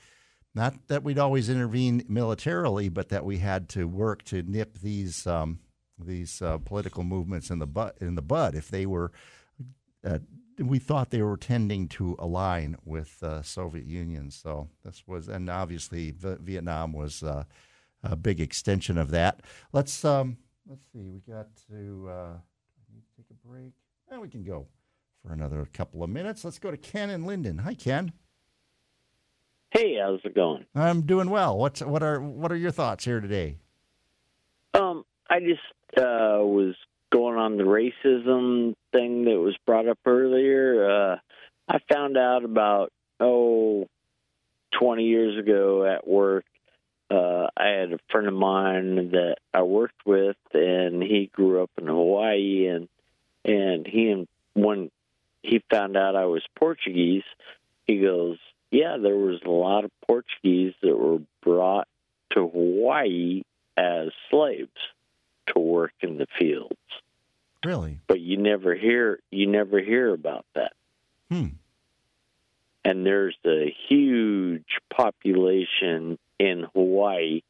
not 0.56 0.88
that 0.88 1.04
we'd 1.04 1.20
always 1.20 1.50
intervene 1.50 2.04
militarily, 2.08 2.90
but 2.90 3.10
that 3.10 3.24
we 3.24 3.38
had 3.38 3.70
to 3.70 3.88
work 3.88 4.24
to 4.26 4.42
nip 4.44 4.80
these 4.80 5.28
um, 5.28 5.60
these 5.98 6.42
uh, 6.42 6.58
political 6.58 7.04
movements 7.04 7.50
in 7.50 7.60
the 7.60 7.68
bud 7.68 7.94
in 8.02 8.16
the 8.16 8.22
bud 8.22 8.56
if 8.56 8.70
they 8.70 8.86
were. 8.86 9.12
Uh, 10.04 10.20
we 10.62 10.80
thought 10.80 11.10
they 11.10 11.22
were 11.22 11.38
tending 11.38 11.88
to 11.90 12.16
align 12.20 12.78
with 12.86 13.22
uh, 13.24 13.42
Soviet 13.42 13.86
Union, 13.86 14.32
so 14.32 14.70
this 14.84 15.04
was, 15.08 15.28
and 15.28 15.50
obviously 15.50 16.12
v- 16.12 16.38
Vietnam 16.40 16.94
was 16.94 17.24
uh, 17.24 17.44
a 18.04 18.16
big 18.16 18.40
extension 18.40 18.98
of 18.98 19.12
that. 19.12 19.42
Let's 19.72 20.04
um, 20.04 20.38
let's 20.68 20.84
see, 20.94 21.10
we 21.10 21.20
got 21.32 21.48
to 21.70 22.10
uh, 22.10 22.34
need 22.94 23.02
to 23.02 23.18
take 23.18 23.28
a 23.32 23.48
break. 23.48 23.74
And 24.12 24.22
we 24.22 24.28
can 24.28 24.44
go 24.44 24.68
for 25.22 25.34
another 25.34 25.68
couple 25.72 26.04
of 26.04 26.10
minutes. 26.10 26.44
Let's 26.44 26.60
go 26.60 26.72
to 26.72 26.78
Ken 26.78 27.10
and 27.10 27.26
Lynden. 27.26 27.60
Hi, 27.62 27.74
Ken. 27.74 28.12
Hey, 29.72 29.98
how's 30.02 30.20
it 30.24 30.34
going? 30.34 30.66
I'm 30.74 31.04
doing 31.04 31.30
well. 31.30 31.58
What's 31.58 31.82
what 31.82 32.02
are 32.02 32.20
what 32.20 32.52
are 32.52 32.56
your 32.56 32.72
thoughts 32.72 33.06
here 33.06 33.20
today? 33.20 33.58
Um, 34.74 35.04
I 35.30 35.40
just 35.40 35.62
uh, 35.98 36.42
was 36.42 36.76
going 37.12 37.38
on 37.38 37.58
the 37.58 37.64
racism 37.64 38.76
thing 38.92 39.26
that 39.26 39.40
was 39.40 39.56
brought 39.66 39.88
up 39.88 40.00
earlier. 40.06 40.90
Uh, 40.90 41.18
I 41.68 41.80
found 41.92 42.18
out 42.18 42.44
about 42.44 42.92
oh, 43.20 43.88
20 44.80 45.04
years 45.04 45.38
ago 45.38 45.86
at 45.86 46.08
work. 46.08 46.46
Uh, 47.12 47.48
I 47.58 47.68
had 47.70 47.94
a 47.94 48.00
friend 48.12 48.28
of 48.28 48.34
mine 48.34 49.12
that 49.12 49.38
I 49.54 49.64
worked 49.64 50.06
with, 50.06 50.38
and 50.54 51.02
he 51.02 51.30
grew 51.34 51.64
up 51.64 51.72
in 51.80 51.88
Hawaii, 51.88 52.68
and 52.68 52.88
and 53.44 53.88
he 53.88 54.12
and 54.12 54.28
when 54.54 54.92
he 55.42 55.64
found 55.72 55.98
out 55.98 56.16
I 56.16 56.26
was 56.26 56.44
Portuguese, 56.56 57.24
he 57.88 58.00
goes, 58.00 58.38
yeah, 58.70 58.98
there 59.02 59.16
was 59.16 59.42
a 59.44 59.50
lot 59.50 59.86
of 59.86 59.92
Portuguese 60.06 60.74
that 60.84 60.96
were 60.96 61.20
brought 61.42 61.88
to 62.34 62.48
Hawaii 62.48 63.42
as 63.76 64.10
slaves 64.30 64.70
to 65.54 65.60
work 65.60 65.94
in 66.02 66.18
the 66.18 66.28
fields. 66.38 66.76
Really? 67.66 68.00
But 68.08 68.22
you 68.22 68.38
never 68.38 68.74
hear 68.74 69.20
you 69.32 69.48
never 69.48 69.80
hear 69.80 70.14
about 70.14 70.46
that. 70.56 70.74
Hmm. 71.30 71.48
And 72.86 73.06
there's 73.06 73.38
a 73.46 73.76
huge 73.88 74.80
population 74.90 76.18
in 76.40 76.66
Hawaii 76.74 77.42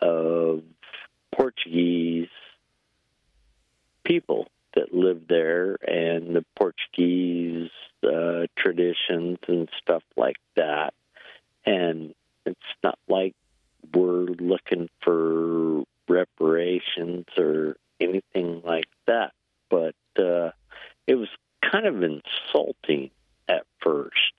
of 0.00 0.62
Portuguese 1.34 2.28
people 4.04 4.46
that 4.74 4.94
live 4.94 5.22
there 5.28 5.76
and 5.86 6.34
the 6.34 6.44
Portuguese 6.56 7.70
uh, 8.04 8.46
traditions 8.56 9.38
and 9.48 9.68
stuff 9.82 10.02
like 10.16 10.38
that. 10.56 10.94
And 11.66 12.14
it's 12.46 12.60
not 12.82 12.98
like 13.08 13.34
we're 13.94 14.26
looking 14.26 14.88
for 15.02 15.82
reparations 16.08 17.26
or 17.36 17.76
anything 18.00 18.62
like 18.64 18.88
that. 19.06 19.32
But 19.70 19.94
uh, 20.18 20.50
it 21.06 21.14
was 21.14 21.28
kind 21.70 21.86
of 21.86 22.02
insulting 22.02 23.10
at 23.48 23.64
first 23.80 24.32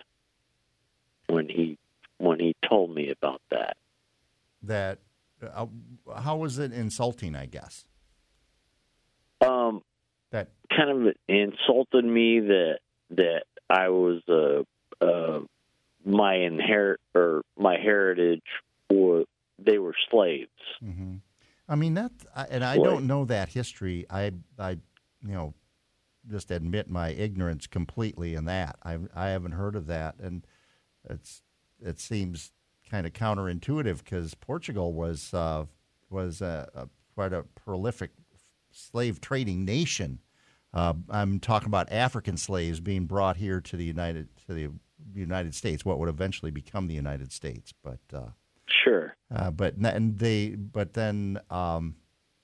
when 1.28 1.50
he 1.50 1.78
when 2.18 2.40
he 2.40 2.56
told 2.68 2.94
me 2.94 3.10
about 3.10 3.42
that. 3.50 3.78
That 4.62 5.00
uh, 5.42 5.68
how 6.16 6.38
was 6.38 6.60
it 6.60 6.72
insulting? 6.72 7.36
I 7.36 7.46
guess. 7.46 7.86
Um, 9.42 9.82
that 10.32 10.50
kind 10.76 11.08
of 11.08 11.14
insulted 11.28 12.06
me 12.06 12.40
that 12.40 12.80
that 13.12 13.44
I 13.70 13.90
was 13.90 14.22
uh, 14.30 14.64
uh, 15.04 15.42
my 16.06 16.36
inherit 16.36 17.02
or 17.14 17.44
my 17.58 17.78
heritage 17.78 18.44
was 18.90 19.26
they 19.60 19.78
were 19.78 19.96
slaves. 20.10 20.50
Mm-hmm. 20.84 21.16
I 21.74 21.76
mean 21.76 21.96
that, 21.96 22.12
and 22.52 22.64
I 22.64 22.78
Boy. 22.78 22.84
don't 22.84 23.08
know 23.08 23.26
that 23.26 23.50
history. 23.50 24.06
I, 24.08 24.32
I, 24.60 24.78
you 25.26 25.34
know, 25.34 25.56
just 26.30 26.52
admit 26.52 26.88
my 26.88 27.10
ignorance 27.10 27.66
completely 27.66 28.36
in 28.36 28.46
that. 28.46 28.76
I, 28.84 29.00
I 29.16 29.30
haven't 29.30 29.54
heard 29.54 29.76
of 29.76 29.88
that, 29.88 30.14
and 30.20 30.46
it's 31.10 31.42
it 31.84 32.00
seems 32.00 32.52
kind 32.92 33.08
of 33.08 33.14
counterintuitive 33.14 34.04
because 34.04 34.36
Portugal 34.36 34.94
was 34.94 35.34
uh, 35.34 35.66
was 36.12 36.44
a, 36.44 36.70
a, 36.76 36.90
quite 37.16 37.34
a 37.34 37.42
prolific 37.42 38.12
slave 38.70 39.20
trading 39.20 39.66
nation. 39.66 40.20
Uh, 40.76 40.94
I'm 41.10 41.40
talking 41.40 41.70
about 41.70 41.92
African 41.92 42.38
slaves 42.38 42.82
being 42.82 43.06
brought 43.06 43.38
here 43.38 43.60
to 43.62 43.76
the 43.76 43.86
United 43.86 44.28
to 44.46 44.54
the 44.54 44.70
United 45.16 45.56
States, 45.56 45.84
what 45.84 45.98
would 45.98 46.10
eventually 46.10 46.52
become 46.52 46.86
the 46.86 46.94
United 46.94 47.32
States, 47.32 47.74
but. 47.84 48.02
Uh, 48.14 48.30
Sure. 48.68 49.16
uh, 49.34 49.52
but 49.52 49.76
and 49.76 50.18
they 50.18 50.50
but 50.50 50.94
then 50.94 51.40
um, 51.50 51.96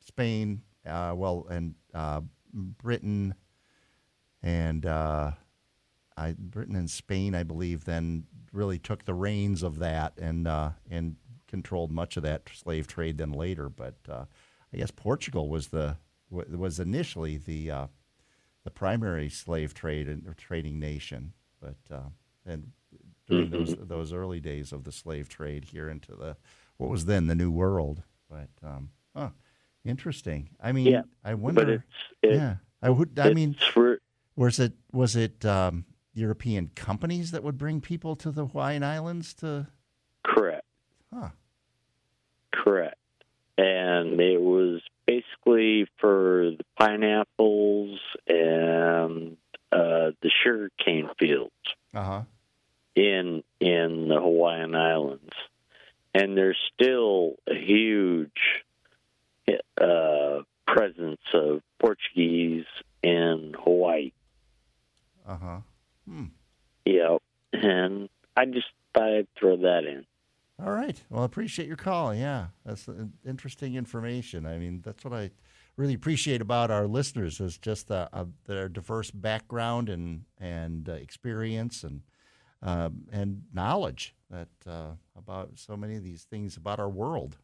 Spain, 0.06 0.62
uh, 0.86 1.14
well, 1.16 1.48
and 1.50 1.76
uh, 1.94 2.22
Britain, 2.54 3.36
and 4.44 4.86
uh, 4.86 5.32
I 6.18 6.36
Britain 6.38 6.76
and 6.76 6.90
Spain, 6.90 7.36
I 7.36 7.44
believe, 7.44 7.86
then 7.86 8.26
really 8.52 8.80
took 8.80 9.06
the 9.06 9.14
reins 9.14 9.64
of 9.64 9.80
that 9.80 10.18
and 10.18 10.48
uh, 10.48 10.72
and 10.90 11.16
controlled 11.48 11.92
much 11.92 12.18
of 12.18 12.24
that 12.24 12.44
slave 12.54 12.88
trade. 12.88 13.18
Then 13.18 13.32
later, 13.32 13.70
but 13.70 13.96
uh, 14.10 14.26
I 14.74 14.78
guess 14.78 14.92
Portugal 14.92 15.50
was 15.50 15.68
the 15.70 15.98
was 16.30 16.80
initially 16.80 17.38
the 17.38 17.72
the 18.64 18.72
primary 18.72 19.30
slave 19.30 19.74
trade 19.74 20.08
and 20.08 20.36
trading 20.38 20.80
nation, 20.80 21.34
but 21.62 21.78
and 22.46 22.72
during 23.30 23.50
those 23.52 23.76
those 23.80 24.12
early 24.14 24.40
days 24.40 24.72
of 24.74 24.84
the 24.84 24.92
slave 24.92 25.30
trade 25.30 25.66
here 25.66 25.88
into 25.90 26.14
the 26.16 26.36
what 26.78 26.90
was 26.90 27.06
then 27.06 27.28
the 27.28 27.36
New 27.36 27.52
World. 27.52 28.04
But 28.30 28.50
um, 28.64 28.90
huh, 29.16 29.30
interesting. 29.86 30.50
I 30.62 30.72
mean, 30.72 30.88
Yeah, 30.88 31.02
I 31.24 31.34
wonder. 31.36 31.62
but 31.66 31.70
it's 31.70 31.84
it, 32.22 32.36
yeah, 32.36 32.56
I 32.82 32.90
would. 32.90 33.18
I 33.20 33.34
mean, 33.34 33.52
it's 33.58 33.66
for 33.68 34.00
was 34.36 34.60
it 34.60 34.74
was 34.92 35.16
it 35.16 35.46
um, 35.46 35.86
European 36.14 36.72
companies 36.76 37.32
that 37.32 37.44
would 37.44 37.58
bring 37.58 37.82
people 37.82 38.16
to 38.18 38.32
the 38.32 38.46
Hawaiian 38.48 38.84
Islands 38.84 39.34
to? 39.36 39.68
correct. 40.26 40.66
Huh. 41.14 41.30
Correct. 42.52 42.96
And 43.58 44.20
it 44.22 44.40
was 44.42 44.82
basically 45.06 45.88
for 46.00 46.52
the 46.58 46.64
pineapples 46.80 48.00
and 48.28 49.38
uh, 49.72 50.12
the 50.22 50.32
sugar 50.44 50.70
cane 50.84 51.10
fields 51.20 51.52
Uh 51.94 52.04
huh. 52.04 52.22
In 53.00 53.44
in 53.62 54.10
the 54.10 54.20
Hawaiian 54.20 54.76
Islands. 54.76 55.34
And 56.14 56.36
there's 56.36 56.58
still 56.74 57.36
a 57.48 57.56
huge 57.56 58.32
uh, 59.80 60.42
presence 60.68 61.22
of 61.34 61.62
Portuguese 61.80 62.66
in 63.02 63.56
Hawaii. 63.64 64.12
Uh 65.26 65.38
huh. 65.38 65.60
Hmm. 66.08 66.26
Yeah, 66.86 67.18
and 67.54 68.10
I 68.36 68.46
just 68.46 68.68
thought 68.94 69.16
I'd 69.16 69.28
throw 69.40 69.58
that 69.58 69.86
in. 69.86 70.06
All 70.62 70.72
right. 70.72 71.02
Well, 71.10 71.22
I 71.22 71.26
appreciate 71.26 71.68
your 71.68 71.78
call. 71.78 72.14
Yeah, 72.14 72.48
that's 72.66 72.90
interesting 73.26 73.76
information. 73.76 74.46
I 74.46 74.58
mean, 74.58 74.82
that's 74.84 75.06
what 75.06 75.14
I 75.14 75.32
really 75.78 75.94
appreciate 75.94 76.42
about 76.42 76.70
our 76.70 76.88
listeners 76.88 77.40
is 77.40 77.58
just 77.58 77.92
uh, 77.92 78.10
uh, 78.12 78.26
their 78.46 78.68
diverse 78.68 79.12
background 79.12 79.88
and 79.88 80.26
and 80.38 80.90
uh, 80.90 80.94
experience 80.94 81.84
and 81.84 82.02
and 82.62 83.44
knowledge 83.54 84.16
that 84.30 84.50
uh, 84.68 84.92
about 85.16 85.52
so 85.56 85.76
many 85.78 85.96
of 85.96 86.04
these 86.04 86.24
things 86.24 86.58
about 86.58 86.80
our 86.80 86.90
world 86.90 87.38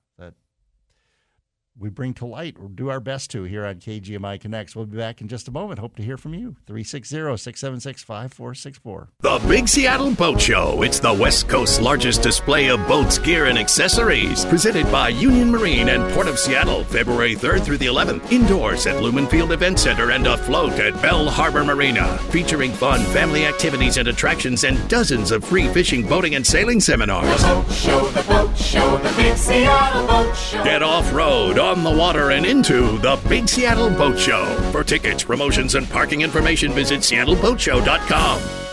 we 1.77 1.89
bring 1.89 2.13
to 2.15 2.25
light 2.25 2.55
or 2.59 2.69
do 2.69 2.89
our 2.89 2.99
best 2.99 3.29
to 3.31 3.43
here 3.43 3.65
on 3.65 3.75
KGMI 3.75 4.39
Connects. 4.39 4.75
We'll 4.75 4.85
be 4.85 4.97
back 4.97 5.21
in 5.21 5.27
just 5.27 5.47
a 5.47 5.51
moment. 5.51 5.79
Hope 5.79 5.95
to 5.97 6.03
hear 6.03 6.17
from 6.17 6.33
you. 6.33 6.55
360 6.67 7.37
676 7.37 8.03
5464. 8.03 9.09
The 9.19 9.45
Big 9.47 9.67
Seattle 9.67 10.11
Boat 10.11 10.39
Show. 10.39 10.81
It's 10.83 10.99
the 10.99 11.13
West 11.13 11.47
Coast's 11.47 11.81
largest 11.81 12.21
display 12.21 12.69
of 12.69 12.85
boats, 12.87 13.17
gear, 13.17 13.45
and 13.45 13.57
accessories. 13.57 14.45
Presented 14.45 14.89
by 14.91 15.09
Union 15.09 15.51
Marine 15.51 15.89
and 15.89 16.11
Port 16.13 16.27
of 16.27 16.39
Seattle, 16.39 16.83
February 16.85 17.35
3rd 17.35 17.63
through 17.63 17.77
the 17.77 17.87
11th. 17.87 18.31
Indoors 18.31 18.87
at 18.87 19.01
Lumen 19.01 19.27
Field 19.27 19.51
Event 19.51 19.79
Center 19.79 20.11
and 20.11 20.25
afloat 20.27 20.73
at 20.73 20.99
Bell 21.01 21.29
Harbor 21.29 21.63
Marina. 21.63 22.17
Featuring 22.29 22.71
fun 22.71 23.01
family 23.05 23.45
activities 23.45 23.97
and 23.97 24.07
attractions 24.07 24.63
and 24.63 24.87
dozens 24.87 25.31
of 25.31 25.43
free 25.43 25.67
fishing, 25.67 26.07
boating, 26.07 26.35
and 26.35 26.45
sailing 26.45 26.79
seminars. 26.79 27.41
The 27.41 27.47
Boat 27.47 27.71
Show 27.71 28.05
the 28.15 28.23
boat 28.23 28.57
show, 28.57 28.97
the 28.97 29.13
big 29.17 29.37
Seattle 29.37 30.07
boat 30.07 30.35
show. 30.35 30.63
Get 30.63 30.81
off 30.81 31.13
road, 31.13 31.57
on 31.65 31.83
the 31.83 31.91
water, 31.91 32.31
and 32.31 32.45
into 32.45 32.97
the 32.99 33.19
Big 33.27 33.49
Seattle 33.49 33.89
Boat 33.89 34.17
Show. 34.17 34.45
For 34.71 34.83
tickets, 34.83 35.23
promotions, 35.23 35.75
and 35.75 35.89
parking 35.89 36.21
information, 36.21 36.71
visit 36.71 36.99
seattleboatshow.com. 36.99 38.64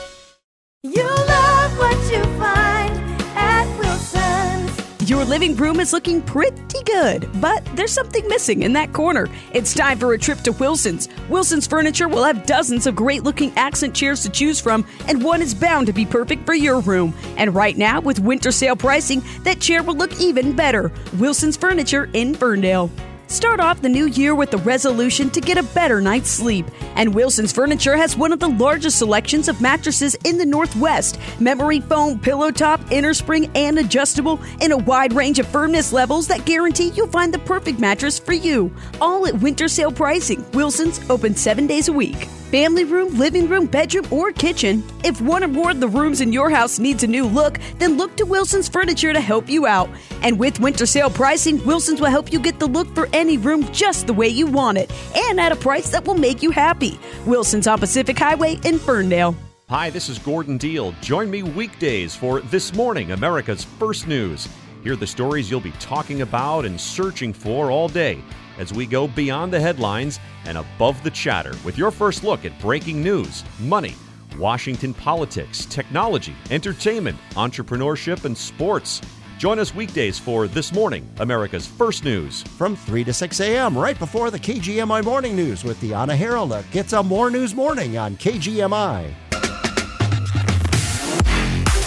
living 5.32 5.56
room 5.56 5.80
is 5.80 5.94
looking 5.94 6.20
pretty 6.20 6.82
good, 6.84 7.26
but 7.40 7.64
there's 7.74 7.90
something 7.90 8.28
missing 8.28 8.64
in 8.64 8.74
that 8.74 8.92
corner. 8.92 9.26
It's 9.54 9.72
time 9.72 9.98
for 9.98 10.12
a 10.12 10.18
trip 10.18 10.40
to 10.40 10.52
Wilson's. 10.52 11.08
Wilson's 11.30 11.66
Furniture 11.66 12.06
will 12.06 12.22
have 12.22 12.44
dozens 12.44 12.86
of 12.86 12.94
great 12.94 13.22
looking 13.22 13.50
accent 13.56 13.94
chairs 13.94 14.22
to 14.24 14.28
choose 14.28 14.60
from, 14.60 14.86
and 15.08 15.24
one 15.24 15.40
is 15.40 15.54
bound 15.54 15.86
to 15.86 15.94
be 15.94 16.04
perfect 16.04 16.44
for 16.44 16.52
your 16.52 16.80
room. 16.80 17.14
And 17.38 17.54
right 17.54 17.78
now, 17.78 17.98
with 18.02 18.20
winter 18.20 18.52
sale 18.52 18.76
pricing, 18.76 19.22
that 19.42 19.58
chair 19.58 19.82
will 19.82 19.96
look 19.96 20.20
even 20.20 20.54
better. 20.54 20.92
Wilson's 21.16 21.56
Furniture 21.56 22.10
in 22.12 22.34
Ferndale. 22.34 22.90
Start 23.28 23.60
off 23.60 23.80
the 23.80 23.88
new 23.88 24.06
year 24.06 24.34
with 24.34 24.50
the 24.50 24.58
resolution 24.58 25.30
to 25.30 25.40
get 25.40 25.56
a 25.56 25.62
better 25.62 26.00
night's 26.00 26.30
sleep. 26.30 26.66
And 26.96 27.14
Wilson's 27.14 27.52
Furniture 27.52 27.96
has 27.96 28.16
one 28.16 28.32
of 28.32 28.40
the 28.40 28.48
largest 28.48 28.98
selections 28.98 29.48
of 29.48 29.60
mattresses 29.60 30.14
in 30.24 30.36
the 30.36 30.44
Northwest 30.44 31.18
memory 31.40 31.80
foam, 31.80 32.18
pillow 32.18 32.50
top, 32.50 32.80
inner 32.90 33.14
spring, 33.14 33.50
and 33.54 33.78
adjustable 33.78 34.40
in 34.60 34.72
a 34.72 34.76
wide 34.76 35.14
range 35.14 35.38
of 35.38 35.46
firmness 35.46 35.92
levels 35.92 36.26
that 36.28 36.44
guarantee 36.44 36.92
you'll 36.94 37.08
find 37.08 37.32
the 37.32 37.38
perfect 37.40 37.78
mattress 37.78 38.18
for 38.18 38.34
you. 38.34 38.74
All 39.00 39.26
at 39.26 39.40
winter 39.40 39.68
sale 39.68 39.92
pricing. 39.92 40.44
Wilson's 40.52 41.00
open 41.08 41.34
seven 41.34 41.66
days 41.66 41.88
a 41.88 41.92
week. 41.92 42.28
Family 42.52 42.84
room, 42.84 43.16
living 43.16 43.48
room, 43.48 43.64
bedroom, 43.64 44.06
or 44.10 44.30
kitchen. 44.30 44.84
If 45.04 45.22
one 45.22 45.42
or 45.42 45.48
more 45.48 45.70
of 45.70 45.80
the 45.80 45.88
rooms 45.88 46.20
in 46.20 46.34
your 46.34 46.50
house 46.50 46.78
needs 46.78 47.02
a 47.02 47.06
new 47.06 47.24
look, 47.24 47.58
then 47.78 47.96
look 47.96 48.14
to 48.16 48.26
Wilson's 48.26 48.68
Furniture 48.68 49.14
to 49.14 49.20
help 49.22 49.48
you 49.48 49.64
out. 49.66 49.88
And 50.20 50.38
with 50.38 50.60
winter 50.60 50.84
sale 50.84 51.08
pricing, 51.08 51.64
Wilson's 51.64 51.98
will 51.98 52.10
help 52.10 52.30
you 52.30 52.38
get 52.38 52.58
the 52.58 52.66
look 52.66 52.94
for 52.94 53.08
any 53.14 53.21
room 53.30 53.70
just 53.72 54.06
the 54.06 54.12
way 54.12 54.28
you 54.28 54.46
want 54.46 54.78
it 54.78 54.92
and 55.16 55.40
at 55.40 55.52
a 55.52 55.56
price 55.56 55.90
that 55.90 56.06
will 56.06 56.14
make 56.14 56.42
you 56.42 56.50
happy. 56.50 56.98
Wilson's 57.26 57.66
on 57.66 57.78
Pacific 57.78 58.18
Highway 58.18 58.58
in 58.64 58.78
Ferndale. 58.78 59.34
Hi, 59.68 59.88
this 59.88 60.08
is 60.08 60.18
Gordon 60.18 60.58
Deal. 60.58 60.92
Join 61.00 61.30
me 61.30 61.42
weekdays 61.42 62.14
for 62.14 62.40
This 62.40 62.74
Morning, 62.74 63.12
America's 63.12 63.64
First 63.64 64.06
News. 64.06 64.46
Hear 64.82 64.96
the 64.96 65.06
stories 65.06 65.50
you'll 65.50 65.60
be 65.60 65.72
talking 65.72 66.20
about 66.20 66.66
and 66.66 66.78
searching 66.78 67.32
for 67.32 67.70
all 67.70 67.88
day 67.88 68.22
as 68.58 68.72
we 68.72 68.84
go 68.84 69.08
beyond 69.08 69.52
the 69.52 69.60
headlines 69.60 70.18
and 70.44 70.58
above 70.58 71.02
the 71.02 71.10
chatter 71.10 71.54
with 71.64 71.78
your 71.78 71.90
first 71.90 72.24
look 72.24 72.44
at 72.44 72.58
breaking 72.60 73.02
news, 73.02 73.44
money, 73.60 73.94
Washington 74.38 74.92
politics, 74.92 75.64
technology, 75.66 76.34
entertainment, 76.50 77.18
entrepreneurship, 77.30 78.24
and 78.24 78.36
sports. 78.36 79.00
Join 79.42 79.58
us 79.58 79.74
weekdays 79.74 80.20
for 80.20 80.46
This 80.46 80.72
Morning, 80.72 81.04
America's 81.18 81.66
First 81.66 82.04
News. 82.04 82.44
From 82.44 82.76
3 82.76 83.02
to 83.02 83.12
6 83.12 83.40
a.m., 83.40 83.76
right 83.76 83.98
before 83.98 84.30
the 84.30 84.38
KGMI 84.38 85.02
Morning 85.02 85.34
News 85.34 85.64
with 85.64 85.80
the 85.80 85.90
Deanna 85.90 86.16
Harold. 86.16 86.54
It's 86.72 86.92
a 86.92 87.02
More 87.02 87.28
News 87.28 87.52
Morning 87.52 87.98
on 87.98 88.14
KGMI. 88.18 89.12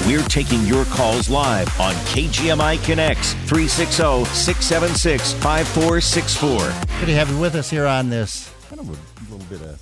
We're 0.06 0.22
taking 0.24 0.64
your 0.66 0.84
calls 0.84 1.30
live 1.30 1.70
on 1.80 1.94
KGMI 2.12 2.84
Connects 2.84 3.32
360 3.48 4.26
676 4.26 5.32
5464. 5.36 6.58
Good 7.00 7.06
to 7.06 7.14
have 7.14 7.30
you 7.30 7.40
with 7.40 7.56
us 7.56 7.70
here 7.70 7.86
on 7.86 8.10
this 8.10 8.52
kind 8.68 8.82
of 8.82 8.90
a 8.90 9.32
little 9.34 9.48
bit 9.48 9.62
of 9.62 9.82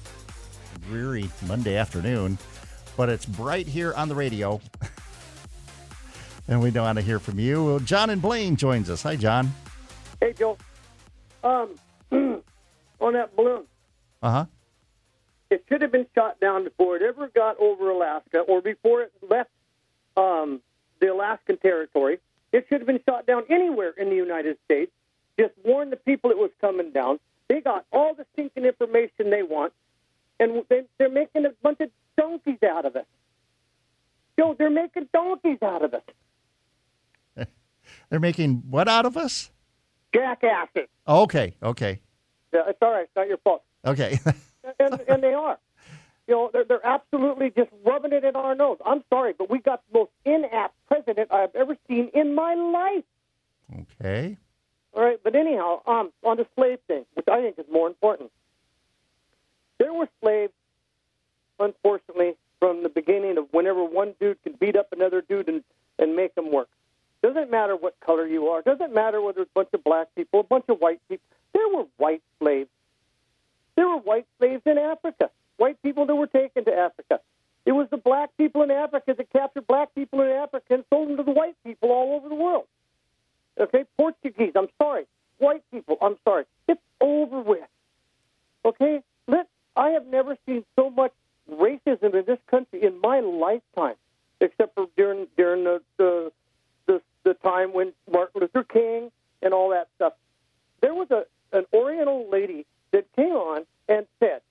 dreary 0.88 1.28
Monday 1.48 1.76
afternoon, 1.76 2.38
but 2.96 3.10
it's 3.10 3.26
bright 3.26 3.66
here 3.66 3.96
on 3.96 4.10
the 4.10 4.16
radio. 4.16 4.62
and 6.48 6.62
we 6.62 6.72
don't 6.72 6.84
want 6.86 6.98
to 6.98 7.04
hear 7.04 7.20
from 7.20 7.40
you. 7.40 7.64
Well, 7.66 7.80
John 7.80 8.10
and 8.10 8.22
Blaine 8.22 8.56
joins 8.56 8.90
us. 8.90 9.04
Hi, 9.04 9.16
John. 9.16 9.52
Hey, 10.20 10.34
Joe. 10.34 10.58
Um, 11.44 11.70
on 13.00 13.14
that 13.14 13.36
balloon, 13.36 13.64
Uh 14.22 14.32
huh. 14.32 14.46
it 15.50 15.66
should 15.68 15.82
have 15.82 15.92
been 15.92 16.08
shot 16.16 16.40
down 16.40 16.64
before 16.64 16.96
it 16.96 17.02
ever 17.02 17.28
got 17.28 17.58
over 17.60 17.90
Alaska 17.90 18.40
or 18.40 18.62
before 18.62 19.02
it 19.02 19.12
left 19.30 19.50
um, 20.16 20.62
the 21.00 21.08
Alaskan 21.08 21.58
territory. 21.58 22.20
It 22.52 22.66
should 22.70 22.80
have 22.82 22.88
been 22.88 23.02
shot 23.08 23.26
down 23.26 23.44
anywhere 23.50 23.94
in 23.98 24.10
the 24.10 24.16
United 24.16 24.58
States. 24.66 24.92
Just 25.40 25.54
warn 25.66 25.90
the 25.90 25.96
people 25.98 26.30
it 26.32 26.38
was 26.38 26.52
coming 26.62 26.92
down. 26.92 27.20
They 27.50 27.60
got 27.60 27.86
all 27.92 28.14
the 28.14 28.26
stinking 28.34 28.64
information 28.66 29.32
they 29.32 29.44
want, 29.44 29.74
and 30.40 30.64
they, 30.70 30.84
they're 30.98 31.10
making 31.10 31.46
a 31.46 31.50
bunch 31.62 31.80
of 31.82 31.90
donkeys 32.16 32.62
out 32.64 32.86
of 32.86 32.96
it. 32.96 33.08
Joe, 34.40 34.56
they're 34.58 34.70
making 34.70 35.10
donkeys 35.12 35.58
out 35.62 35.84
of 35.84 35.94
it. 35.94 36.08
They're 38.14 38.20
making 38.20 38.62
what 38.70 38.88
out 38.88 39.08
of 39.08 39.18
us? 39.18 39.50
Jackasses. 40.14 40.88
Okay, 41.08 41.56
okay, 41.64 42.00
Yeah, 42.54 42.62
it's 42.68 42.78
all 42.80 42.92
right. 42.92 43.06
It's 43.06 43.16
not 43.16 43.28
your 43.28 43.38
fault. 43.38 43.64
okay. 43.84 44.20
and, 44.80 45.02
and 45.08 45.24
they 45.24 45.34
are. 45.34 45.58
You 46.28 46.36
know, 46.36 46.50
they're, 46.54 46.64
they're 46.64 46.86
absolutely 46.86 47.50
just 47.50 47.72
rubbing 47.84 48.14
it 48.14 48.24
in 48.24 48.36
our 48.36 48.54
nose. 48.54 48.78
I'm 48.86 49.04
sorry, 49.10 49.34
but 49.36 49.50
we 49.50 49.58
got 49.58 49.82
the 49.92 49.98
most 49.98 50.12
inept 50.26 50.76
president 50.88 51.32
I've 51.32 51.56
ever 51.56 51.76
seen 51.88 52.12
in 52.14 52.36
my 52.36 52.54
life. 52.54 53.82
okay. 54.00 54.38
All 54.94 55.02
right, 55.04 55.20
but 55.24 55.36
anyhow, 55.36 55.82
um, 55.88 56.12
on 56.24 56.38
the 56.38 56.46
slave 56.56 56.78
thing, 56.88 57.06
which 57.16 57.26
I 57.28 57.42
think 57.42 57.58
is 57.58 57.66
more 57.72 57.88
important. 57.88 58.30
There 59.80 59.92
were 59.92 60.08
slaves, 60.22 60.54
unfortunately, 61.60 62.34
from 62.60 62.84
the 62.84 62.90
beginning 62.90 63.40
of 63.40 63.46
whenever 63.50 63.84
one 63.84 64.14
dude 64.20 64.44
can 64.44 64.54
beat 64.54 64.76
up 64.76 64.90
another 64.92 65.24
dude 65.28 65.50
and, 65.50 65.64
and 65.98 66.16
make 66.16 66.36
them 66.36 66.52
work. 66.52 66.70
Doesn't 67.24 67.50
matter 67.50 67.76
what 67.78 67.98
color 68.02 68.28
you 68.28 68.48
are. 68.50 68.62
Doesn't 68.62 68.94
matter 68.94 69.22
whether 69.22 69.42
it's 69.42 69.52
a 69.56 69.60
bunch 69.60 69.70
of 69.74 69.84
black 69.84 70.08
people, 70.14 70.42
a 70.42 70.44
bunch 70.44 70.66
of 70.68 70.80
white 70.80 71.00
people. 71.08 71.26
There 71.54 71.68
were 71.70 71.86
white 71.98 72.22
slaves. 72.40 72.70
There 73.76 73.88
were 73.88 73.98
white 73.98 74.28
slaves 74.38 74.62
in 74.66 74.78
Africa. 74.78 75.30
White 75.58 75.82
people 75.82 76.06
that 76.06 76.16
were 76.16 76.28
taken 76.28 76.66
to 76.66 76.74
Africa. 76.74 77.22
It 77.66 77.72
was 77.72 77.88
the 77.90 77.98
black 77.98 78.32
people 78.38 78.62
in 78.64 78.72
Africa 78.72 79.16
that 79.18 79.32
captured 79.32 79.66
black 79.68 79.96
people 79.96 80.22
in 80.22 80.28
Africa 80.28 80.66
and 80.72 80.84
sold 80.90 81.10
them 81.10 81.18
to 81.18 81.24
the 81.24 81.32
white 81.32 81.56
people 81.64 81.92
all 81.92 82.16
over 82.18 82.28
the 82.28 82.36
world. 82.36 82.66
Okay, 83.58 83.86
Portuguese, 83.98 84.52
I'm 84.56 84.68
sorry. 84.82 85.06
White 85.38 85.64
people, 85.72 85.98
I'm 86.02 86.18
sorry. 86.26 86.44
It's 86.68 86.82
over 87.00 87.40
with. 87.40 87.68
Okay, 88.66 89.02
let 89.28 89.48
I 89.76 89.90
have 89.90 90.08
never 90.08 90.36
seen 90.46 90.66
so 90.76 90.90
much 90.90 91.14
racism 91.50 92.14
in 92.16 92.26
this 92.26 92.40
country 92.50 92.84
in 92.84 93.00
my 93.02 93.22
lifetime, 93.22 93.96
except 94.42 94.76
for 94.76 94.88
during 94.98 95.28
during 95.38 95.64
the 95.64 95.82
the 95.98 96.32
the, 97.24 97.34
time 97.36 97.74
when 97.74 97.94
Martin 98.12 98.42
Luther 98.42 98.64
King 98.64 99.12
and 99.42 99.54
all 99.54 99.70
that 99.70 99.90
stuff. 99.96 100.14
There 100.82 100.94
was 100.94 101.10
a 101.12 101.26
an 101.54 101.66
Oriental 101.72 102.28
lady 102.30 102.66
that 102.92 103.06
came 103.16 103.34
on 103.34 103.66
and 103.88 104.08
said 104.20 104.42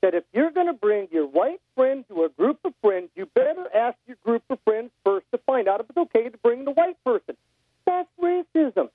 that 0.00 0.14
if 0.14 0.24
you're 0.32 0.50
going 0.50 0.66
to 0.66 0.72
bring 0.72 1.08
your 1.10 1.26
white 1.26 1.60
friend 1.74 2.04
to 2.08 2.24
a 2.24 2.28
group 2.28 2.58
of 2.64 2.72
friends, 2.82 3.10
you 3.14 3.26
better 3.26 3.66
ask 3.74 3.96
your 4.06 4.16
group 4.24 4.42
of 4.50 4.58
friends 4.64 4.90
first 5.04 5.26
to 5.32 5.38
find 5.38 5.68
out 5.68 5.80
if 5.80 5.86
it's 5.88 5.98
okay 5.98 6.28
to 6.28 6.38
bring 6.38 6.64
the 6.64 6.70
white 6.70 6.96
person. 7.04 7.36
That's 7.86 8.08
racism. 8.20 8.90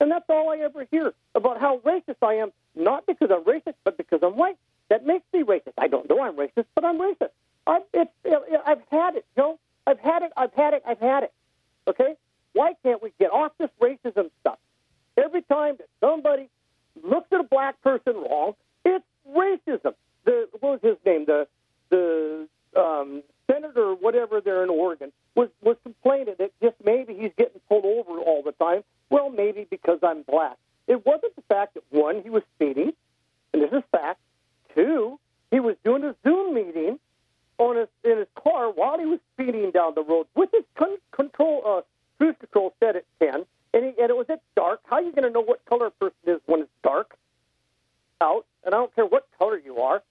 And 0.00 0.10
that's 0.10 0.24
all 0.28 0.50
I 0.50 0.58
ever 0.58 0.86
hear 0.90 1.12
about 1.34 1.60
how 1.60 1.78
racist 1.78 2.16
I 2.22 2.34
am, 2.34 2.52
not 2.76 3.06
because 3.06 3.30
I'm 3.32 3.44
racist, 3.44 3.74
but 3.84 3.96
because 3.96 4.20
I'm 4.22 4.36
white. 4.36 4.58
That 4.90 5.04
makes 5.04 5.24
me 5.32 5.42
racist. 5.42 5.74
I 5.76 5.88
don't 5.88 6.08
know 6.08 6.22
I'm 6.22 6.36
racist, 6.36 6.66
but 6.74 6.84
I'm 6.84 6.98
racist. 6.98 7.30
I've, 7.66 7.82
it's, 7.92 8.10
it, 8.24 8.60
I've 8.64 8.82
had 8.90 9.16
it, 9.16 9.26
Joe. 9.36 9.42
You 9.42 9.52
know? 9.52 9.58
I've 9.86 10.00
had 10.00 10.22
it, 10.22 10.32
I've 10.36 10.52
had 10.52 10.74
it, 10.74 10.82
I've 10.86 11.00
had 11.00 11.22
it. 11.24 11.32
Okay? 11.88 12.14
Why 12.58 12.72
can't 12.82 13.00
we 13.00 13.12
get 13.20 13.30
off 13.30 13.52
this 13.56 13.70
racism 13.80 14.30
stuff? 14.40 14.58
Every 15.16 15.42
time 15.42 15.76
that 15.78 15.86
somebody 16.00 16.48
looks 17.04 17.28
at 17.30 17.38
a 17.38 17.44
black 17.44 17.80
person 17.82 18.14
wrong, 18.14 18.54
it's 18.84 19.04
racism. 19.32 19.94
The 20.24 20.48
what 20.58 20.72
was 20.72 20.80
his 20.82 20.96
name? 21.06 21.24
The 21.24 21.46
the 21.90 22.48
um, 22.76 23.22
senator, 23.48 23.90
or 23.90 23.94
whatever, 23.94 24.40
there 24.40 24.64
in 24.64 24.70
Oregon, 24.70 25.12
was 25.36 25.50
was 25.62 25.76
complaining 25.84 26.34
that 26.40 26.50
just 26.60 26.74
maybe 26.84 27.14
he's 27.14 27.30
getting 27.38 27.60
pulled 27.68 27.84
over 27.84 28.18
all 28.18 28.42
the 28.44 28.50
time. 28.50 28.82
Well, 29.08 29.30
maybe 29.30 29.68
because 29.70 30.00
I'm 30.02 30.22
black. 30.22 30.56
It 30.88 31.06
wasn't 31.06 31.36
the 31.36 31.42
fact 31.48 31.74
that 31.74 31.84
one, 31.90 32.22
he 32.24 32.28
was 32.28 32.42
speeding, 32.56 32.90
and 33.52 33.62
this 33.62 33.70
is 33.72 33.84
fact. 33.92 34.18
Two, 34.74 35.20
he 35.52 35.60
was 35.60 35.76
doing 35.84 36.02
a 36.02 36.16
Zoom 36.24 36.54
meeting 36.54 36.98
on 37.58 37.76
his 37.76 37.88
in 38.02 38.18
his 38.18 38.28
car 38.34 38.68
while 38.72 38.98
he 38.98 39.06
was 39.06 39.20
speeding 39.34 39.70
down 39.70 39.92
the 39.94 40.02
road 40.02 40.26
with 40.34 40.50
his 40.52 40.64
con- 40.76 40.98
control 41.12 41.62
uh, 41.64 41.82
cruise 42.18 42.36
control 42.38 42.74
at 42.82 43.04
ten, 43.20 43.46
and, 43.72 43.84
he, 43.84 44.00
and 44.00 44.10
it 44.10 44.16
was 44.16 44.26
at 44.28 44.40
dark. 44.56 44.80
How 44.84 44.96
are 44.96 45.02
you 45.02 45.12
going 45.12 45.24
to 45.24 45.30
know 45.30 45.42
what 45.42 45.64
color 45.64 45.86
a 45.86 45.90
person 45.90 46.16
is 46.26 46.40
when 46.46 46.60
it's 46.60 46.70
dark 46.82 47.16
out? 48.20 48.44
And 48.64 48.74
I 48.74 48.78
don't 48.78 48.94
care 48.94 49.06
what 49.06 49.26
color 49.38 49.58
you 49.58 49.78
are. 49.78 50.02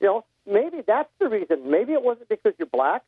You 0.00 0.06
know, 0.06 0.24
maybe 0.46 0.82
that's 0.86 1.10
the 1.18 1.28
reason. 1.28 1.70
Maybe 1.70 1.92
it 1.92 2.02
wasn't 2.02 2.28
because 2.28 2.52
you're 2.58 2.66
black. 2.66 3.02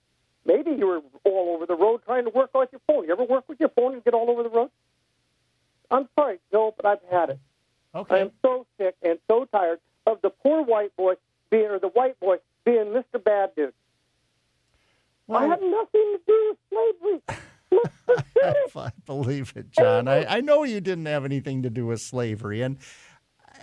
Maybe 0.44 0.70
you 0.72 0.86
were 0.86 1.00
all 1.24 1.54
over 1.54 1.66
the 1.66 1.76
road 1.76 2.00
trying 2.04 2.24
to 2.24 2.30
work 2.30 2.50
on 2.54 2.66
your 2.72 2.80
phone. 2.86 3.04
You 3.06 3.12
ever 3.12 3.24
work 3.24 3.44
with 3.48 3.60
your 3.60 3.68
phone 3.68 3.92
and 3.92 4.02
get 4.02 4.14
all 4.14 4.30
over 4.30 4.42
the 4.42 4.48
road? 4.48 4.70
I'm 5.90 6.08
sorry, 6.18 6.38
Joe, 6.50 6.74
but 6.76 6.86
I've 6.86 7.02
had 7.10 7.30
it. 7.30 7.38
Okay. 7.94 8.16
I 8.16 8.18
am 8.20 8.30
so 8.42 8.66
sick 8.78 8.94
and 9.02 9.18
so 9.28 9.44
tired 9.46 9.80
of 10.06 10.22
the 10.22 10.30
poor 10.30 10.62
white 10.62 10.96
boy 10.96 11.14
being, 11.50 11.66
or 11.66 11.78
the 11.78 11.88
white 11.88 12.18
boy 12.20 12.36
being 12.64 12.86
Mr. 12.86 13.22
Bad 13.22 13.54
Dude. 13.56 13.74
I 15.28 15.46
have 15.46 15.60
nothing 15.60 15.90
to 15.92 16.20
do 16.26 16.48
with 16.48 16.58
slavery. 16.98 17.20
I 18.74 18.90
believe 19.06 19.52
it, 19.54 19.70
John. 19.70 19.99
I, 20.10 20.36
I 20.38 20.40
know 20.40 20.64
you 20.64 20.80
didn't 20.80 21.06
have 21.06 21.24
anything 21.24 21.62
to 21.62 21.70
do 21.70 21.86
with 21.86 22.00
slavery, 22.00 22.62
and 22.62 22.76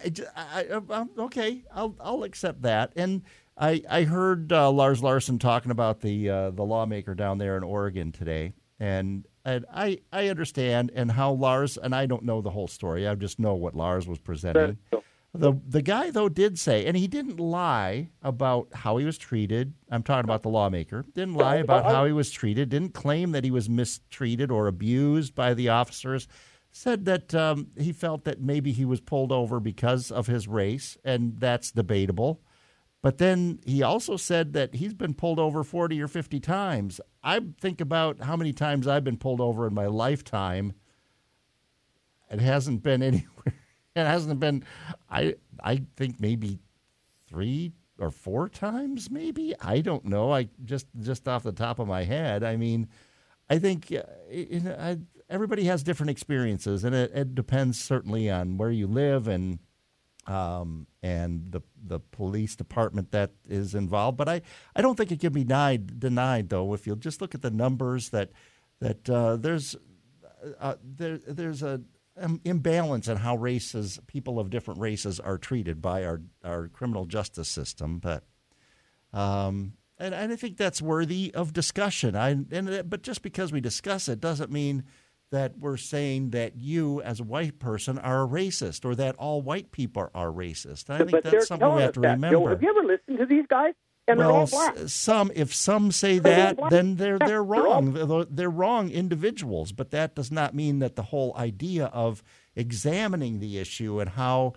I, 0.04 0.12
I- 0.36 0.62
I- 0.62 0.94
I'm- 0.94 1.10
okay, 1.18 1.64
I'll 1.74 1.96
I'll 2.00 2.24
accept 2.24 2.62
that. 2.64 2.94
And 2.96 3.24
I 3.58 3.82
I 3.90 4.04
heard 4.04 4.52
uh, 4.52 4.72
Lars 4.72 5.02
Larson 5.02 5.40
talking 5.40 5.72
about 5.72 6.02
the 6.02 6.30
uh, 6.30 6.52
the 6.52 6.64
lawmaker 6.64 7.16
down 7.16 7.38
there 7.38 7.58
in 7.58 7.64
Oregon 7.64 8.12
today, 8.12 8.54
and 8.80 9.26
and 9.46 9.66
I 9.74 10.00
I 10.12 10.28
understand 10.30 10.92
and 10.94 11.12
how 11.12 11.32
Lars 11.32 11.78
and 11.78 11.96
I 11.96 12.06
don't 12.06 12.24
know 12.24 12.42
the 12.42 12.52
whole 12.52 12.68
story. 12.68 13.08
I 13.08 13.16
just 13.16 13.40
know 13.40 13.56
what 13.56 13.76
Lars 13.76 14.08
was 14.08 14.20
presenting. 14.20 14.78
The 15.40 15.54
the 15.68 15.82
guy 15.82 16.12
though 16.12 16.30
did 16.30 16.58
say, 16.60 16.86
and 16.86 16.98
he 16.98 17.08
didn't 17.08 17.40
lie 17.40 18.10
about 18.22 18.70
how 18.74 18.98
he 18.98 19.06
was 19.06 19.18
treated. 19.18 19.74
I'm 19.90 20.04
talking 20.04 20.26
about 20.26 20.44
the 20.44 20.50
lawmaker. 20.50 21.06
Didn't 21.14 21.36
lie 21.36 21.58
about 21.58 21.86
how 21.86 22.06
he 22.06 22.12
was 22.12 22.32
treated. 22.32 22.70
Didn't 22.70 22.94
claim 22.94 23.32
that 23.32 23.44
he 23.44 23.52
was 23.52 23.70
mistreated 23.70 24.52
or 24.52 24.68
abused 24.68 25.36
by 25.36 25.54
the 25.54 25.70
officers. 25.70 26.28
Said 26.72 27.06
that 27.06 27.34
um, 27.34 27.68
he 27.78 27.92
felt 27.92 28.24
that 28.26 28.42
maybe 28.42 28.72
he 28.72 28.86
was 28.86 29.00
pulled 29.00 29.32
over 29.32 29.60
because 29.60 30.12
of 30.12 30.28
his 30.28 30.48
race, 30.48 30.98
and 31.04 31.40
that's 31.40 31.72
debatable. 31.72 32.42
But 33.02 33.20
then 33.20 33.60
he 33.66 33.84
also 33.84 34.18
said 34.18 34.54
that 34.54 34.76
he's 34.76 34.94
been 34.94 35.14
pulled 35.14 35.40
over 35.40 35.64
40 35.64 36.02
or 36.02 36.08
50 36.08 36.40
times. 36.40 37.00
I 37.24 37.40
think 37.60 37.80
about 37.80 38.22
how 38.22 38.36
many 38.36 38.54
times 38.54 38.88
I've 38.88 39.04
been 39.04 39.18
pulled 39.18 39.40
over 39.40 39.68
in 39.68 39.74
my 39.74 39.86
lifetime. 39.86 40.74
It 42.30 42.42
hasn't 42.42 42.84
been 42.84 43.02
anywhere. 43.12 43.54
It 43.98 44.06
hasn't 44.06 44.40
been. 44.40 44.64
I 45.10 45.36
I 45.64 45.82
think 45.96 46.20
maybe 46.20 46.60
three 47.28 47.72
or 48.00 48.12
four 48.12 48.48
times. 48.50 49.10
Maybe 49.10 49.54
I 49.60 49.82
don't 49.82 50.06
know. 50.06 50.32
I 50.32 50.50
just 50.64 50.88
just 51.00 51.28
off 51.28 51.44
the 51.44 51.52
top 51.52 51.80
of 51.80 51.88
my 51.88 52.04
head. 52.04 52.44
I 52.44 52.56
mean, 52.58 52.88
I 53.50 53.60
think 53.60 53.92
uh, 53.92 54.04
you 54.32 54.62
know, 54.62 54.76
I, 54.80 54.98
everybody 55.30 55.66
has 55.66 55.84
different 55.84 56.10
experiences, 56.12 56.84
and 56.84 56.96
it, 56.96 57.12
it 57.14 57.36
depends 57.36 57.84
certainly 57.84 58.30
on 58.30 58.58
where 58.58 58.72
you 58.72 58.88
live 58.88 59.28
and 59.28 59.60
um, 60.28 60.88
and 61.02 61.52
the 61.52 61.62
the 61.82 62.00
police 62.00 62.56
department 62.56 63.12
that 63.12 63.32
is 63.48 63.74
involved. 63.74 64.18
But 64.18 64.30
I, 64.30 64.42
I 64.76 64.82
don't 64.82 64.96
think 64.96 65.12
it 65.12 65.20
can 65.20 65.34
be 65.34 65.44
denied 65.44 66.00
denied 66.00 66.50
though. 66.50 66.74
If 66.74 66.86
you'll 66.86 66.98
just 66.98 67.22
look 67.22 67.34
at 67.34 67.42
the 67.42 67.52
numbers 67.52 68.10
that 68.10 68.32
that 68.80 69.10
uh, 69.10 69.38
there's 69.38 69.76
uh, 70.60 70.76
there 70.84 71.18
there's 71.18 71.64
a 71.64 71.82
um, 72.20 72.42
imbalance 72.44 73.08
in 73.08 73.18
how 73.18 73.36
races 73.36 74.00
people 74.08 74.40
of 74.40 74.50
different 74.50 74.80
races 74.80 75.20
are 75.20 75.38
treated 75.38 75.82
by 75.82 76.04
our 76.06 76.22
our 76.44 76.68
criminal 76.68 77.06
justice 77.06 77.48
system. 77.48 78.00
But 78.00 78.24
um, 79.14 79.74
and, 79.98 80.14
and 80.14 80.32
I 80.32 80.36
think 80.36 80.58
that's 80.58 80.82
worthy 80.82 81.34
of 81.34 81.54
discussion. 81.54 82.16
I 82.16 82.30
and 82.30 82.90
but 82.90 83.04
just 83.04 83.22
because 83.22 83.52
we 83.52 83.62
discuss 83.62 84.08
it 84.08 84.20
doesn't 84.20 84.52
mean 84.52 84.84
that 85.30 85.58
we're 85.60 85.78
saying 85.78 86.30
that 86.30 86.56
you, 86.56 87.02
as 87.02 87.20
a 87.20 87.24
white 87.24 87.60
person, 87.60 87.98
are 87.98 88.24
a 88.24 88.28
racist 88.28 88.86
or 88.86 88.96
that 88.96 89.16
all 89.18 89.42
white 89.42 89.72
people 89.72 90.10
are 90.14 90.32
racist. 90.32 90.90
I 90.90 91.00
think 91.00 91.12
but 91.12 91.24
they're 91.24 91.34
that's 91.34 91.48
something 91.48 91.76
we 91.76 91.82
have 91.82 91.94
to 91.94 92.02
that. 92.02 92.12
remember. 92.12 92.38
Joe, 92.38 92.48
have 92.48 92.64
you 92.64 92.70
ever 92.70 92.88
listened 92.88 93.18
to 93.18 93.26
these 93.26 93.46
guys? 93.50 93.74
And 94.08 94.20
well, 94.20 94.32
all 94.32 94.48
black. 94.48 94.78
s- 94.78 94.94
some 94.94 95.32
if 95.36 95.54
some 95.54 95.92
say 95.92 96.20
that, 96.20 96.58
then 96.70 96.96
they're 96.96 97.20
they're 97.20 97.44
wrong. 97.44 97.94
They're, 97.94 98.26
they're 98.26 98.50
wrong 98.50 98.90
individuals, 98.90 99.72
but 99.72 99.92
that 99.92 100.16
does 100.16 100.32
not 100.32 100.54
mean 100.56 100.80
that 100.80 100.96
the 100.96 101.04
whole 101.04 101.34
idea 101.38 101.88
of 101.88 102.24
examining 102.56 103.40
the 103.40 103.58
issue 103.58 104.00
and 104.00 104.10
how 104.12 104.54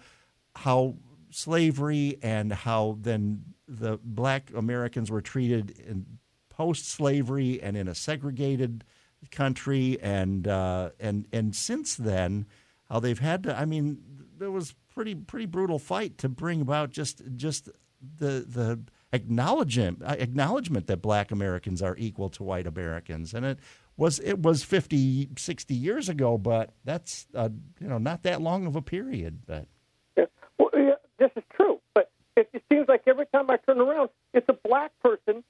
how 0.57 0.95
slavery 1.31 2.19
and 2.23 2.53
how 2.53 2.99
then 3.01 3.45
the 3.69 3.99
black 4.05 4.51
Americans 4.55 5.11
were 5.11 5.21
treated 5.21 5.71
in 5.87 6.07
post 6.49 6.89
slavery 6.89 7.61
and 7.63 7.77
in 7.77 7.89
a 7.89 7.95
segregated 7.95 8.85
country 9.31 9.99
and 10.01 10.47
uh, 10.49 10.91
and 11.01 11.27
and 11.33 11.55
since 11.55 11.95
then 11.95 12.47
how 12.89 13.01
they've 13.01 13.19
had 13.19 13.43
to 13.45 13.57
I 13.59 13.65
mean 13.65 13.99
there 14.39 14.51
was 14.51 14.75
pretty 14.95 15.15
pretty 15.15 15.47
brutal 15.47 15.79
fight 15.79 16.19
to 16.19 16.29
bring 16.29 16.61
about 16.61 16.91
just 16.91 17.23
just 17.37 17.69
the 18.19 18.45
the 18.49 18.81
acknowledgement 19.13 20.03
uh, 20.05 20.17
acknowledgement 20.19 20.87
that 20.87 20.99
black 20.99 21.31
Americans 21.31 21.83
are 21.83 21.97
equal 21.99 22.29
to 22.31 22.43
white 22.43 22.67
Americans 22.67 23.35
and 23.35 23.45
it 23.45 23.59
was 23.97 24.21
it 24.21 24.41
was 24.41 24.63
50 24.63 25.31
60 25.37 25.75
years 25.75 26.09
ago 26.09 26.39
but 26.39 26.71
that's 26.85 27.27
uh, 27.35 27.49
you 27.81 27.89
know 27.89 27.99
not 27.99 28.23
that 28.23 28.41
long 28.41 28.67
of 28.67 28.77
a 28.77 28.83
period 28.83 29.41
but 29.47 29.67
yeah. 30.17 30.27
Well, 30.59 30.71
yeah, 30.75 30.95
this 31.19 31.31
is 31.37 31.43
true, 31.55 31.81
but 31.95 32.11
it, 32.37 32.49
it 32.53 32.63
seems 32.71 32.89
like 32.89 33.03
every 33.07 33.27
time 33.27 33.51
I 33.51 33.57
turn 33.59 33.81
around, 33.81 34.11
it's 34.35 34.49
a 34.49 34.53
black 34.69 34.93
person 35.03 35.43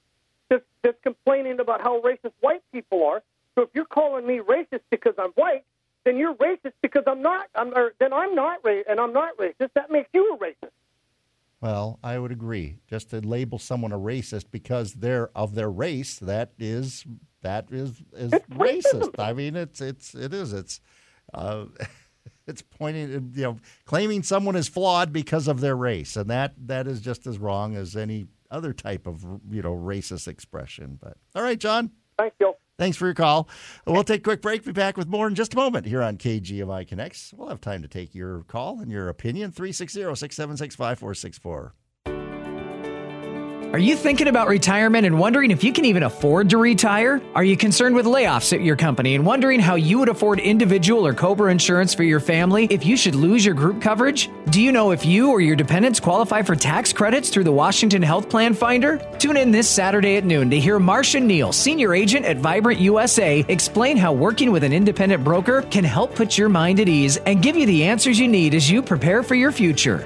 that's, 0.49 0.63
that's 0.83 0.97
complaining 1.03 1.59
about 1.59 1.81
how 1.81 2.01
racist 2.01 2.33
white 2.41 2.61
people 2.71 3.05
are. 3.05 3.21
So 3.55 3.63
if 3.63 3.69
you're 3.73 3.85
calling 3.85 4.25
me 4.25 4.39
racist 4.39 4.81
because 4.89 5.13
I'm 5.17 5.31
white, 5.31 5.63
then 6.05 6.17
you're 6.17 6.33
racist 6.35 6.73
because 6.81 7.03
I'm 7.07 7.21
not. 7.21 7.47
I'm, 7.55 7.73
or, 7.75 7.93
then 7.99 8.13
I'm 8.13 8.33
not 8.35 8.59
ra- 8.63 8.83
and 8.89 8.99
I'm 8.99 9.13
not 9.13 9.37
racist. 9.37 9.71
That 9.75 9.91
makes 9.91 10.09
you 10.13 10.33
a 10.33 10.37
racist. 10.37 10.71
Well, 11.61 11.99
I 12.03 12.17
would 12.17 12.31
agree. 12.31 12.79
Just 12.87 13.11
to 13.11 13.21
label 13.21 13.59
someone 13.59 13.91
a 13.91 13.99
racist 13.99 14.45
because 14.51 14.93
they're 14.93 15.29
of 15.35 15.53
their 15.53 15.69
race, 15.69 16.17
that 16.19 16.53
is 16.57 17.05
that 17.43 17.71
is 17.71 18.01
is 18.13 18.31
racist. 18.51 19.19
I 19.19 19.33
mean, 19.33 19.55
it's 19.55 19.79
it's 19.79 20.15
it 20.15 20.33
is 20.33 20.53
it's 20.53 20.81
uh, 21.33 21.65
it's 22.47 22.63
pointing 22.63 23.31
you 23.35 23.43
know 23.43 23.57
claiming 23.85 24.23
someone 24.23 24.55
is 24.55 24.67
flawed 24.67 25.13
because 25.13 25.47
of 25.47 25.61
their 25.61 25.75
race, 25.75 26.15
and 26.15 26.29
that 26.31 26.53
that 26.67 26.87
is 26.87 26.99
just 26.99 27.27
as 27.27 27.37
wrong 27.37 27.75
as 27.75 27.95
any 27.95 28.27
other 28.49 28.73
type 28.73 29.05
of 29.05 29.23
you 29.49 29.61
know 29.61 29.75
racist 29.75 30.27
expression. 30.27 30.97
But 30.99 31.17
all 31.35 31.43
right, 31.43 31.59
John. 31.59 31.91
Thank 32.17 32.33
you. 32.39 32.53
Thanks 32.81 32.97
for 32.97 33.05
your 33.05 33.13
call. 33.13 33.47
We'll 33.85 34.03
take 34.03 34.21
a 34.21 34.23
quick 34.23 34.41
break. 34.41 34.65
Be 34.65 34.71
back 34.71 34.97
with 34.97 35.07
more 35.07 35.27
in 35.27 35.35
just 35.35 35.53
a 35.53 35.55
moment 35.55 35.85
here 35.85 36.01
on 36.01 36.17
KGMI 36.17 36.87
Connects. 36.87 37.31
We'll 37.31 37.49
have 37.49 37.61
time 37.61 37.83
to 37.83 37.87
take 37.87 38.15
your 38.15 38.41
call 38.47 38.79
and 38.79 38.89
your 38.89 39.07
opinion. 39.07 39.51
360 39.51 39.99
676 39.99 40.75
5464. 40.77 41.75
Are 43.73 43.79
you 43.79 43.95
thinking 43.95 44.27
about 44.27 44.49
retirement 44.49 45.05
and 45.05 45.17
wondering 45.17 45.49
if 45.49 45.63
you 45.63 45.71
can 45.71 45.85
even 45.85 46.03
afford 46.03 46.49
to 46.49 46.57
retire? 46.57 47.21
Are 47.33 47.43
you 47.43 47.55
concerned 47.55 47.95
with 47.95 48.05
layoffs 48.05 48.51
at 48.51 48.59
your 48.59 48.75
company 48.75 49.15
and 49.15 49.25
wondering 49.25 49.61
how 49.61 49.75
you 49.75 49.97
would 49.99 50.09
afford 50.09 50.41
individual 50.41 51.07
or 51.07 51.13
COBRA 51.13 51.49
insurance 51.49 51.93
for 51.93 52.03
your 52.03 52.19
family 52.19 52.67
if 52.69 52.85
you 52.85 52.97
should 52.97 53.15
lose 53.15 53.45
your 53.45 53.55
group 53.55 53.81
coverage? 53.81 54.29
Do 54.49 54.61
you 54.61 54.73
know 54.73 54.91
if 54.91 55.05
you 55.05 55.29
or 55.31 55.39
your 55.39 55.55
dependents 55.55 56.01
qualify 56.01 56.41
for 56.41 56.53
tax 56.53 56.91
credits 56.91 57.29
through 57.29 57.45
the 57.45 57.53
Washington 57.53 58.01
Health 58.01 58.29
Plan 58.29 58.53
Finder? 58.53 58.97
Tune 59.19 59.37
in 59.37 59.51
this 59.51 59.69
Saturday 59.69 60.17
at 60.17 60.25
noon 60.25 60.49
to 60.49 60.59
hear 60.59 60.77
Marcia 60.77 61.21
Neal, 61.21 61.53
senior 61.53 61.93
agent 61.93 62.25
at 62.25 62.39
Vibrant 62.39 62.81
USA, 62.81 63.45
explain 63.47 63.95
how 63.95 64.11
working 64.11 64.51
with 64.51 64.65
an 64.65 64.73
independent 64.73 65.23
broker 65.23 65.61
can 65.61 65.85
help 65.85 66.13
put 66.13 66.37
your 66.37 66.49
mind 66.49 66.81
at 66.81 66.89
ease 66.89 67.15
and 67.15 67.41
give 67.41 67.55
you 67.55 67.65
the 67.65 67.85
answers 67.85 68.19
you 68.19 68.27
need 68.27 68.53
as 68.53 68.69
you 68.69 68.81
prepare 68.81 69.23
for 69.23 69.35
your 69.35 69.53
future. 69.53 70.05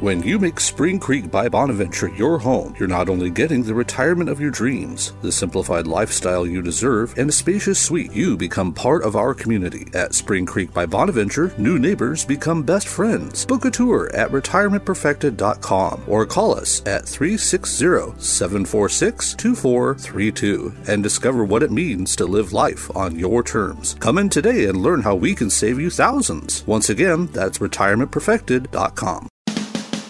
When 0.00 0.22
you 0.22 0.38
make 0.38 0.60
Spring 0.60 1.00
Creek 1.00 1.28
by 1.28 1.48
Bonaventure 1.48 2.10
your 2.10 2.38
home, 2.38 2.72
you're 2.78 2.86
not 2.86 3.08
only 3.08 3.30
getting 3.30 3.64
the 3.64 3.74
retirement 3.74 4.30
of 4.30 4.40
your 4.40 4.52
dreams, 4.52 5.12
the 5.22 5.32
simplified 5.32 5.88
lifestyle 5.88 6.46
you 6.46 6.62
deserve, 6.62 7.18
and 7.18 7.30
a 7.30 7.32
spacious 7.32 7.80
suite, 7.80 8.12
you 8.12 8.36
become 8.36 8.72
part 8.72 9.02
of 9.02 9.16
our 9.16 9.34
community. 9.34 9.88
At 9.94 10.14
Spring 10.14 10.46
Creek 10.46 10.72
by 10.72 10.86
Bonaventure, 10.86 11.52
new 11.58 11.80
neighbors 11.80 12.24
become 12.24 12.62
best 12.62 12.86
friends. 12.86 13.44
Book 13.44 13.64
a 13.64 13.72
tour 13.72 14.08
at 14.14 14.30
retirementperfected.com 14.30 16.04
or 16.06 16.26
call 16.26 16.54
us 16.54 16.80
at 16.86 17.04
360 17.04 18.20
746 18.22 19.34
2432 19.34 20.74
and 20.86 21.02
discover 21.02 21.42
what 21.42 21.64
it 21.64 21.72
means 21.72 22.14
to 22.14 22.24
live 22.24 22.52
life 22.52 22.88
on 22.96 23.18
your 23.18 23.42
terms. 23.42 23.96
Come 23.98 24.18
in 24.18 24.28
today 24.28 24.66
and 24.66 24.80
learn 24.80 25.02
how 25.02 25.16
we 25.16 25.34
can 25.34 25.50
save 25.50 25.80
you 25.80 25.90
thousands. 25.90 26.64
Once 26.68 26.88
again, 26.88 27.26
that's 27.32 27.58
retirementperfected.com. 27.58 29.28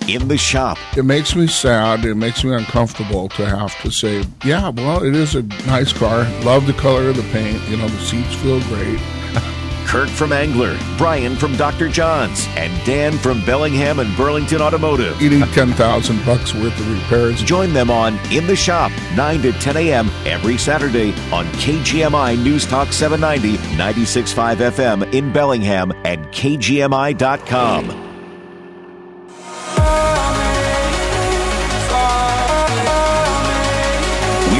In 0.08 0.26
the 0.28 0.38
shop, 0.38 0.78
It 0.96 1.04
makes 1.04 1.36
me 1.36 1.46
sad. 1.46 2.02
It 2.04 2.14
makes 2.14 2.42
me 2.42 2.54
uncomfortable 2.54 3.28
to 3.30 3.44
have 3.44 3.78
to 3.82 3.90
say, 3.90 4.24
yeah, 4.42 4.70
well, 4.70 5.02
it 5.02 5.14
is 5.14 5.34
a 5.34 5.42
nice 5.66 5.92
car. 5.92 6.24
Love 6.44 6.66
the 6.66 6.72
color 6.72 7.10
of 7.10 7.16
the 7.16 7.22
paint. 7.30 7.60
You 7.68 7.76
know, 7.76 7.88
the 7.88 7.98
seats 8.00 8.34
feel 8.36 8.58
great. 8.62 8.98
Kirk 9.86 10.08
from 10.08 10.32
Angler, 10.32 10.78
Brian 10.96 11.36
from 11.36 11.56
Dr. 11.56 11.88
John's, 11.90 12.46
and 12.56 12.72
Dan 12.86 13.18
from 13.18 13.44
Bellingham 13.44 13.98
and 13.98 14.14
Burlington 14.16 14.62
Automotive. 14.62 15.20
You 15.20 15.28
need 15.28 15.46
10000 15.52 16.24
bucks 16.24 16.54
worth 16.54 16.78
of 16.80 16.90
repairs. 16.90 17.42
Join 17.42 17.74
them 17.74 17.90
on 17.90 18.18
In 18.32 18.46
the 18.46 18.56
Shop, 18.56 18.90
9 19.14 19.42
to 19.42 19.52
10 19.52 19.76
a.m. 19.76 20.08
every 20.24 20.56
Saturday 20.56 21.12
on 21.32 21.44
KGMI 21.52 22.42
News 22.42 22.64
Talk 22.66 22.94
790, 22.94 23.58
96.5 23.76 24.56
FM 24.56 25.12
in 25.14 25.30
Bellingham 25.34 25.92
and 26.04 26.24
KGMI.com. 26.28 28.07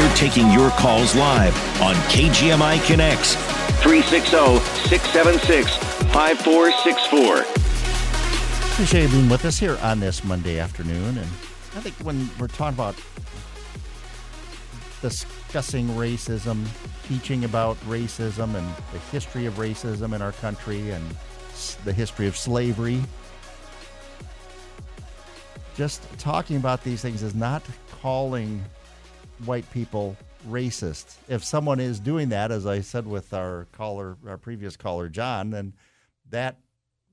We're 0.09 0.15
taking 0.15 0.51
your 0.51 0.71
calls 0.71 1.15
live 1.15 1.55
on 1.83 1.95
KGMI 2.11 2.85
Connects, 2.87 3.35
360 3.83 4.59
676 4.89 5.77
5464. 6.13 7.45
Appreciate 8.73 9.03
you 9.03 9.09
being 9.09 9.29
with 9.29 9.45
us 9.45 9.59
here 9.59 9.77
on 9.83 10.01
this 10.01 10.25
Monday 10.25 10.59
afternoon. 10.59 11.19
And 11.19 11.27
I 11.75 11.81
think 11.81 11.95
when 11.97 12.31
we're 12.39 12.47
talking 12.47 12.75
about 12.75 12.95
discussing 15.03 15.89
racism, 15.89 16.67
teaching 17.07 17.45
about 17.45 17.77
racism 17.83 18.55
and 18.55 18.67
the 18.93 18.99
history 19.11 19.47
of 19.47 19.55
racism 19.55 20.15
in 20.15 20.23
our 20.23 20.33
country 20.33 20.91
and 20.91 21.05
the 21.85 21.93
history 21.93 22.27
of 22.27 22.37
slavery, 22.37 23.03
just 25.79 26.03
talking 26.19 26.57
about 26.57 26.83
these 26.83 27.01
things 27.01 27.23
is 27.23 27.37
not 27.37 27.63
calling 28.03 28.65
white 29.45 29.71
people 29.71 30.17
racist. 30.49 31.15
If 31.29 31.45
someone 31.45 31.79
is 31.79 32.01
doing 32.01 32.31
that, 32.31 32.51
as 32.51 32.67
I 32.67 32.81
said 32.81 33.07
with 33.07 33.33
our 33.33 33.69
caller, 33.71 34.17
our 34.27 34.37
previous 34.39 34.77
caller, 34.77 35.09
John, 35.09 35.51
then 35.51 35.75
that 36.31 36.59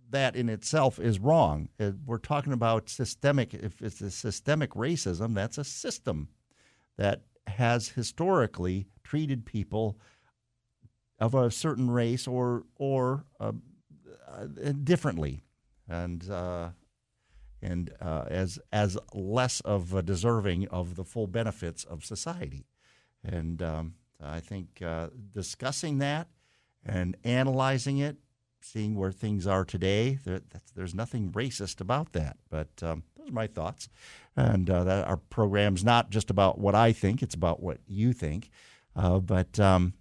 that 0.10 0.36
in 0.36 0.50
itself 0.50 0.98
is 0.98 1.20
wrong. 1.20 1.70
We're 2.08 2.18
talking 2.18 2.54
about 2.54 2.90
systemic. 2.90 3.54
If 3.54 3.84
it's 3.84 4.02
a 4.02 4.10
systemic 4.10 4.72
racism, 4.72 5.36
that's 5.36 5.60
a 5.60 5.64
system 5.64 6.30
that 6.98 7.22
has 7.46 7.90
historically 7.90 8.88
treated 9.04 9.46
people 9.46 10.00
of 11.20 11.36
a 11.36 11.52
certain 11.52 11.92
race 11.92 12.28
or 12.28 12.64
or 12.78 13.26
uh, 13.40 13.52
uh, 14.28 14.72
differently, 14.84 15.44
and 15.88 16.28
uh, 16.32 16.70
and 17.66 17.92
uh, 18.00 18.26
as 18.30 18.60
as 18.72 18.98
less 19.14 19.60
of 19.62 20.06
deserving 20.06 20.68
of 20.68 20.96
the 20.96 21.04
full 21.04 21.28
benefits 21.28 21.84
of 21.84 22.06
society. 22.06 22.66
And 23.24 23.62
um, 23.62 23.96
I 24.24 24.40
think 24.40 24.82
uh, 24.86 25.08
discussing 25.34 25.98
that 25.98 26.28
and 26.86 27.18
analyzing 27.24 27.98
it, 27.98 28.18
seeing 28.62 28.96
where 28.96 29.12
things 29.12 29.48
are 29.48 29.66
today, 29.66 30.20
there, 30.24 30.42
there's 30.76 30.94
nothing 30.94 31.32
racist 31.32 31.82
about 31.82 32.14
that. 32.14 32.38
But 32.50 32.70
um, 32.84 33.04
those 33.18 33.30
are 33.30 33.34
my 33.34 33.48
thoughts. 33.48 33.90
And 34.38 34.70
uh, 34.70 34.84
that 34.84 35.08
our 35.08 35.18
program's 35.18 35.84
not 35.84 36.12
just 36.12 36.30
about 36.30 36.60
what 36.60 36.76
I 36.76 36.92
think; 36.92 37.24
it's 37.24 37.36
about 37.36 37.64
what 37.64 37.80
you 37.88 38.14
think. 38.14 38.52
Uh, 38.96 39.20
but 39.20 39.60
um, 39.60 39.94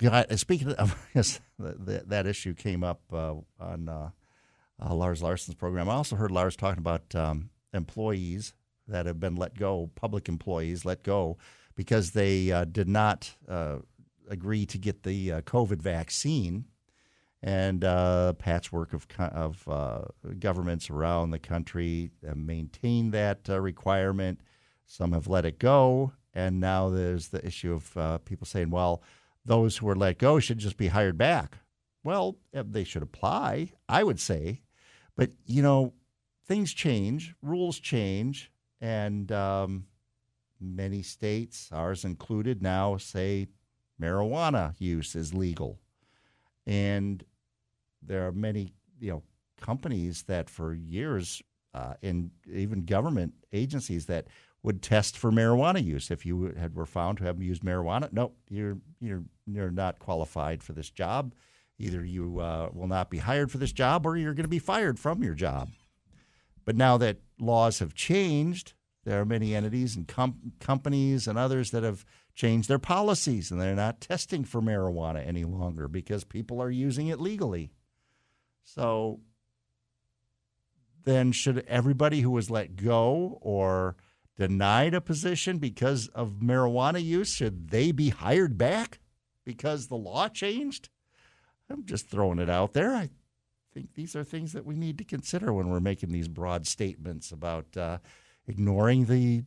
you 0.00 0.08
know, 0.08 0.24
speaking 0.36 0.72
of 0.72 0.96
that, 1.58 2.08
that 2.08 2.26
issue 2.26 2.54
came 2.54 2.82
up 2.82 3.02
uh, 3.12 3.34
on 3.60 4.12
uh, 4.84 4.94
Lars 4.94 5.22
Larson's 5.22 5.54
program. 5.54 5.88
I 5.88 5.94
also 5.94 6.16
heard 6.16 6.30
Lars 6.30 6.56
talking 6.56 6.78
about 6.78 7.14
um, 7.14 7.50
employees 7.72 8.54
that 8.88 9.06
have 9.06 9.18
been 9.18 9.36
let 9.36 9.56
go, 9.56 9.90
public 9.94 10.28
employees 10.28 10.84
let 10.84 11.02
go 11.02 11.38
because 11.74 12.12
they 12.12 12.50
uh, 12.50 12.64
did 12.64 12.88
not 12.88 13.34
uh, 13.48 13.76
agree 14.28 14.66
to 14.66 14.78
get 14.78 15.02
the 15.02 15.32
uh, 15.32 15.40
COVID 15.42 15.82
vaccine. 15.82 16.66
And 17.42 17.84
uh, 17.84 18.32
patchwork 18.32 18.92
of 18.92 19.06
of 19.20 19.68
uh, 19.68 20.02
governments 20.38 20.90
around 20.90 21.30
the 21.30 21.38
country 21.38 22.10
maintain 22.34 23.10
that 23.12 23.46
requirement. 23.48 24.40
Some 24.86 25.12
have 25.12 25.28
let 25.28 25.44
it 25.44 25.58
go, 25.58 26.12
And 26.32 26.58
now 26.60 26.88
there's 26.88 27.28
the 27.28 27.44
issue 27.46 27.72
of 27.74 28.24
people 28.24 28.46
saying, 28.46 28.70
well, 28.70 29.02
those 29.44 29.76
who 29.76 29.86
were 29.86 29.94
let 29.94 30.18
go 30.18 30.40
should 30.40 30.58
just 30.58 30.76
be 30.76 30.88
hired 30.88 31.16
back. 31.16 31.58
Well, 32.06 32.36
eh, 32.54 32.62
they 32.64 32.84
should 32.84 33.02
apply, 33.02 33.72
I 33.88 34.04
would 34.04 34.20
say. 34.20 34.62
But, 35.16 35.30
you 35.46 35.62
know, 35.62 35.92
things 36.46 36.72
change, 36.72 37.34
rules 37.42 37.78
change, 37.78 38.52
and 38.80 39.32
um, 39.32 39.86
many 40.60 41.02
states, 41.02 41.70
ours 41.72 42.04
included, 42.04 42.62
now 42.62 42.96
say 42.96 43.48
marijuana 44.00 44.74
use 44.78 45.14
is 45.14 45.32
legal. 45.32 45.78
And 46.66 47.24
there 48.02 48.26
are 48.26 48.32
many, 48.32 48.74
you 49.00 49.10
know, 49.10 49.22
companies 49.60 50.24
that 50.24 50.50
for 50.50 50.74
years, 50.74 51.42
uh, 51.74 51.94
and 52.02 52.30
even 52.52 52.84
government 52.84 53.32
agencies 53.52 54.06
that 54.06 54.26
would 54.62 54.82
test 54.82 55.16
for 55.16 55.30
marijuana 55.30 55.82
use. 55.82 56.10
If 56.10 56.26
you 56.26 56.52
had 56.58 56.74
were 56.74 56.86
found 56.86 57.18
to 57.18 57.24
have 57.24 57.40
used 57.40 57.62
marijuana, 57.62 58.12
no, 58.12 58.32
you're 58.48 58.78
you're 59.00 59.22
you're 59.46 59.70
not 59.70 59.98
qualified 59.98 60.62
for 60.62 60.72
this 60.72 60.90
job. 60.90 61.34
Either 61.78 62.04
you 62.04 62.40
uh, 62.40 62.70
will 62.72 62.88
not 62.88 63.10
be 63.10 63.18
hired 63.18 63.50
for 63.50 63.58
this 63.58 63.72
job, 63.72 64.06
or 64.06 64.16
you're 64.16 64.34
going 64.34 64.44
to 64.44 64.48
be 64.48 64.58
fired 64.58 64.98
from 64.98 65.22
your 65.22 65.34
job. 65.34 65.70
But 66.64 66.76
now 66.76 66.96
that 66.98 67.18
laws 67.38 67.78
have 67.80 67.94
changed, 67.94 68.74
there 69.04 69.20
are 69.20 69.26
many 69.26 69.54
entities 69.54 69.94
and 69.94 70.08
com- 70.08 70.52
companies 70.58 71.28
and 71.28 71.38
others 71.38 71.70
that 71.70 71.82
have 71.82 72.04
changed 72.34 72.68
their 72.68 72.78
policies, 72.78 73.50
and 73.50 73.60
they're 73.60 73.74
not 73.74 74.00
testing 74.00 74.44
for 74.44 74.60
marijuana 74.60 75.26
any 75.26 75.44
longer 75.44 75.86
because 75.86 76.24
people 76.24 76.60
are 76.60 76.70
using 76.70 77.08
it 77.08 77.20
legally. 77.20 77.70
So 78.64 79.20
then 81.04 81.32
should 81.32 81.64
everybody 81.68 82.20
who 82.20 82.30
was 82.30 82.50
let 82.50 82.76
go 82.76 83.38
or 83.40 83.96
denied 84.36 84.92
a 84.92 85.00
position 85.00 85.58
because 85.58 86.08
of 86.08 86.40
marijuana 86.42 87.02
use 87.02 87.32
should 87.32 87.70
they 87.70 87.92
be 87.92 88.10
hired 88.10 88.58
back 88.58 88.98
because 89.44 89.86
the 89.86 89.96
law 89.96 90.28
changed 90.28 90.90
i'm 91.70 91.84
just 91.84 92.08
throwing 92.08 92.38
it 92.38 92.50
out 92.50 92.72
there 92.72 92.94
i 92.94 93.08
think 93.72 93.94
these 93.94 94.16
are 94.16 94.24
things 94.24 94.52
that 94.52 94.64
we 94.64 94.74
need 94.74 94.96
to 94.98 95.04
consider 95.04 95.52
when 95.52 95.68
we're 95.68 95.80
making 95.80 96.10
these 96.10 96.28
broad 96.28 96.66
statements 96.66 97.30
about 97.30 97.76
uh, 97.76 97.98
ignoring 98.48 99.04
the 99.04 99.42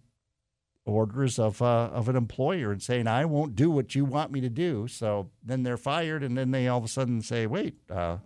orders 0.85 1.39
of 1.39 1.61
uh, 1.61 1.89
of 1.91 2.09
an 2.09 2.15
employer 2.15 2.71
and 2.71 2.81
saying 2.81 3.07
I 3.07 3.25
won't 3.25 3.55
do 3.55 3.71
what 3.71 3.95
you 3.95 4.05
want 4.05 4.31
me 4.31 4.41
to 4.41 4.49
do. 4.49 4.87
So 4.87 5.29
then 5.43 5.63
they're 5.63 5.77
fired, 5.77 6.23
and 6.23 6.37
then 6.37 6.51
they 6.51 6.67
all 6.67 6.79
of 6.79 6.83
a 6.83 6.87
sudden 6.87 7.21
say, 7.21 7.47
"Wait, 7.47 7.75
uh, 7.89 8.17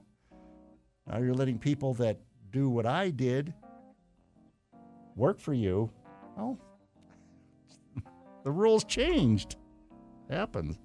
now 1.07 1.19
you're 1.19 1.33
letting 1.33 1.59
people 1.59 1.93
that 1.95 2.19
do 2.51 2.69
what 2.69 2.85
I 2.85 3.09
did 3.09 3.53
work 5.15 5.39
for 5.39 5.53
you." 5.53 5.89
Well, 6.35 6.57
the 8.43 8.51
rules 8.51 8.83
changed. 8.83 9.55
Happens. 10.29 10.77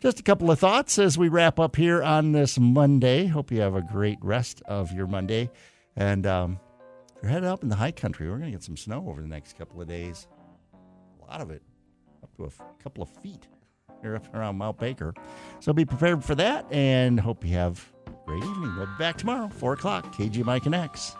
Just 0.00 0.20
a 0.20 0.22
couple 0.22 0.48
of 0.50 0.60
thoughts 0.60 0.96
as 0.98 1.18
we 1.18 1.28
wrap 1.28 1.58
up 1.58 1.74
here 1.74 2.04
on 2.04 2.30
this 2.30 2.56
Monday. 2.56 3.26
Hope 3.26 3.50
you 3.50 3.60
have 3.60 3.74
a 3.74 3.82
great 3.82 4.18
rest 4.22 4.62
of 4.66 4.92
your 4.92 5.08
Monday. 5.08 5.50
And 5.96 6.24
um, 6.24 6.60
if 7.16 7.22
you're 7.22 7.32
headed 7.32 7.48
up 7.48 7.64
in 7.64 7.68
the 7.68 7.74
high 7.74 7.90
country, 7.90 8.28
we're 8.28 8.38
going 8.38 8.52
to 8.52 8.56
get 8.56 8.62
some 8.62 8.76
snow 8.76 9.04
over 9.08 9.20
the 9.20 9.26
next 9.26 9.58
couple 9.58 9.80
of 9.80 9.88
days. 9.88 10.28
A 11.20 11.28
lot 11.28 11.40
of 11.40 11.50
it, 11.50 11.62
up 12.22 12.32
to 12.36 12.44
a 12.44 12.46
f- 12.46 12.62
couple 12.80 13.02
of 13.02 13.08
feet 13.22 13.48
here 14.00 14.14
up 14.14 14.32
around 14.36 14.56
Mount 14.56 14.78
Baker. 14.78 15.14
So 15.58 15.72
be 15.72 15.84
prepared 15.84 16.22
for 16.22 16.36
that 16.36 16.72
and 16.72 17.18
hope 17.18 17.44
you 17.44 17.54
have 17.54 17.84
a 18.06 18.12
great 18.24 18.44
evening. 18.44 18.76
We'll 18.76 18.86
be 18.86 18.92
back 19.00 19.16
tomorrow, 19.18 19.48
4 19.48 19.72
o'clock, 19.72 20.14
KGMI 20.14 20.62
Connects. 20.62 21.16